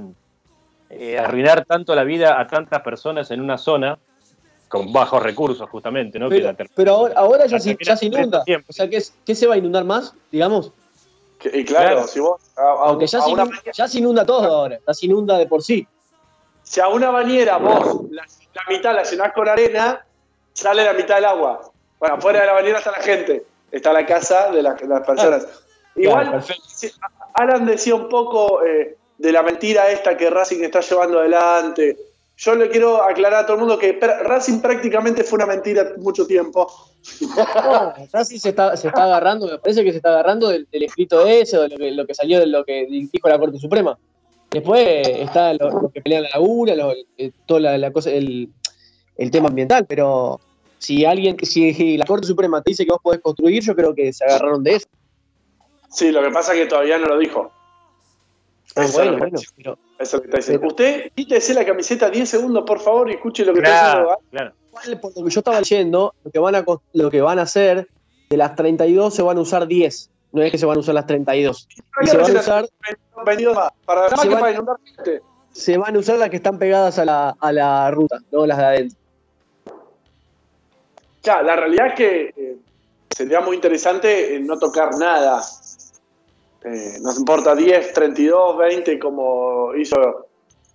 [0.91, 3.97] eh, arruinar tanto la vida a tantas personas en una zona
[4.67, 6.19] con bajos recursos, justamente?
[6.19, 6.29] ¿no?
[6.29, 8.43] Pero, la ter- pero ahora, ahora ya, se, termina ya se inunda.
[8.67, 10.71] O sea, ¿qué, es- ¿qué se va a inundar más, digamos?
[11.39, 12.07] Que- y claro, Claro.
[12.07, 14.79] si vos a, a- Aunque ya, a se inunda, ya se inunda todo ahora.
[14.85, 15.87] Ya se inunda de por sí.
[16.63, 18.23] si a una bañera vos la,
[18.53, 20.05] la mitad la llenás con arena,
[20.53, 21.71] sale la mitad del agua.
[21.99, 25.05] Bueno, afuera de la bañera está la gente, está la casa de, la- de las
[25.05, 25.47] personas.
[25.95, 26.43] Igual.
[27.33, 31.97] Alan decía un poco eh, de la mentira esta que Racing está llevando adelante.
[32.37, 36.27] Yo le quiero aclarar a todo el mundo que Racing prácticamente fue una mentira mucho
[36.27, 36.67] tiempo.
[38.11, 41.57] Racing se está, se está agarrando, me parece que se está agarrando del, escrito ese,
[41.57, 43.97] de lo que, lo que salió de lo que dijo la Corte Suprema.
[44.51, 48.49] Después está lo, que pelean la laguna, lo- eh, la cosa, el,
[49.17, 50.39] el tema ambiental, pero
[50.77, 54.11] si alguien, si la Corte Suprema te dice que vos podés construir, yo creo que
[54.13, 54.87] se agarraron de eso.
[55.95, 57.51] Sí, lo que pasa es que todavía no lo dijo.
[58.75, 59.77] Ah, Eso bueno, es que bueno, pero.
[59.97, 60.67] Eso es lo que está diciendo.
[60.67, 64.19] Usted, quítese la camiseta 10 segundos, por favor, y escuche lo que está diciendo.
[64.31, 64.53] claro.
[64.69, 67.39] igual, por lo que yo estaba leyendo, lo que van a cos- lo que van
[67.39, 67.87] a hacer,
[68.29, 70.09] de las 32 se van a usar 10.
[70.33, 71.67] No es que se van a usar las 32.
[72.01, 72.65] Y se van a usar.
[73.85, 74.65] Para Se van-
[75.53, 78.57] se van a usar las que están pegadas a la, a la ruta, no las
[78.57, 78.97] de adentro.
[81.21, 82.57] Claro, la realidad es que eh,
[83.09, 85.41] sería muy interesante eh, no tocar nada.
[86.67, 90.27] Eh, nos importa 10, 32, 20, como hizo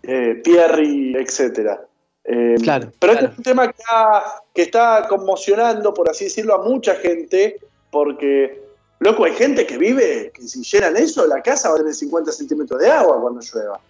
[0.05, 1.85] eh, Pierri, etcétera.
[2.25, 3.27] Eh, Claro, Pero claro.
[3.27, 7.59] este es un tema que, ha- que está conmocionando, por así decirlo, a mucha gente,
[7.91, 8.63] porque,
[9.01, 12.31] loco, hay gente que vive, que si llenan eso, la casa va a tener 50
[12.31, 13.81] centímetros de agua cuando llueva.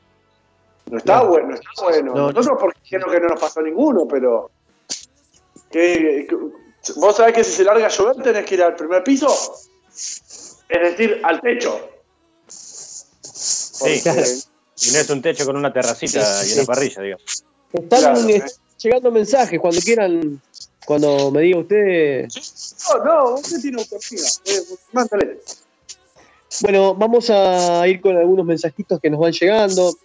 [0.91, 1.29] No está No.
[1.29, 2.15] bueno, no está bueno.
[2.15, 4.51] No, Nosotros porque dijeron que no nos pasó ninguno, pero...
[5.71, 6.37] que- que-
[6.97, 9.29] vos sabés que si se larga a llover tenés que ir al primer piso,
[10.71, 11.89] es decir, al techo.
[12.49, 14.23] Sí, Claro.
[14.23, 17.45] y no es un techo con una terracita y una parrilla, digamos.
[17.73, 18.43] Están Claro, eh, eh.
[18.79, 20.41] llegando mensajes cuando quieran,
[20.87, 22.29] cuando me diga usted.
[22.89, 24.29] No, no, usted tiene autonomía.
[24.45, 25.41] Eh, mándale.
[26.63, 29.97] Bueno, vamos a ir con algunos mensajitos que nos van llegando.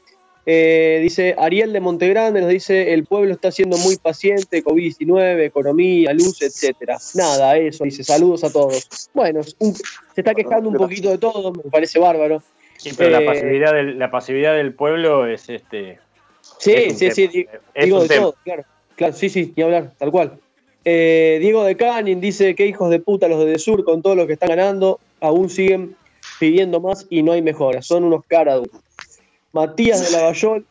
[0.47, 6.13] Eh, dice Ariel de Montegrande, nos dice, el pueblo está siendo muy paciente, COVID-19, economía,
[6.13, 6.97] luz, etcétera.
[7.15, 9.09] Nada, eso, dice, saludos a todos.
[9.13, 9.81] Bueno, un- se
[10.21, 12.43] está quejando un poquito de todo, me parece bárbaro.
[12.77, 15.97] Sí, pero Eh, la, pasividad del, la pasividad del pueblo es este.
[16.59, 17.13] Sí, es sí, tema.
[17.31, 18.21] sí, Es digo de tema.
[18.21, 18.63] todo, claro.
[18.95, 20.37] Claro, sí, sí, ni hablar, tal cual.
[20.85, 24.27] Eh, Diego de Canin dice que hijos de puta los de Sur con todo lo
[24.27, 25.95] que están ganando, aún siguen
[26.39, 28.81] pidiendo más y no hay mejoras, son unos caras duros.
[29.55, 30.65] Matías de Lavallol,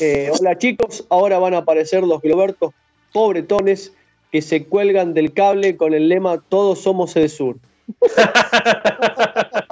[0.00, 2.74] eh, hola chicos, ahora van a aparecer los globertos
[3.12, 3.92] pobretones
[4.32, 7.56] que se cuelgan del cable con el lema Todos somos el Sur.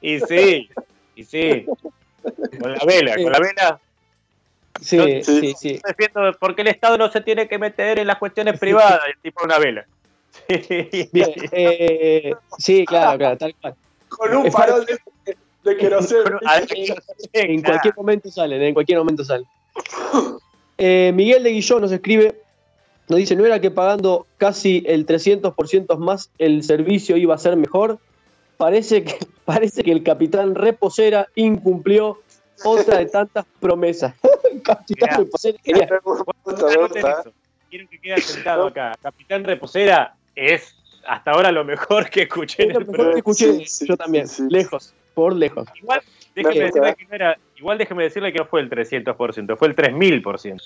[0.00, 0.68] Y sí,
[1.16, 1.64] y sí.
[2.60, 3.80] Con la vela, con la vela.
[4.80, 5.80] Sí, Yo- sí, sí.
[5.82, 9.40] Defiendo porque el Estado no se tiene que meter en las cuestiones privadas, el tipo
[9.40, 9.86] de una vela.
[11.10, 13.74] Bien, eh, sí, claro, claro, tal cual.
[14.10, 14.98] Con un farol de,
[15.64, 16.38] de queroseno.
[17.32, 19.46] En cualquier momento salen, en cualquier momento salen.
[20.78, 22.40] Eh, Miguel de Guillón nos escribe,
[23.08, 27.56] nos dice, ¿no era que pagando casi el 300% más el servicio iba a ser
[27.56, 27.98] mejor?
[28.56, 32.20] Parece que, parece que el capitán Reposera incumplió
[32.64, 34.14] otra de tantas promesas.
[34.62, 35.16] capitán Mirá.
[35.18, 35.88] Reposera, genial.
[36.46, 37.32] Anoten eso.
[37.70, 38.96] Quiero que quede sentado acá.
[39.02, 40.74] Capitán Reposera es
[41.06, 44.94] hasta ahora lo mejor que escuché en Es lo el mejor que yo también, lejos,
[45.14, 45.66] por lejos.
[45.76, 46.02] Igual,
[46.34, 49.68] déjeme Me decirle que no era, igual déjeme decirle que no fue el 300%, fue
[49.68, 50.62] el 3000%.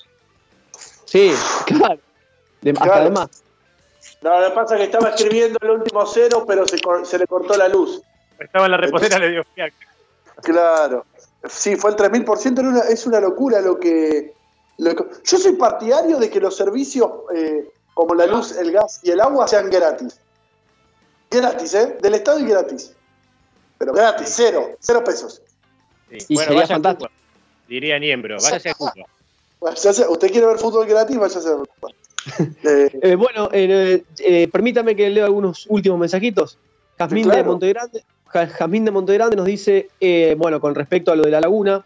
[1.05, 1.33] Sí,
[1.67, 1.99] claro.
[2.61, 3.01] De- Hasta Claro.
[3.03, 3.43] además.
[4.23, 7.57] No, lo que pasa es que estaba escribiendo el último cero, pero se, le cortó
[7.57, 8.03] la luz.
[8.39, 9.45] Estaba en la reposera, le dio.
[10.43, 11.05] Claro.
[11.49, 14.33] Sí, fue el 3000%, era una- es una locura lo que,
[14.79, 19.01] lo que- Yo soy partidario de que los servicios eh, como la luz, el gas
[19.03, 20.21] y el agua sean gratis.
[21.31, 21.99] Gratis, ¿eh?
[22.01, 22.95] Del Estado y gratis.
[23.79, 25.41] Pero gratis, cero, cero pesos.
[26.11, 26.19] Sí.
[26.31, 27.09] Y Bueno, sería vaya a fantástico.
[27.11, 27.21] Cuba,
[27.69, 28.93] diría Niembro, váyase a Cuba.
[29.61, 31.17] ¿Usted quiere ver fútbol gratis?
[31.19, 31.69] Váyase a ver.
[32.65, 36.59] Eh, Eh, bueno, eh, eh, permítame que lea algunos últimos mensajitos.
[36.99, 37.39] Jazmín claro.
[37.39, 41.31] de Montegrande, Ja- Jazmín de Montegrande nos dice, eh, bueno, con respecto a lo de
[41.31, 41.85] la laguna,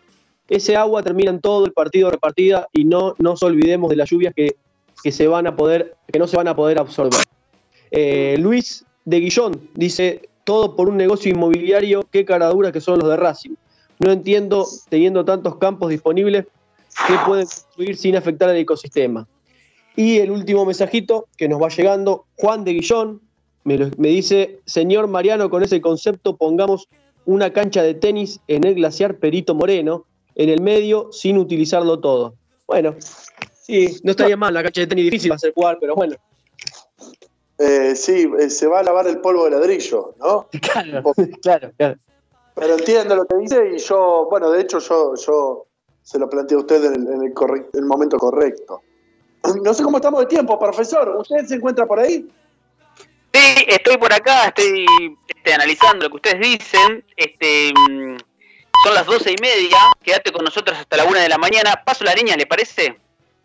[0.49, 4.35] ese agua termina en todo el partido repartida y no nos olvidemos de las lluvias
[4.35, 4.57] que,
[5.03, 7.21] que se van a poder, que no se van a poder absorber.
[7.91, 13.09] Eh, Luis de Guillón dice, todo por un negocio inmobiliario, qué caradura que son los
[13.09, 13.55] de Racing.
[13.99, 16.47] No entiendo, teniendo tantos campos disponibles,
[17.07, 19.27] qué pueden construir sin afectar al ecosistema.
[19.95, 23.21] Y el último mensajito que nos va llegando, Juan de Guillón,
[23.65, 26.89] me, lo- me dice, señor Mariano, con ese concepto pongamos
[27.27, 32.35] una cancha de tenis en el glaciar Perito Moreno, en el medio, sin utilizarlo todo.
[32.67, 32.97] Bueno,
[33.53, 36.17] sí, no estaría mal, la cancha de tenis difícil va a ser jugar, pero bueno.
[37.63, 40.49] Eh, sí, eh, se va a lavar el polvo de ladrillo, ¿no?
[40.73, 41.03] Claro,
[41.41, 41.97] claro, claro.
[42.55, 45.67] Pero entiendo lo que dice y yo, bueno, de hecho yo, yo
[46.03, 48.83] se lo planteé a usted en el, en el correc- el momento correcto.
[49.63, 51.09] No sé cómo estamos de tiempo, profesor.
[51.17, 52.29] ¿Usted se encuentra por ahí?
[53.33, 54.85] Sí, estoy por acá, estoy
[55.27, 57.05] este, analizando lo que ustedes dicen.
[57.17, 58.17] Este, mm,
[58.85, 59.79] son las doce y media.
[60.03, 61.83] Quédate con nosotros hasta la una de la mañana.
[61.85, 62.99] Paso la línea, ¿le parece?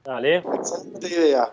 [0.04, 0.38] Dale.
[0.54, 1.52] Excelente idea.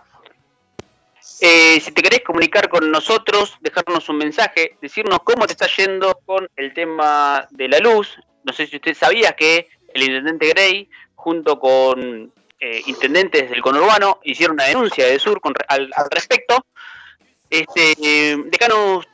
[1.41, 6.19] Eh, si te querés comunicar con nosotros, dejarnos un mensaje, decirnos cómo te está yendo
[6.25, 8.17] con el tema de la luz.
[8.45, 14.21] No sé si usted sabía que el intendente Grey, junto con eh, intendentes del conurbano,
[14.23, 16.65] hicieron una denuncia de Sur al, respecto.
[17.51, 18.37] Este, eh,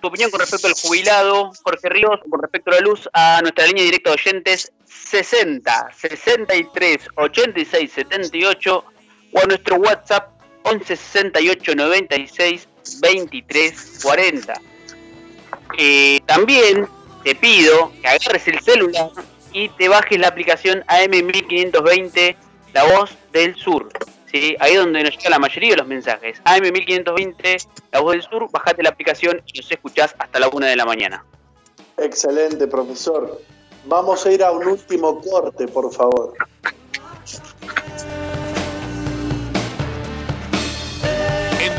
[0.01, 3.66] tu opinión con respecto al jubilado Jorge Ríos, con respecto a la luz, a nuestra
[3.66, 8.85] línea directa de oyentes 60 63 86 78
[9.32, 12.69] o a nuestro WhatsApp 11 68 96
[13.01, 14.61] 23 40.
[15.78, 16.87] Eh, también
[17.24, 19.11] te pido que agarres el celular
[19.53, 22.37] y te bajes la aplicación AM1520,
[22.73, 23.89] la voz del sur.
[24.27, 24.57] ¿sí?
[24.61, 26.43] Ahí es donde nos llega la mayoría de los mensajes.
[26.45, 30.77] AM1520, la voz del sur, bajate la aplicación y nos escuchás hasta la una de
[30.77, 31.24] la mañana.
[31.97, 33.41] Excelente, profesor.
[33.87, 36.35] Vamos a ir a un último corte, por favor.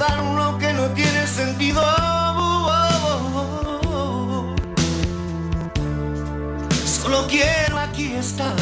[0.00, 1.82] Dar lo que no tiene sentido.
[6.86, 8.56] Solo quiero aquí estar.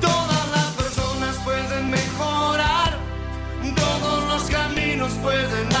[0.00, 2.98] Todas las personas pueden mejorar,
[3.82, 5.73] todos los caminos pueden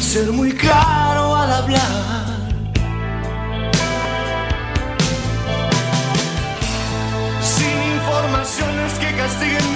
[0.00, 2.26] Ser muy claro al hablar.
[7.40, 9.71] Sin informaciones que castiguen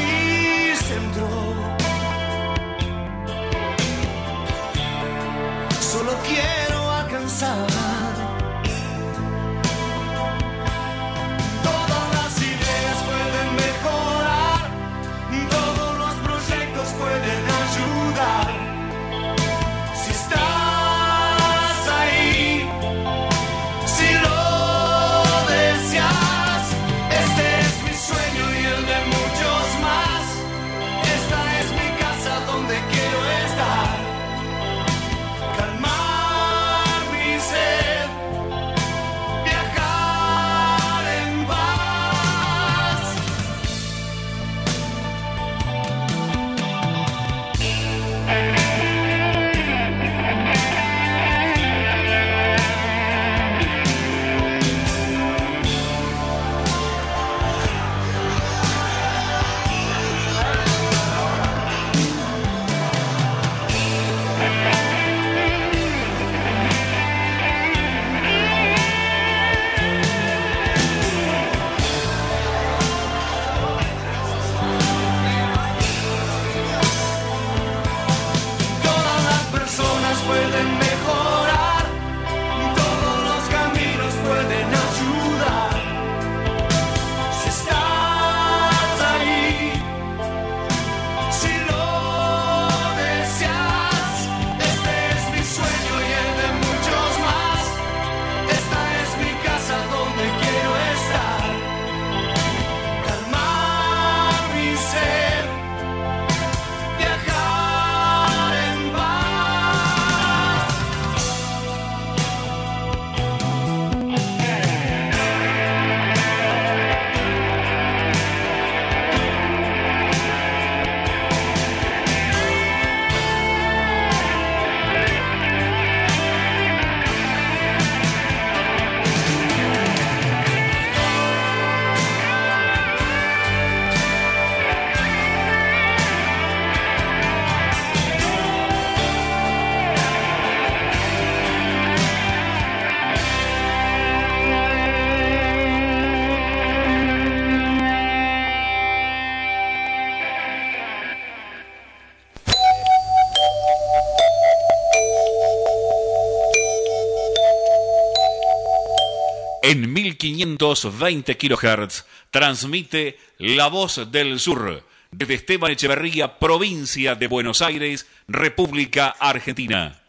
[159.96, 169.08] 1520 kHz transmite La Voz del Sur desde Esteban Echeverría, provincia de Buenos Aires, República
[169.18, 170.02] Argentina.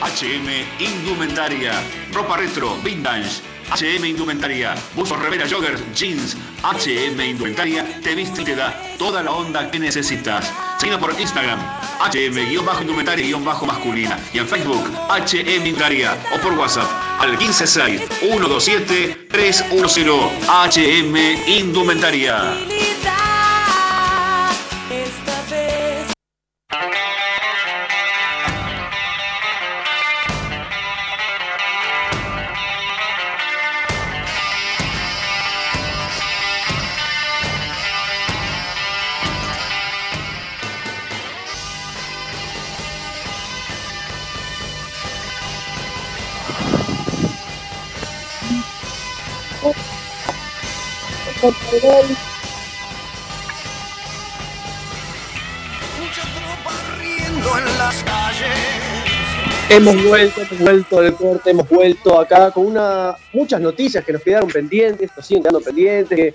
[0.00, 1.80] HM Indumentaria,
[2.12, 3.53] ropa retro, vintage.
[3.70, 6.36] HM Indumentaria, buzos, remera, joggers, jeans.
[6.62, 10.52] HM Indumentaria te viste y te da toda la onda que necesitas.
[10.78, 11.58] Seguido por Instagram,
[12.00, 14.18] HM-Indumentaria-masculina.
[14.32, 16.16] Y en Facebook, HM Indumentaria.
[16.34, 20.30] O por WhatsApp, al 156-127-310.
[20.48, 21.16] HM
[21.48, 22.56] Indumentaria.
[57.56, 58.48] En las calles.
[59.68, 64.22] Hemos vuelto, hemos vuelto del corte, hemos vuelto acá con una, muchas noticias que nos
[64.22, 66.34] quedaron pendientes, nos siguen quedando pendientes, que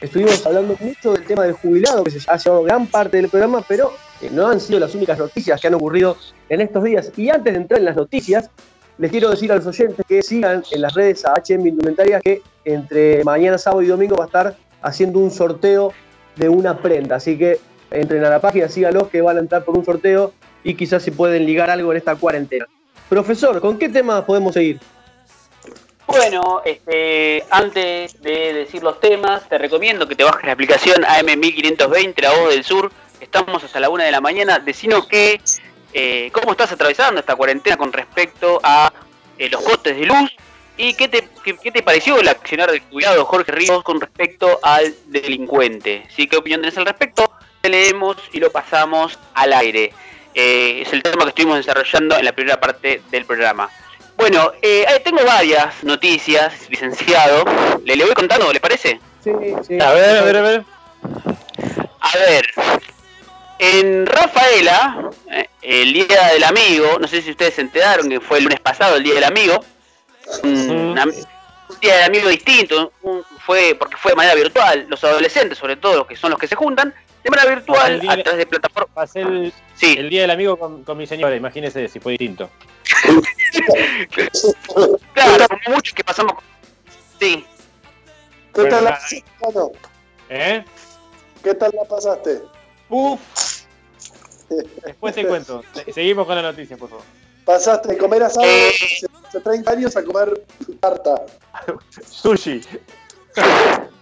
[0.00, 3.62] estuvimos hablando mucho del tema del jubilado, que se ha llevado gran parte del programa,
[3.68, 3.92] pero
[4.30, 6.16] no han sido las únicas noticias que han ocurrido
[6.48, 7.12] en estos días.
[7.14, 8.48] Y antes de entrar en las noticias,
[8.96, 12.40] les quiero decir a los oyentes que sigan en las redes a HM Indumentaria que
[12.64, 15.92] entre mañana, sábado y domingo va a estar haciendo un sorteo
[16.36, 17.16] de una prenda.
[17.16, 17.58] Así que
[17.90, 20.32] entren a la página, síganlos que van a entrar por un sorteo
[20.64, 22.66] y quizás se pueden ligar algo en esta cuarentena.
[23.08, 24.80] Profesor, ¿con qué tema podemos seguir?
[26.06, 32.22] Bueno, este, antes de decir los temas, te recomiendo que te bajes la aplicación AM1520,
[32.22, 32.90] La Voz del Sur.
[33.20, 34.58] Estamos hasta la una de la mañana.
[34.58, 35.40] Decinos que,
[35.92, 38.92] eh, cómo estás atravesando esta cuarentena con respecto a
[39.36, 40.34] eh, los cortes de luz
[40.78, 44.60] y qué te, qué, qué te pareció el accionar del cuidado Jorge Ríos con respecto
[44.62, 46.06] al delincuente.
[46.14, 46.26] ¿Sí?
[46.26, 47.30] ¿Qué opinión tenés al respecto?
[47.60, 49.92] Te leemos y lo pasamos al aire.
[50.34, 53.68] Eh, es el tema que estuvimos desarrollando en la primera parte del programa.
[54.16, 57.44] Bueno, eh, ahí tengo varias noticias, licenciado.
[57.84, 59.00] ¿Le, le voy contando, le parece?
[59.22, 59.32] Sí,
[59.66, 59.80] sí.
[59.80, 60.64] A ver, a ver, a ver.
[62.00, 62.46] A ver,
[63.58, 68.38] en Rafaela, eh, el Día del Amigo, no sé si ustedes se enteraron que fue
[68.38, 69.64] el lunes pasado el Día del Amigo,
[70.42, 70.94] un,
[71.82, 75.96] Día del Amigo distinto, un- fue porque fue de manera virtual, los adolescentes sobre todo,
[75.98, 78.90] los que son los que se juntan, de manera virtual día- a través de plataformas.
[78.94, 79.94] Pasé el, Sí.
[79.98, 82.48] el día del amigo con, con mi señora, imagínese si fue distinto.
[85.12, 86.34] Claro, como muchos que pasamos.
[87.20, 87.44] Sí,
[88.54, 89.24] ¿Qué Bueno, tal la pasaste?
[90.30, 90.64] ¿Eh?
[91.42, 92.42] ¿Qué tal la pasaste?
[92.88, 93.20] Uf.
[94.84, 95.62] Después te cuento.
[95.74, 97.04] Se- Seguimos con la noticia, por favor.
[97.44, 98.72] Pasaste de comer asado Eh.
[99.28, 100.44] Hace, hace 30 años a comer
[100.80, 101.26] tarta.
[102.06, 102.60] Sushi.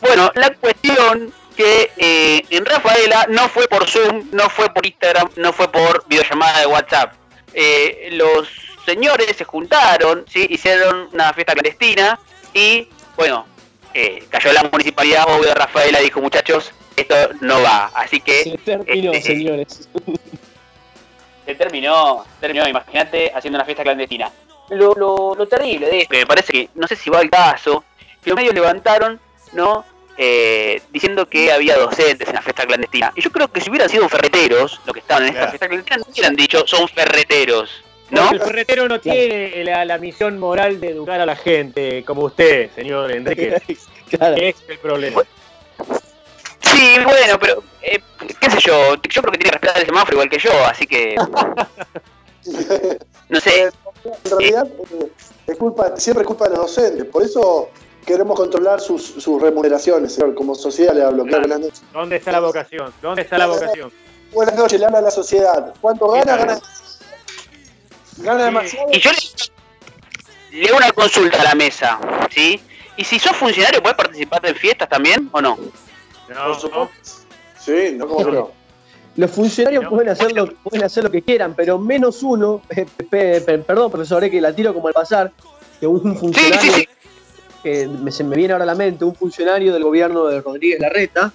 [0.00, 5.30] Bueno, la cuestión que eh, en Rafaela no fue por Zoom, no fue por Instagram,
[5.36, 7.14] no fue por videollamada de WhatsApp.
[7.54, 8.48] Eh, los
[8.84, 10.46] señores se juntaron, ¿sí?
[10.50, 12.18] hicieron una fiesta clandestina
[12.52, 13.46] y, bueno,
[13.94, 17.86] eh, cayó la municipalidad obvio de Rafaela y dijo, muchachos, esto no va.
[17.94, 19.88] Así que Se terminó, este, señores.
[21.44, 24.30] se terminó, terminó, imagínate, haciendo una fiesta clandestina.
[24.70, 27.28] Lo, lo, lo terrible de esto, que me parece que, no sé si va al
[27.30, 27.84] caso,
[28.22, 29.20] que los medios levantaron,
[29.52, 29.84] ¿no?
[30.16, 33.12] Eh, diciendo que había docentes en la fiesta clandestina.
[33.16, 35.50] Y yo creo que si hubieran sido ferreteros, los que estaban en esta Claro.
[35.50, 38.20] fiesta clandestina, no hubieran dicho, son ferreteros, ¿no?
[38.22, 42.22] Porque el ferretero no tiene la, la misión moral de educar a la gente, como
[42.22, 43.60] usted, señor Enrique.
[44.10, 44.36] Claro.
[44.36, 45.22] Es el problema.
[46.74, 48.00] Sí, bueno, pero, eh,
[48.40, 50.86] qué sé yo, yo creo que tiene que respetar el semáforo igual que yo, así
[50.86, 51.14] que,
[53.28, 53.70] no sé,
[54.04, 55.12] En realidad, eh,
[55.46, 57.04] es culpa, siempre es culpa de los docentes.
[57.06, 57.70] Por eso
[58.04, 60.34] queremos controlar sus, sus remuneraciones, señor.
[60.34, 61.24] Como sociedad le hablo.
[61.24, 61.46] Claro.
[61.92, 62.92] ¿Dónde está la vocación?
[63.00, 63.92] ¿Dónde está la vocación?
[64.32, 65.74] Buenas noches, le habla a la sociedad.
[65.80, 66.36] ¿Cuánto gana?
[66.36, 66.60] Gana,
[68.18, 68.88] gana demasiado.
[68.92, 69.10] Y yo
[70.50, 71.98] le, le hago una consulta a la mesa,
[72.30, 72.60] ¿sí?
[72.96, 75.58] Y si sos funcionario, ¿puedes participar en fiestas también o no?
[76.26, 76.88] Por supuesto.
[77.60, 78.50] Sí, no como no.
[79.16, 79.90] Los funcionarios No.
[79.90, 84.24] pueden, hacer lo, pueden hacer lo que quieran, pero menos uno, pe- pe- perdón, profesor,
[84.24, 85.32] eh, que la tiro como al pasar,
[85.80, 86.88] que un funcionario, Sí, sí, sí.
[87.62, 90.80] que me- se me viene ahora a la mente, un funcionario del gobierno de Rodríguez
[90.80, 91.32] Larreta,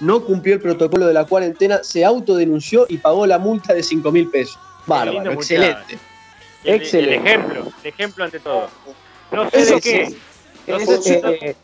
[0.00, 4.10] no cumplió el protocolo de la cuarentena, se autodenunció y pagó la multa de 5
[4.10, 4.58] mil pesos.
[4.86, 5.98] Bárbaro, excelente.
[6.64, 7.14] El, Excelente.
[7.16, 8.68] el ejemplo, el ejemplo ante todo.
[9.30, 10.16] No sé Eso de qué.
[10.66, 10.76] No
[11.30, 11.56] eh,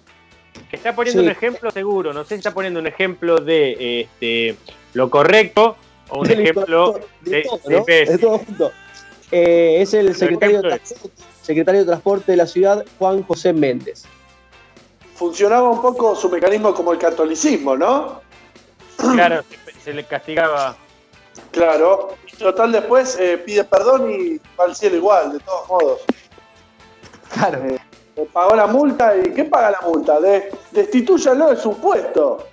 [0.70, 1.26] está poniendo sí.
[1.26, 2.12] un ejemplo seguro.
[2.12, 4.56] No sé si está poniendo un ejemplo de este,
[4.94, 5.76] lo correcto
[6.08, 7.78] o un de ejemplo de de, todo, de ¿no?
[7.80, 8.16] imbécil.
[8.16, 8.72] De todo junto.
[9.30, 10.80] Eh, es el secretario de,
[11.42, 14.04] secretario de Transporte de la ciudad, Juan José Méndez.
[15.14, 18.20] Funcionaba un poco su mecanismo como el catolicismo, ¿no?
[18.96, 20.76] Claro, se, se le castigaba.
[21.50, 22.16] Claro.
[22.38, 26.00] Total, después eh, pide perdón y va al cielo igual, de todos modos.
[27.32, 27.64] Claro.
[27.64, 27.78] Eh,
[28.24, 30.18] pagó la multa y ¿qué paga la multa?
[30.20, 32.48] De, destitúyalo de su puesto.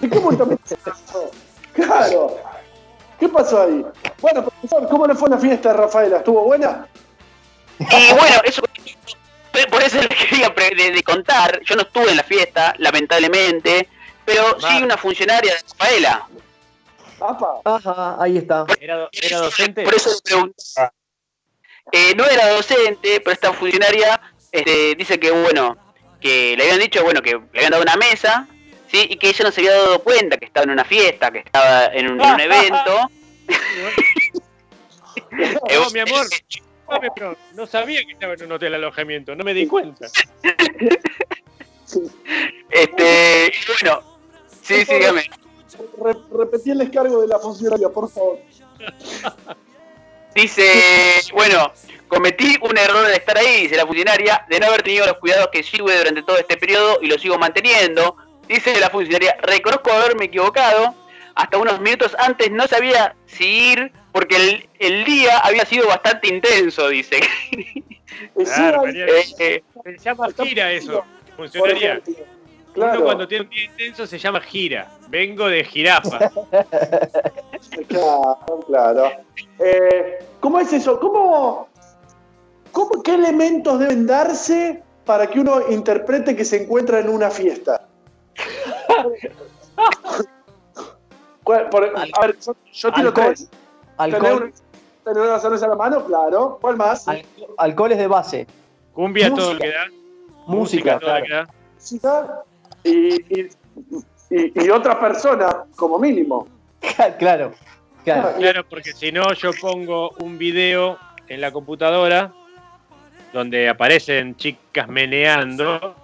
[0.00, 1.30] ¿Y qué multa me pasó?
[1.74, 2.36] Claro.
[3.18, 3.84] ¿Qué pasó ahí?
[4.20, 6.16] Bueno, profesor, ¿cómo le fue la fiesta de Rafaela?
[6.18, 6.88] ¿Estuvo buena?
[7.78, 8.62] Y bueno, eso
[9.70, 11.60] por eso les quería pre- de, de contar.
[11.62, 13.88] Yo no estuve en la fiesta, lamentablemente,
[14.24, 16.28] pero sí una funcionaria de Rafaela.
[17.20, 17.60] Apa.
[17.64, 18.66] Ajá, ahí está.
[18.80, 19.84] ¿Era, do- era docente?
[19.84, 20.92] Por eso le preguntaba.
[21.92, 24.20] Eh, no era docente, pero esta funcionaria
[24.54, 25.76] este, dice que, bueno,
[26.20, 28.46] que le habían dicho, bueno, que le habían dado una mesa,
[28.90, 29.06] ¿sí?
[29.10, 31.86] Y que ella no se había dado cuenta que estaba en una fiesta, que estaba
[31.86, 33.10] en un, en un evento.
[35.36, 36.26] Eh, No, mi amor.
[37.54, 40.06] no sabía que estaba en un hotel de alojamiento, no me di cuenta.
[42.70, 44.02] Este, y bueno,
[44.62, 45.22] sí, sí, dígame.
[46.02, 48.38] Re- repetí el descargo de la funcionaria, por favor.
[50.34, 50.64] Dice,
[51.32, 51.72] bueno,
[52.08, 55.48] cometí un error de estar ahí, dice la funcionaria, de no haber tenido los cuidados
[55.52, 58.16] que sirve durante todo este periodo y lo sigo manteniendo.
[58.48, 60.94] Dice la funcionaria, reconozco haberme equivocado.
[61.34, 66.28] Hasta unos minutos antes no sabía si ir porque el, el día había sido bastante
[66.28, 67.20] intenso, dice.
[68.32, 71.04] Claro, Eh, eh, se llama gira eso,
[71.36, 72.00] funcionaria.
[72.06, 72.16] Uno
[72.74, 74.90] Claro, cuando tiene un día intenso se llama gira.
[75.08, 76.18] Vengo de jirafa.
[77.88, 79.12] claro, claro.
[79.60, 80.98] Eh, ¿Cómo es eso?
[80.98, 81.68] ¿Cómo,
[82.74, 87.86] cómo, ¿Qué elementos deben darse para que uno interprete que se encuentra en una fiesta?
[91.42, 93.34] ¿Cuál- por- a ver, yo, yo tiro Alcohol.
[93.34, 93.48] tres.
[93.98, 94.52] ¿Tener, Alcohol,
[95.04, 96.04] tener una cerveza a la mano?
[96.04, 96.58] Claro.
[96.60, 97.06] ¿Cuál más?
[97.08, 97.24] al-
[97.58, 98.46] alcoholes de base.
[98.92, 99.64] Cumbia todo lo Música.
[99.64, 99.86] que da.
[100.46, 101.24] Música, todo lo claro.
[101.26, 101.46] que da.
[101.74, 102.42] Música
[102.84, 103.50] y, y,
[104.30, 106.48] y- y otra persona, como mínimo.
[107.18, 107.52] claro,
[108.04, 108.32] claro.
[108.38, 110.98] Claro, porque si no, yo pongo un video
[111.28, 112.32] en la computadora
[113.34, 115.96] donde aparecen chicas meneando.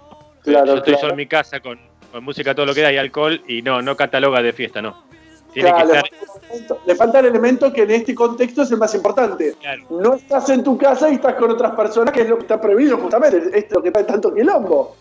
[0.43, 0.99] Claro, yo estoy claro.
[0.99, 1.79] solo en mi casa con,
[2.11, 5.05] con música, todo lo que da y alcohol, y no, no cataloga de fiesta, no.
[5.53, 8.63] Tiene Claro, que le, falta el elemento, le falta el elemento que en este contexto
[8.63, 9.55] es el más importante.
[9.89, 12.59] No estás en tu casa y estás con otras personas, que es lo que está
[12.59, 13.37] prohibido justamente.
[13.37, 14.97] Esto es lo que trae tanto quilombo.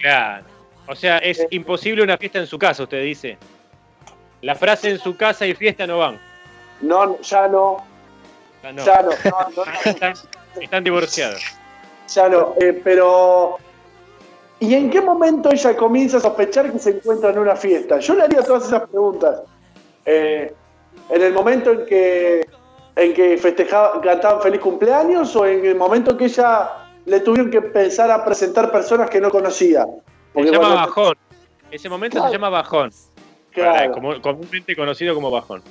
[0.00, 0.44] Claro.
[0.86, 3.38] O sea, es imposible una fiesta en su casa, usted dice.
[4.42, 6.18] La frase en su casa y fiesta no van.
[6.80, 7.84] No, ya no.
[8.62, 8.84] Ya no.
[8.84, 9.72] Ya no, no, no, no.
[9.84, 10.14] Están,
[10.60, 11.42] están divorciados.
[12.08, 12.54] Ya no.
[12.60, 13.56] eh, pero.
[14.60, 17.98] ¿Y en qué momento ella comienza a sospechar que se encuentra en una fiesta?
[17.98, 19.42] Yo le haría todas esas preguntas.
[20.06, 20.54] Eh,
[21.10, 22.46] ¿En el momento en que,
[22.96, 26.70] en que festejaban, cantaban feliz cumpleaños o en el momento en que ella
[27.04, 29.84] le tuvieron que empezar a presentar personas que no conocía?
[30.34, 31.14] Se llama cuando- bajón.
[31.70, 32.28] Ese momento Claro.
[32.30, 32.90] se llama bajón.
[33.50, 33.72] Claro.
[33.72, 35.62] Para- como- comúnmente conocido como bajón.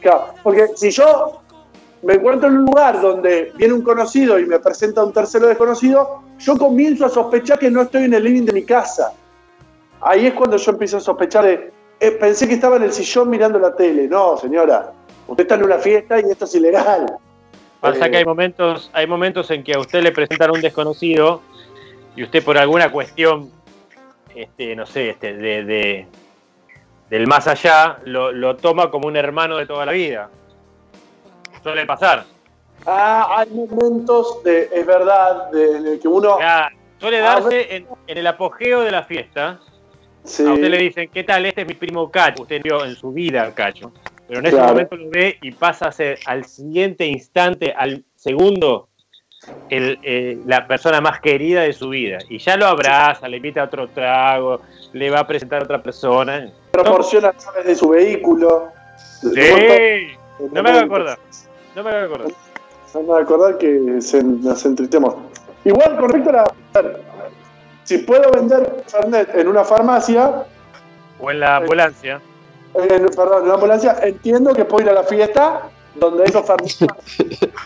[0.00, 1.42] Claro, porque si yo
[2.06, 6.22] me encuentro en un lugar donde viene un conocido y me presenta un tercero desconocido,
[6.38, 9.12] yo comienzo a sospechar que no estoy en el living de mi casa.
[10.00, 13.28] Ahí es cuando yo empiezo a sospechar de, eh, pensé que estaba en el sillón
[13.28, 14.06] mirando la tele.
[14.06, 14.92] No, señora,
[15.26, 17.06] usted está en una fiesta y esto es ilegal.
[17.80, 20.60] Pasa Eh, que hay momentos, hay momentos en que a usted le presentan a un
[20.60, 21.40] desconocido
[22.14, 23.50] y usted por alguna cuestión,
[24.34, 26.06] este, no sé, este, de, de-
[27.10, 30.28] del más allá, lo, lo toma como un hermano de toda la vida.
[31.66, 32.24] Suele pasar.
[32.86, 36.38] Ah, hay momentos de, es verdad, de, de que uno...
[37.00, 39.58] Suele darse en, en el apogeo de la fiesta.
[40.22, 40.46] Sí.
[40.46, 41.44] A usted le dicen, ¿qué tal?
[41.44, 42.42] Este es mi primo Cacho.
[42.44, 43.90] Usted vio en su vida a Cacho.
[44.28, 44.72] Pero en ese Claro.
[44.74, 48.88] momento lo ve y pasa a ser al siguiente instante, al segundo,
[49.68, 52.18] el, eh, la persona más querida de su vida.
[52.28, 54.60] Y ya lo abraza, le invita a otro trago,
[54.92, 56.48] le va a presentar a otra persona.
[56.70, 58.68] proporciona llaves de su vehículo.
[59.20, 60.12] Sí,
[60.52, 61.18] no me haga acordar.
[61.76, 62.28] No me haga acordar.
[62.94, 65.14] No me voy a acordar que se, nos entristemos.
[65.64, 66.42] Igual con a la.
[66.74, 67.02] a ver,
[67.84, 70.46] Si puedo vender Fernet en una farmacia,
[71.20, 72.20] O en la ambulancia.
[72.74, 77.52] en, perdón, en una ambulancia, entiendo que puedo ir a la fiesta donde esos Fernet.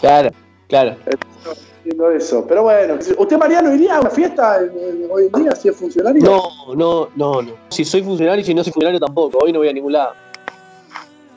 [0.00, 0.30] Claro,
[0.68, 0.96] claro.
[1.84, 2.46] entiendo eso.
[2.48, 4.70] Pero bueno, ¿usted, Mariano, iría a una fiesta en-
[5.04, 6.22] en- hoy en día si es funcionario?
[6.24, 7.52] No, no, no, no.
[7.68, 9.38] Si soy funcionario y si no soy funcionario tampoco.
[9.38, 10.14] Hoy no voy a ningún lado.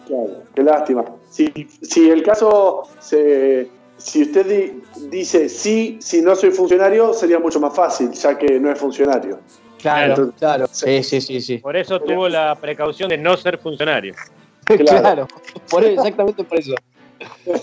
[0.09, 1.05] Claro, qué lástima.
[1.29, 3.69] Si, si el caso se.
[3.97, 8.59] Si usted di- dice sí, si no soy funcionario, sería mucho más fácil, ya que
[8.59, 9.39] no es funcionario.
[9.81, 10.67] Claro, Entonces- claro.
[10.71, 11.57] Sí, sí, sí, sí.
[11.59, 14.13] Por eso tuvo la precaución de no ser funcionario.
[14.65, 15.27] Claro.
[15.69, 16.75] Por eso, exactamente por eso.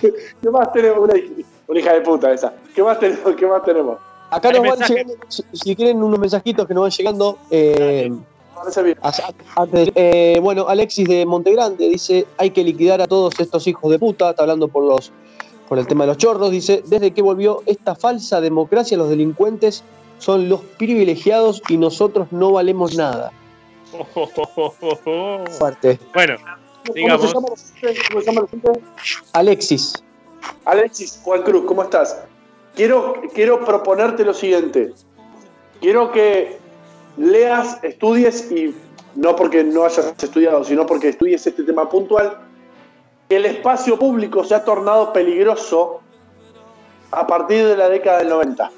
[0.00, 0.98] ¿Qué más tenemos?
[1.00, 2.52] Una, hij- una hija de puta esa.
[2.74, 3.34] ¿Qué más tenemos?
[3.36, 3.98] ¿Qué más tenemos?
[4.30, 7.38] Acá nos van llegando, si, si quieren unos mensajitos que nos van llegando.
[7.50, 8.10] eh,
[9.56, 13.98] antes eh, bueno, Alexis de Montegrande dice, hay que liquidar a todos estos hijos de
[13.98, 15.12] puta, está hablando por los
[15.68, 19.84] por el tema de los chorros, dice, desde que volvió esta falsa democracia, los delincuentes
[20.18, 23.30] son los privilegiados y nosotros no valemos nada.
[25.58, 26.00] Fuerte.
[26.12, 26.36] Bueno,
[26.84, 27.20] ¿Cómo digamos.
[27.22, 28.02] se llama la gente?
[28.08, 28.80] ¿Cómo se llama la gente?
[29.32, 30.04] Alexis.
[30.64, 32.20] Alexis, Juan Cruz, ¿cómo estás?
[32.74, 34.92] Quiero, quiero proponerte lo siguiente.
[35.80, 36.58] Quiero que
[37.16, 38.74] leas, estudies y
[39.14, 42.38] no porque no hayas estudiado, sino porque estudies este tema puntual.
[43.28, 46.00] El espacio público se ha tornado peligroso
[47.10, 48.70] a partir de la década del 90.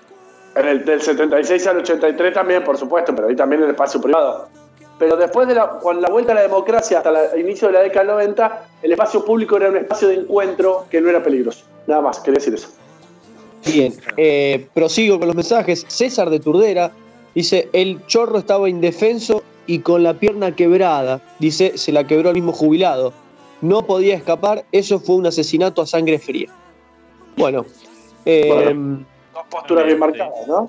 [0.54, 4.48] En el, del 76 al 83 también, por supuesto, pero ahí también el espacio privado.
[4.98, 7.80] Pero después de la, con la vuelta a la democracia hasta el inicio de la
[7.80, 11.64] década del 90, el espacio público era un espacio de encuentro que no era peligroso.
[11.86, 12.68] Nada más, quería decir eso.
[13.64, 15.84] Bien, eh, prosigo con los mensajes.
[15.88, 16.92] César de Turdera
[17.34, 21.20] dice, el chorro estaba indefenso y con la pierna quebrada.
[21.38, 23.12] Dice, se la quebró el mismo jubilado.
[23.60, 26.48] No podía escapar, eso fue un asesinato a sangre fría.
[27.36, 27.64] Bueno,
[28.24, 28.74] eh,
[29.32, 30.68] Dos posturas bien marcadas, ¿no?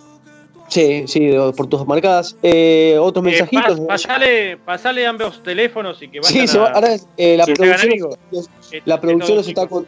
[0.69, 2.35] sí, sí, dos por todas marcadas.
[2.43, 3.79] Eh, otros Eh, mensajitos.
[3.81, 7.45] pa- pasale, pasale ambos teléfonos y que vayan Sí, se va- a- ahora eh, la
[7.45, 7.99] producción,
[8.31, 9.87] los- Este, la producción los está con-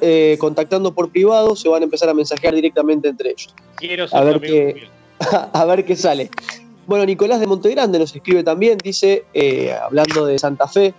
[0.00, 3.54] eh, contactando por privado, se van a empezar a mensajear directamente entre ellos.
[3.76, 4.88] Quiero ser A ver amigo qué.
[5.52, 6.30] a ver qué sale.
[6.86, 10.92] Bueno, Nicolás de Montegrande nos escribe también, dice, eh, hablando de Santa Fe,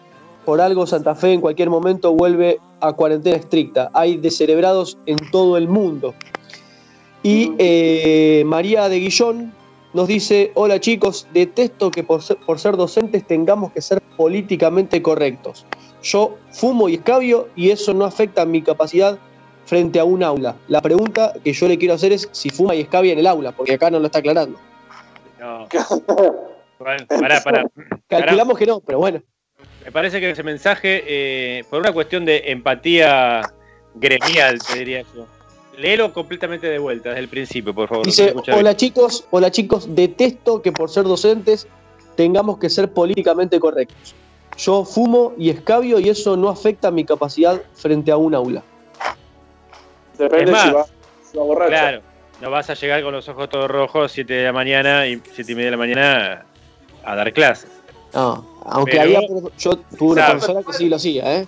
[0.43, 3.91] por algo Santa Fe en cualquier momento vuelve a cuarentena estricta.
[3.93, 6.15] Hay descerebrados en todo el mundo.
[7.21, 9.53] Y eh, María de Guillón
[9.93, 15.01] nos dice, hola chicos, detesto que por ser, por ser docentes tengamos que ser políticamente
[15.01, 15.65] correctos.
[16.03, 19.19] Yo fumo y escabio y eso no afecta a mi capacidad
[19.65, 20.55] frente a un aula.
[20.67, 23.51] La pregunta que yo le quiero hacer es si fuma y escabia en el aula,
[23.51, 24.59] porque acá no lo está aclarando.
[25.39, 25.67] No.
[26.77, 27.65] Bueno, pará, pará.
[28.07, 29.21] Calculamos que no, pero bueno.
[29.85, 33.41] Me parece que ese mensaje, eh, por una cuestión de empatía
[33.93, 35.25] gremial, te diría yo.
[35.77, 38.05] Léelo completamente de vuelta, desde el principio, por favor.
[38.05, 41.67] Dice, hola chicos, hola chicos, detesto que por ser docentes
[42.15, 44.15] tengamos que ser políticamente correctos.
[44.57, 48.63] Yo fumo y escabio y eso no afecta mi capacidad frente a un aula.
[50.17, 50.85] Depende Es más, si va,
[51.31, 51.69] si va borracho.
[51.69, 52.01] Claro,
[52.41, 55.51] no vas a llegar con los ojos todos rojos 7 de la mañana y 7
[55.51, 56.45] y media de la mañana
[57.03, 57.69] a dar clases.
[58.13, 59.19] No, aunque Pero- había,
[59.57, 61.47] yo tuve una profesora que sí lo hacía, ¿eh?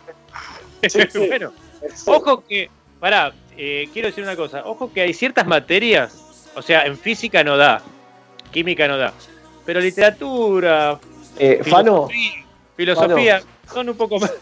[1.28, 1.52] bueno,
[2.06, 2.70] ojo que,
[3.00, 7.44] pará, eh, quiero decir una cosa, ojo que hay ciertas materias, o sea, en física
[7.44, 7.82] no da,
[8.52, 9.14] química no da,
[9.66, 11.00] pero literatura,
[11.40, 12.44] Eh, Fano, filosofía,
[12.76, 13.42] filosofía
[13.74, 14.34] son un poco más.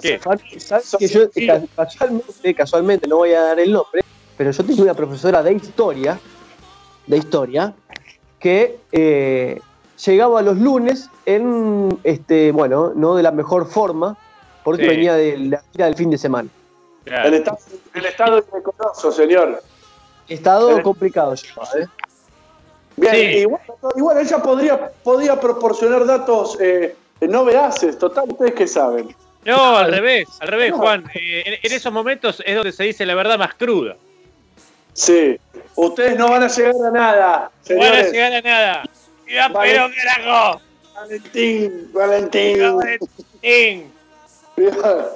[0.00, 0.18] ¿Qué?
[0.18, 4.02] Fano, ¿sabes que yo ca- casualmente, casualmente, no voy a dar el nombre,
[4.36, 6.18] pero yo tenía una profesora de historia,
[7.06, 7.74] de historia,
[8.38, 9.60] que eh,
[10.04, 14.16] llegaba los lunes en, este, bueno, no de la mejor forma,
[14.64, 14.88] porque Sí.
[14.88, 16.48] venía de la gira del fin de semana.
[17.06, 17.58] El, estado,
[17.94, 19.62] el estado indecoroso, señor.
[20.28, 21.86] Estado El- complicado llevaba, ¿eh?
[22.96, 23.20] Bien, Sí.
[23.38, 23.60] igual,
[23.96, 29.14] igual ella podría, podría proporcionar datos eh, no veraces, total, ustedes que saben.
[29.44, 31.04] No, al revés, al revés, Juan.
[31.14, 33.96] Eh, en, en esos momentos es donde se dice la verdad más cruda.
[34.92, 35.38] Sí,
[35.76, 38.82] ustedes no van a llegar a nada, No van a llegar a nada.
[39.28, 40.60] Ya, pero carajo.
[40.94, 42.76] Valentín, Valentín.
[42.76, 43.92] Valentín.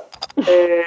[0.47, 0.83] Eh,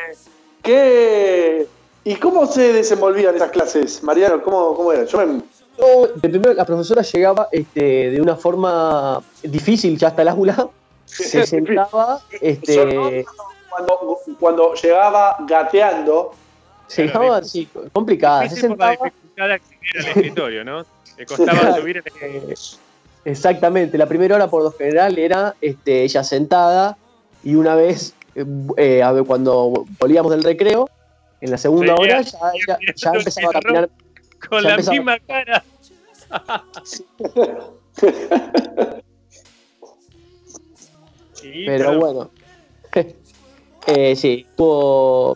[0.64, 1.68] ¿qué,
[2.04, 4.42] ¿Y cómo se desenvolvían esas clases, Mariano?
[4.42, 5.04] ¿Cómo, cómo era?
[5.06, 5.42] Yo me-
[5.78, 10.68] No, de primero la profesora llegaba este, de una forma difícil ya hasta el aula,
[11.06, 13.26] se sentaba, este,
[13.70, 16.34] cuando, cuando llegaba gateando,
[16.88, 20.86] se llegaba así, complicada, se Difícil por la sentaba, dificultad de acceder al escritorio, ¿no?
[21.18, 22.54] Le costaba subir el Eh,
[23.26, 26.96] Exactamente, la primera hora por lo general era este, ella sentada
[27.44, 28.46] y una vez, eh,
[28.78, 30.88] eh, a ver, cuando volvíamos del recreo,
[31.42, 33.90] en la segunda Venía- hora ya, ya- ya empezaba a caminar.
[34.48, 35.64] con la empezaba- misma cara.
[41.54, 42.30] Sí, Pero bueno.
[43.88, 44.44] Eh, sí,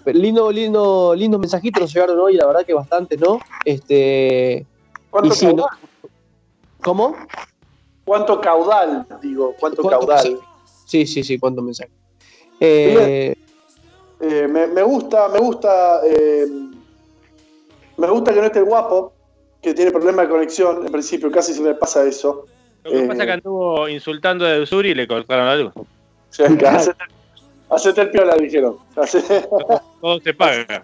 [0.08, 3.40] lindo, lindo, lindos mensajitos nos llegaron hoy, la verdad que bastantes, ¿no?
[3.64, 4.66] Este,
[5.12, 5.68] ¿Cuánto y sí, ¿no?
[5.68, 5.78] caudal?
[6.82, 7.16] ¿Cómo?
[8.06, 9.06] ¿Cuánto caudal?
[9.22, 10.40] Digo, ¿cuánto, ¿Cuánto caudal?
[10.86, 11.94] Sí, sí, sí, cuántos mensajes.
[12.60, 13.36] Eh,
[14.20, 16.48] Eh, me, me gusta, me gusta, eh,
[17.98, 19.14] me gusta que no esté el guapo,
[19.62, 22.48] que tiene problema de conexión, en principio casi se me pasa eso.
[22.84, 25.74] Lo que Eh, pasa es que anduvo insultando a Usuri y le cortaron la luz.
[26.32, 27.04] Hacete,
[27.70, 28.78] hacete el piola, dijeron.
[30.02, 30.84] Todo se paga.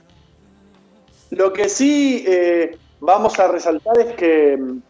[1.31, 4.81] Lo que sí eh, vamos a resaltar es que mm,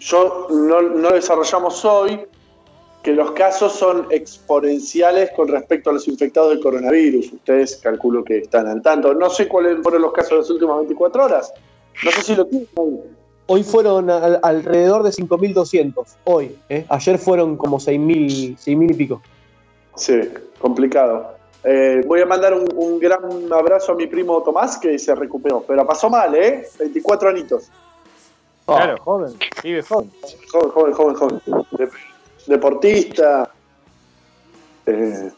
[0.00, 2.26] yo no, no desarrollamos hoy
[3.02, 7.34] que los casos son exponenciales con respecto a los infectados del coronavirus.
[7.34, 9.14] Ustedes calculo que están al tanto.
[9.14, 11.54] No sé cuáles fueron los casos de las últimas 24 horas.
[12.04, 12.68] No sé si lo tienen.
[13.46, 15.94] Hoy fueron al- alrededor de 5.200,
[16.24, 16.56] hoy.
[16.68, 16.84] ¿eh?
[16.88, 19.22] Ayer fueron como 6.000 6.000 y pico.
[19.94, 20.20] Sí,
[20.58, 21.34] complicado.
[21.64, 23.20] Eh, voy a mandar un, un gran
[23.52, 26.68] abrazo a mi primo Tomás que se recuperó, pero pasó mal, ¿eh?
[26.78, 27.70] 24 anitos.
[28.66, 29.32] Claro, joven,
[29.62, 30.10] vive joven.
[30.52, 31.40] Joven, joven, joven, joven.
[31.72, 31.88] De-
[32.46, 33.50] deportista.
[34.86, 35.30] eh,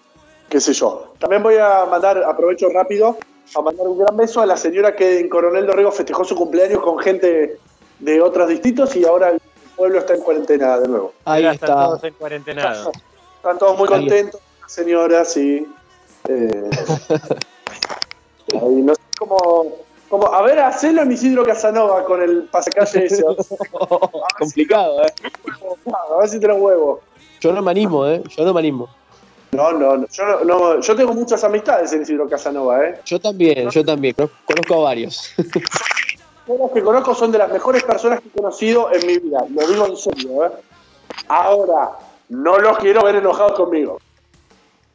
[0.49, 1.13] qué sé yo.
[1.19, 3.17] También voy a mandar, aprovecho rápido,
[3.55, 6.83] a mandar un gran beso a la señora que en Coronel Dorrego festejó su cumpleaños
[6.83, 7.59] con gente
[7.99, 9.41] de otros distritos y ahora el
[9.77, 11.13] pueblo está en cuarentena de nuevo.
[11.25, 11.85] Ahí Ya están está.
[11.85, 12.93] todos en cuarentenado.
[13.37, 15.67] Están todos muy contentos, la señora, sí.
[16.29, 16.71] Eh,
[18.55, 19.67] ahí no sé cómo,
[20.11, 23.23] cómo- A ver, hacelo en Isidro Casanova con el pasacalle ese.
[24.39, 25.13] Complicado, ¿eh?
[26.15, 27.01] A ver si te lo huevo.
[27.41, 28.23] Yo no me animo, ¿eh?
[28.37, 28.89] Yo no me animo.
[29.53, 30.07] No, no, no.
[30.11, 33.01] Yo, no, no, yo tengo muchas amistades en Isidro Casanova, ¿eh?
[33.07, 34.15] Yo también, yo también.
[34.15, 35.31] Conozco- Conozco a varios.
[36.49, 39.45] Los que conozco son de las mejores personas que he conocido en mi vida.
[39.51, 40.51] Lo digo en serio, ¿eh?
[41.29, 41.91] Ahora,
[42.31, 43.99] no los quiero ver enojados conmigo.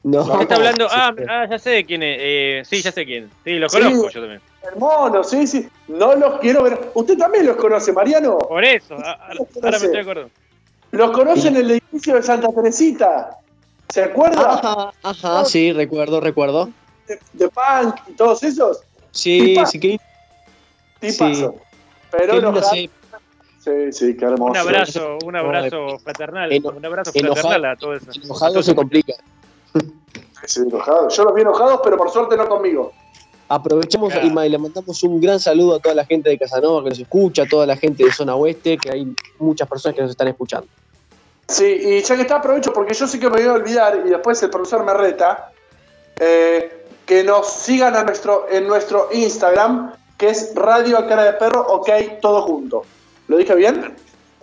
[0.04, 0.38] No.
[0.38, 0.88] ¿Qué está hablando?
[0.92, 2.18] Ah, ah, ya sé de quién es.
[2.20, 3.30] Eh, sí, ya sé quién.
[3.44, 3.78] Sí, lo Sí.
[3.80, 4.42] conozco yo también.
[4.74, 5.68] El mono, sí, sí.
[5.88, 6.92] No los quiero ver.
[6.94, 8.38] ¿Usted también los conoce, Mariano?
[8.40, 9.28] Por eso, a- a-
[9.64, 10.30] ahora me estoy acordando.
[10.92, 13.38] Los conoce en el edificio de Santa Teresita.
[13.90, 14.54] ¿Se acuerda?
[14.56, 16.70] Ajá, ajá, sí, recuerdo, recuerdo.
[17.08, 18.82] De, de Punk y todos esos.
[19.12, 19.66] Sí, Tipa-
[21.12, 21.46] sí.
[22.12, 22.62] Pero enojado.
[22.72, 22.90] se-
[23.64, 24.52] Sí, sí, qué hermoso.
[24.52, 26.52] Un abrazo, un abrazo fraternal.
[26.52, 28.08] Eno- Un abrazo enojado- fraternal a todo eso.
[28.22, 29.14] enojado se complica.
[30.46, 31.08] Sí, enojado.
[31.08, 32.92] Yo los vi enojados, pero por suerte no conmigo.
[33.48, 34.46] Aprovechamos Claro.
[34.46, 37.44] y le mandamos un gran saludo a toda la gente de Casanova que nos escucha,
[37.44, 40.68] a toda la gente de zona oeste, que hay muchas personas que nos están escuchando.
[41.48, 44.10] Sí, y ya que está, aprovecho porque yo sé que me voy a olvidar y
[44.10, 45.50] después el profesor me reta.
[46.20, 49.94] eh, que nos sigan a nuestro, en nuestro Instagram,
[50.24, 51.90] que es Radio a Cara de Perro, ok,
[52.22, 52.86] todo junto.
[53.28, 53.94] ¿Lo dije bien?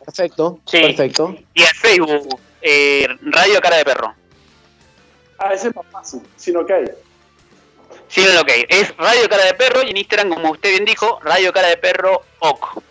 [0.04, 0.78] Perfecto, Sí.
[0.78, 1.34] perfecto.
[1.54, 4.14] Y en Facebook, eh, Radio Cara de Perro.
[5.38, 6.70] Ah, ese es más fácil, sin ok.
[8.08, 8.50] Sí, no, ok.
[8.68, 11.78] Es Radio Cara de Perro y en Instagram, como usted bien dijo, Radio Cara de
[11.78, 12.82] Perro OK.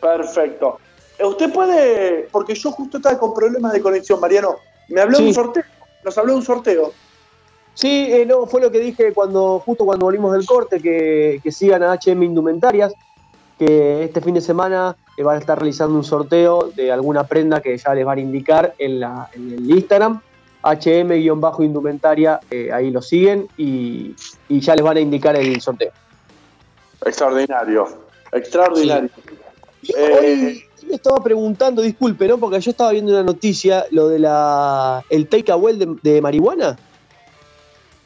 [0.00, 0.80] Perfecto.
[1.16, 4.56] Eh, Usted puede, porque yo justo estaba con problemas de conexión, Mariano.
[4.88, 5.62] Me habló de un sorteo,
[6.02, 6.92] nos habló de un sorteo.
[7.74, 11.52] Sí, eh, no, fue lo que dije cuando justo cuando volvimos del corte, que, que
[11.52, 12.92] sigan a HM Indumentarias,
[13.58, 17.60] que este fin de semana eh, van a estar realizando un sorteo de alguna prenda
[17.60, 20.20] que ya les van a indicar en, la, en el Instagram,
[20.62, 24.14] HM-indumentaria, eh, ahí lo siguen y,
[24.48, 25.92] y ya les van a indicar el sorteo.
[27.04, 27.88] Extraordinario,
[28.32, 29.10] extraordinario.
[29.82, 32.38] Yo Eh, hoy me estaba preguntando, disculpe, ¿no?
[32.38, 36.78] Porque yo estaba viendo una noticia, lo de la el takeaway de, de marihuana.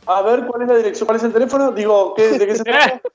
[0.06, 1.06] A ver, ¿cuál es la dirección?
[1.06, 1.72] ¿Cuál es el teléfono?
[1.72, 3.00] Digo, ¿qué, ¿de qué se trata?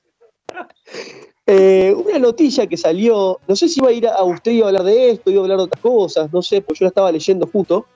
[1.52, 4.68] Eh, una noticia que salió, no sé si iba a ir a usted iba a
[4.68, 7.10] hablar de esto, iba a hablar de otras cosas, no sé, pues yo la estaba
[7.10, 7.86] leyendo justo.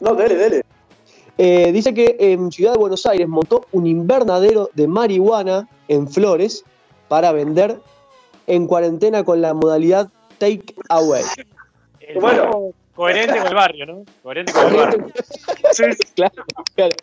[0.00, 0.64] No, dele, dele.
[1.38, 6.62] Eh, dice que en Ciudad de Buenos Aires montó un invernadero de marihuana en Flores
[7.08, 7.80] para vender
[8.46, 11.22] en cuarentena con la modalidad take away.
[12.00, 12.72] El Bueno.
[12.94, 14.04] coherente con el barrio, ¿no?
[14.22, 15.06] Coherente con el barrio.
[15.72, 15.84] Sí,
[16.14, 16.44] Claro,
[16.74, 16.96] claro.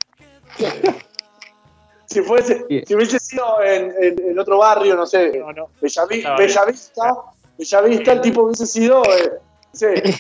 [2.08, 5.68] Si, fuese, si hubiese sido en, en- en otro barrio, no sé, No, no.
[5.82, 7.16] Bellavi- No, Bellavista,
[7.58, 9.04] Bellavista, el tipo hubiese sido.
[9.06, 9.34] eh,
[9.74, 10.16] sí, eh,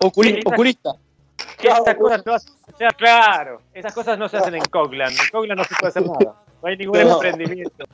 [0.00, 0.94] Oculi- oculista.
[1.62, 5.10] Esas cosas no hacen- o sea, claro, esas cosas no se hacen en Coglan.
[5.12, 6.34] En Coglan no se puede hacer nada.
[6.62, 7.14] No hay ningún No.
[7.14, 7.84] emprendimiento.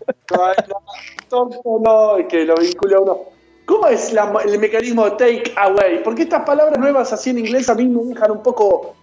[1.31, 1.51] no,
[1.81, 3.19] no, que lo vincule a uno.
[3.67, 6.03] ¿Cómo es la- el mecanismo de take away?
[6.03, 8.95] Porque estas palabras nuevas así en inglés a mí me dejan un poco.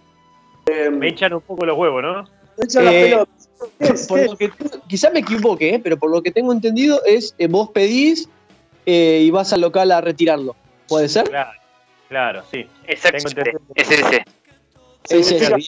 [0.66, 2.24] eh, Me me hinchan un poco los huevos, ¿no?
[2.62, 3.41] echan las Eh, pelotas.
[4.08, 4.50] Por ¿Qué lo que
[4.88, 5.78] quizá me equivoque, ¿eh?
[5.82, 8.28] pero por lo que tengo entendido es eh, vos pedís
[8.86, 10.54] eh, y vas al local a retirarlo.
[10.88, 11.28] ¿Puede ser?
[11.28, 11.50] Claro,
[12.08, 12.66] claro, sí.
[12.86, 13.28] Exacto.
[13.74, 14.24] Es ese.
[15.08, 15.64] Ese es el-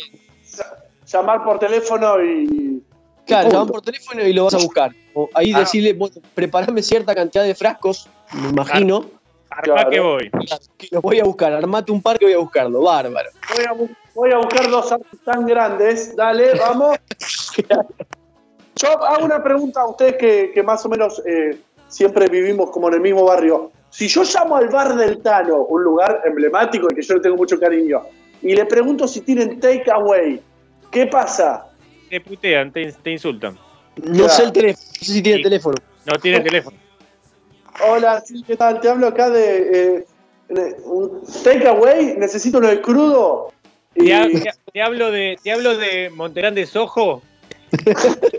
[1.07, 2.83] Llamar por teléfono y.
[3.27, 4.93] Claro, llaman por teléfono y lo vas a buscar.
[5.15, 5.61] O ahí Ah.
[5.61, 9.07] decirle, bueno, preparame cierta cantidad de frascos, me imagino,
[9.51, 9.91] Armá Claro.
[9.91, 10.31] que voy.
[10.77, 11.53] que los voy a buscar.
[11.53, 12.83] Armate un par que voy a buscarlo.
[12.83, 13.31] Bárbaro.
[13.55, 16.15] Voy a, bu- voy a buscar dos artes tan grandes.
[16.17, 16.97] Dale, vamos.
[18.77, 22.89] Yo hago una pregunta a ustedes que, que más o menos eh, siempre vivimos como
[22.89, 23.71] en el mismo barrio.
[23.91, 27.37] Si yo llamo al bar del Tano, un lugar emblemático y que yo le tengo
[27.37, 28.03] mucho cariño,
[28.43, 30.43] y le pregunto si tienen takeaway,
[30.91, 31.67] ¿qué pasa?
[32.11, 33.57] Te putean, te, te insultan.
[34.03, 35.43] No sé el teléfono, no sé si tiene Sí.
[35.45, 35.77] teléfono.
[36.07, 36.77] No tienen teléfono.
[37.89, 38.81] Hola, sí, ¿qué tal?
[38.81, 39.99] Te hablo acá de
[40.49, 43.53] eh, un takeaway, necesito uno de crudo.
[43.97, 47.23] Y, Te, ha- te- te hablo de, te hablo de Montegrande Sojo.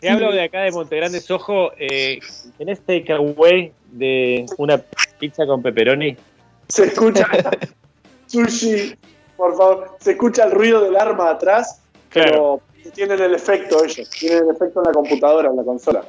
[0.00, 1.72] Te hablo de acá de Montegrande Sojo.
[1.76, 2.20] Eh,
[2.56, 4.78] ¿Tenés takeaway de una
[5.18, 6.16] pizza con pepperoni?
[6.68, 7.26] Se escucha
[8.26, 8.94] sushi,
[9.36, 9.96] por favor.
[10.00, 11.80] Se escucha el ruido del arma atrás,
[12.10, 12.60] Claro.
[12.84, 16.04] pero tienen el efecto ellos, tienen el efecto en la computadora, en la consola.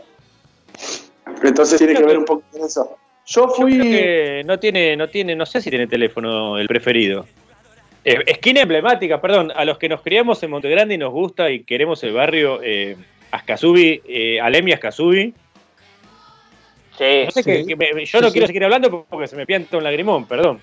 [1.43, 2.95] Entonces tiene que ver un poco con eso.
[3.25, 3.77] Yo Yo fui.
[3.77, 7.25] creo que no tiene, no tiene, no sé si tiene teléfono el preferido.
[8.05, 11.63] Eh, esquina emblemática, perdón, a los que nos criamos en Montegrande y nos gusta y
[11.63, 12.95] queremos el barrio eh,
[13.31, 15.33] Ascasubi, eh, Alemi Ascasubi.
[16.97, 17.23] Sí.
[17.25, 17.51] No sé Sí.
[17.51, 18.47] que- que me- yo no Sí, quiero sí.
[18.47, 20.61] seguir hablando porque se me pianta un lagrimón, perdón.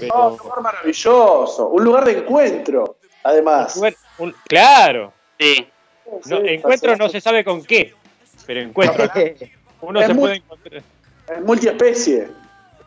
[0.00, 3.80] Pero- Oh, un lugar maravilloso, un lugar de encuentro, además.
[4.18, 5.66] Un- claro, Sí.
[6.26, 7.94] no, Sí, encuentro no se sabe con qué,
[8.46, 9.04] pero encuentro.
[9.80, 10.82] Uno Es se puede encontrar.
[11.28, 12.28] Es multiespecie.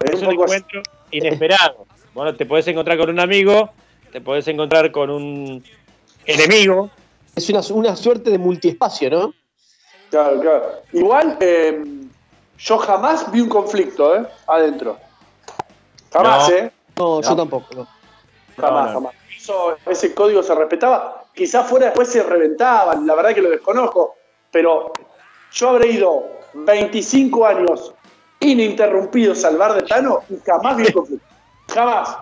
[0.06, 0.56] Es Es un un poco así.
[0.56, 0.82] encuentro
[1.12, 1.86] inesperado.
[2.14, 3.69] Bueno, te puedes encontrar con un amigo,
[4.11, 5.64] te puedes encontrar con un
[6.26, 6.90] enemigo.
[7.36, 9.34] Es una, una suerte de multiespacio, ¿no?
[10.10, 10.72] Claro, claro.
[10.91, 11.84] Igual, eh,
[12.57, 14.26] yo jamás vi un conflicto, ¿eh?
[14.48, 14.98] Adentro.
[16.11, 16.56] Jamás, No.
[16.56, 16.72] ¿eh?
[16.98, 17.68] No, yo tampoco.
[17.76, 17.88] no.
[18.57, 18.94] Jamás, No, no.
[18.94, 19.14] jamás.
[19.38, 21.23] Eso- ese código se respetaba.
[21.34, 24.15] Quizás fuera después se reventaban, la verdad que lo desconozco.
[24.52, 24.91] Pero
[25.53, 27.94] yo habré ido 25 años
[28.40, 31.26] ininterrumpidos al bar de Tano y jamás vi un conflicto.
[31.74, 32.18] Jamás,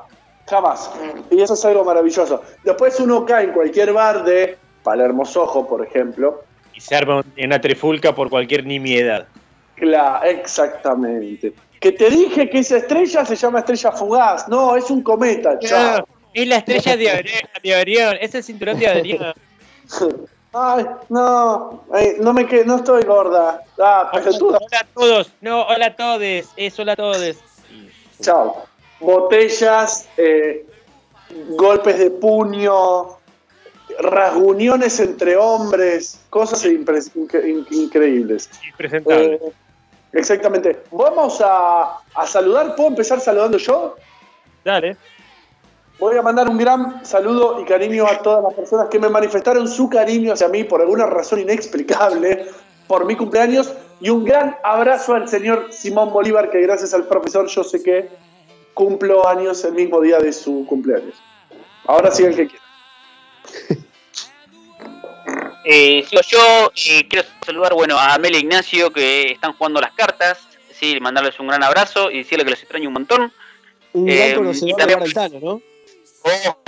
[0.50, 0.92] jamás.
[1.32, 2.42] Y eso es algo maravilloso.
[2.64, 6.44] Después uno cae en cualquier bar de Palermo Sojo, por ejemplo.
[6.74, 9.28] Y se arma una trifulca por cualquier nimiedad.
[9.76, 11.54] Claro, exactamente.
[11.80, 14.48] Que te dije que esa estrella se llama estrella fugaz.
[14.48, 16.08] No, es un cometa, chao.
[16.34, 19.34] Es la estrella de Orión, de Orión, es el cinturón de Orión.
[20.54, 23.62] Ay, no, ay, no me que no estoy gorda.
[23.80, 24.10] Ah.
[24.12, 27.38] Hola a todos, no, hola a todos, es hola a todos.
[28.22, 28.66] Chao.
[29.00, 30.66] Botellas, eh,
[31.50, 33.18] golpes de puño,
[34.00, 38.50] rasguñones entre hombres, cosas impre- incre- in- increíbles.
[38.70, 39.34] Impresentable.
[39.36, 39.52] Eh,
[40.14, 40.84] exactamente.
[40.92, 42.76] Vamos a, a saludar.
[42.76, 43.96] ¿Puedo empezar saludando yo?
[44.64, 44.98] Dale.
[46.00, 49.68] Voy a mandar un gran saludo y cariño a todas las personas que me manifestaron
[49.68, 52.46] su cariño hacia mí por alguna razón inexplicable
[52.88, 57.48] por mi cumpleaños y un gran abrazo al señor Simón Bolívar que gracias al profesor
[57.48, 58.10] yo sé que
[58.78, 61.16] cumplo años el mismo día de su cumpleaños.
[61.86, 62.64] Ahora sí el que quiera.
[65.70, 69.92] Eh, sigo yo y quiero saludar bueno, a Amelia e Ignacio que están jugando las
[69.92, 70.40] cartas.
[70.72, 73.34] Sí, mandarles un gran abrazo y decirle que los extraño un montón.
[73.92, 75.62] Un Eh, gran y conocedor de también- Bar del Tano, ¿no?
[76.24, 76.64] Oh,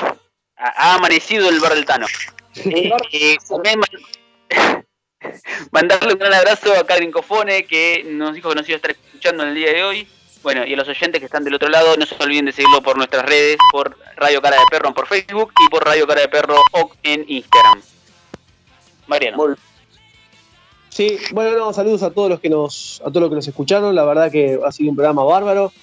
[0.58, 2.08] ha, amanecido el bar del Tano.
[2.66, 4.84] Eh, eh, también man-
[5.72, 8.92] mandarle un gran abrazo a Karin Cofone que nos dijo que nos iba a estar
[8.92, 10.08] escuchando en el día de hoy.
[10.42, 12.82] Bueno, y a los oyentes que están del otro lado, no se olviden de seguirlo
[12.82, 16.30] por nuestras redes, por Radio Cara de Perro por Facebook y por Radio Cara de
[16.30, 16.56] Perro
[17.04, 17.82] en Instagram.
[19.08, 19.56] Mariano.
[20.90, 23.94] Sí, bueno, no, saludos a todos los que nos, a todos los que nos escucharon.
[23.94, 25.74] La verdad que ha sido un programa bárbaro.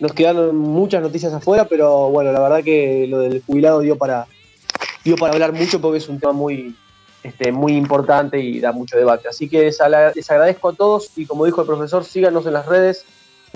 [0.00, 4.26] Nos quedaron muchas noticias afuera, pero bueno, la verdad que lo del jubilado dio para,
[5.04, 6.74] dio para hablar mucho porque es un tema muy,
[7.22, 9.28] este, muy importante y da mucho debate.
[9.28, 13.04] Así que les agradezco a todos y como dijo el profesor, síganos en las redes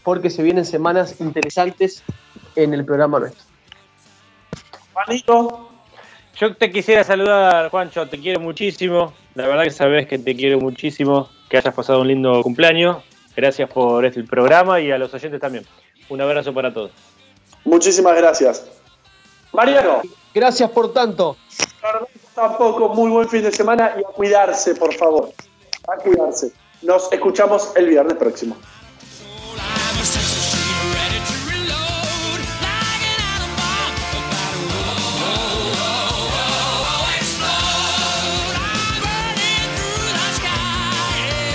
[0.02, 2.02] porque se vienen semanas interesantes
[2.56, 3.44] en el programa nuestro.
[4.92, 5.70] Juanito.
[6.36, 9.14] Yo te quisiera saludar, Juancho, te quiero muchísimo.
[9.34, 11.28] La verdad que sabes que te quiero muchísimo.
[11.48, 13.04] Que hayas pasado un lindo cumpleaños.
[13.36, 15.64] Gracias por este programa y a los oyentes también.
[16.08, 16.90] Un abrazo para todos.
[17.64, 18.66] Muchísimas gracias.
[19.52, 20.02] Mariano.
[20.34, 21.36] Gracias por tanto.
[22.34, 25.30] Tampoco, muy buen fin de semana y a cuidarse, por favor.
[25.86, 26.52] A cuidarse.
[26.82, 28.56] Nos escuchamos el viernes próximo.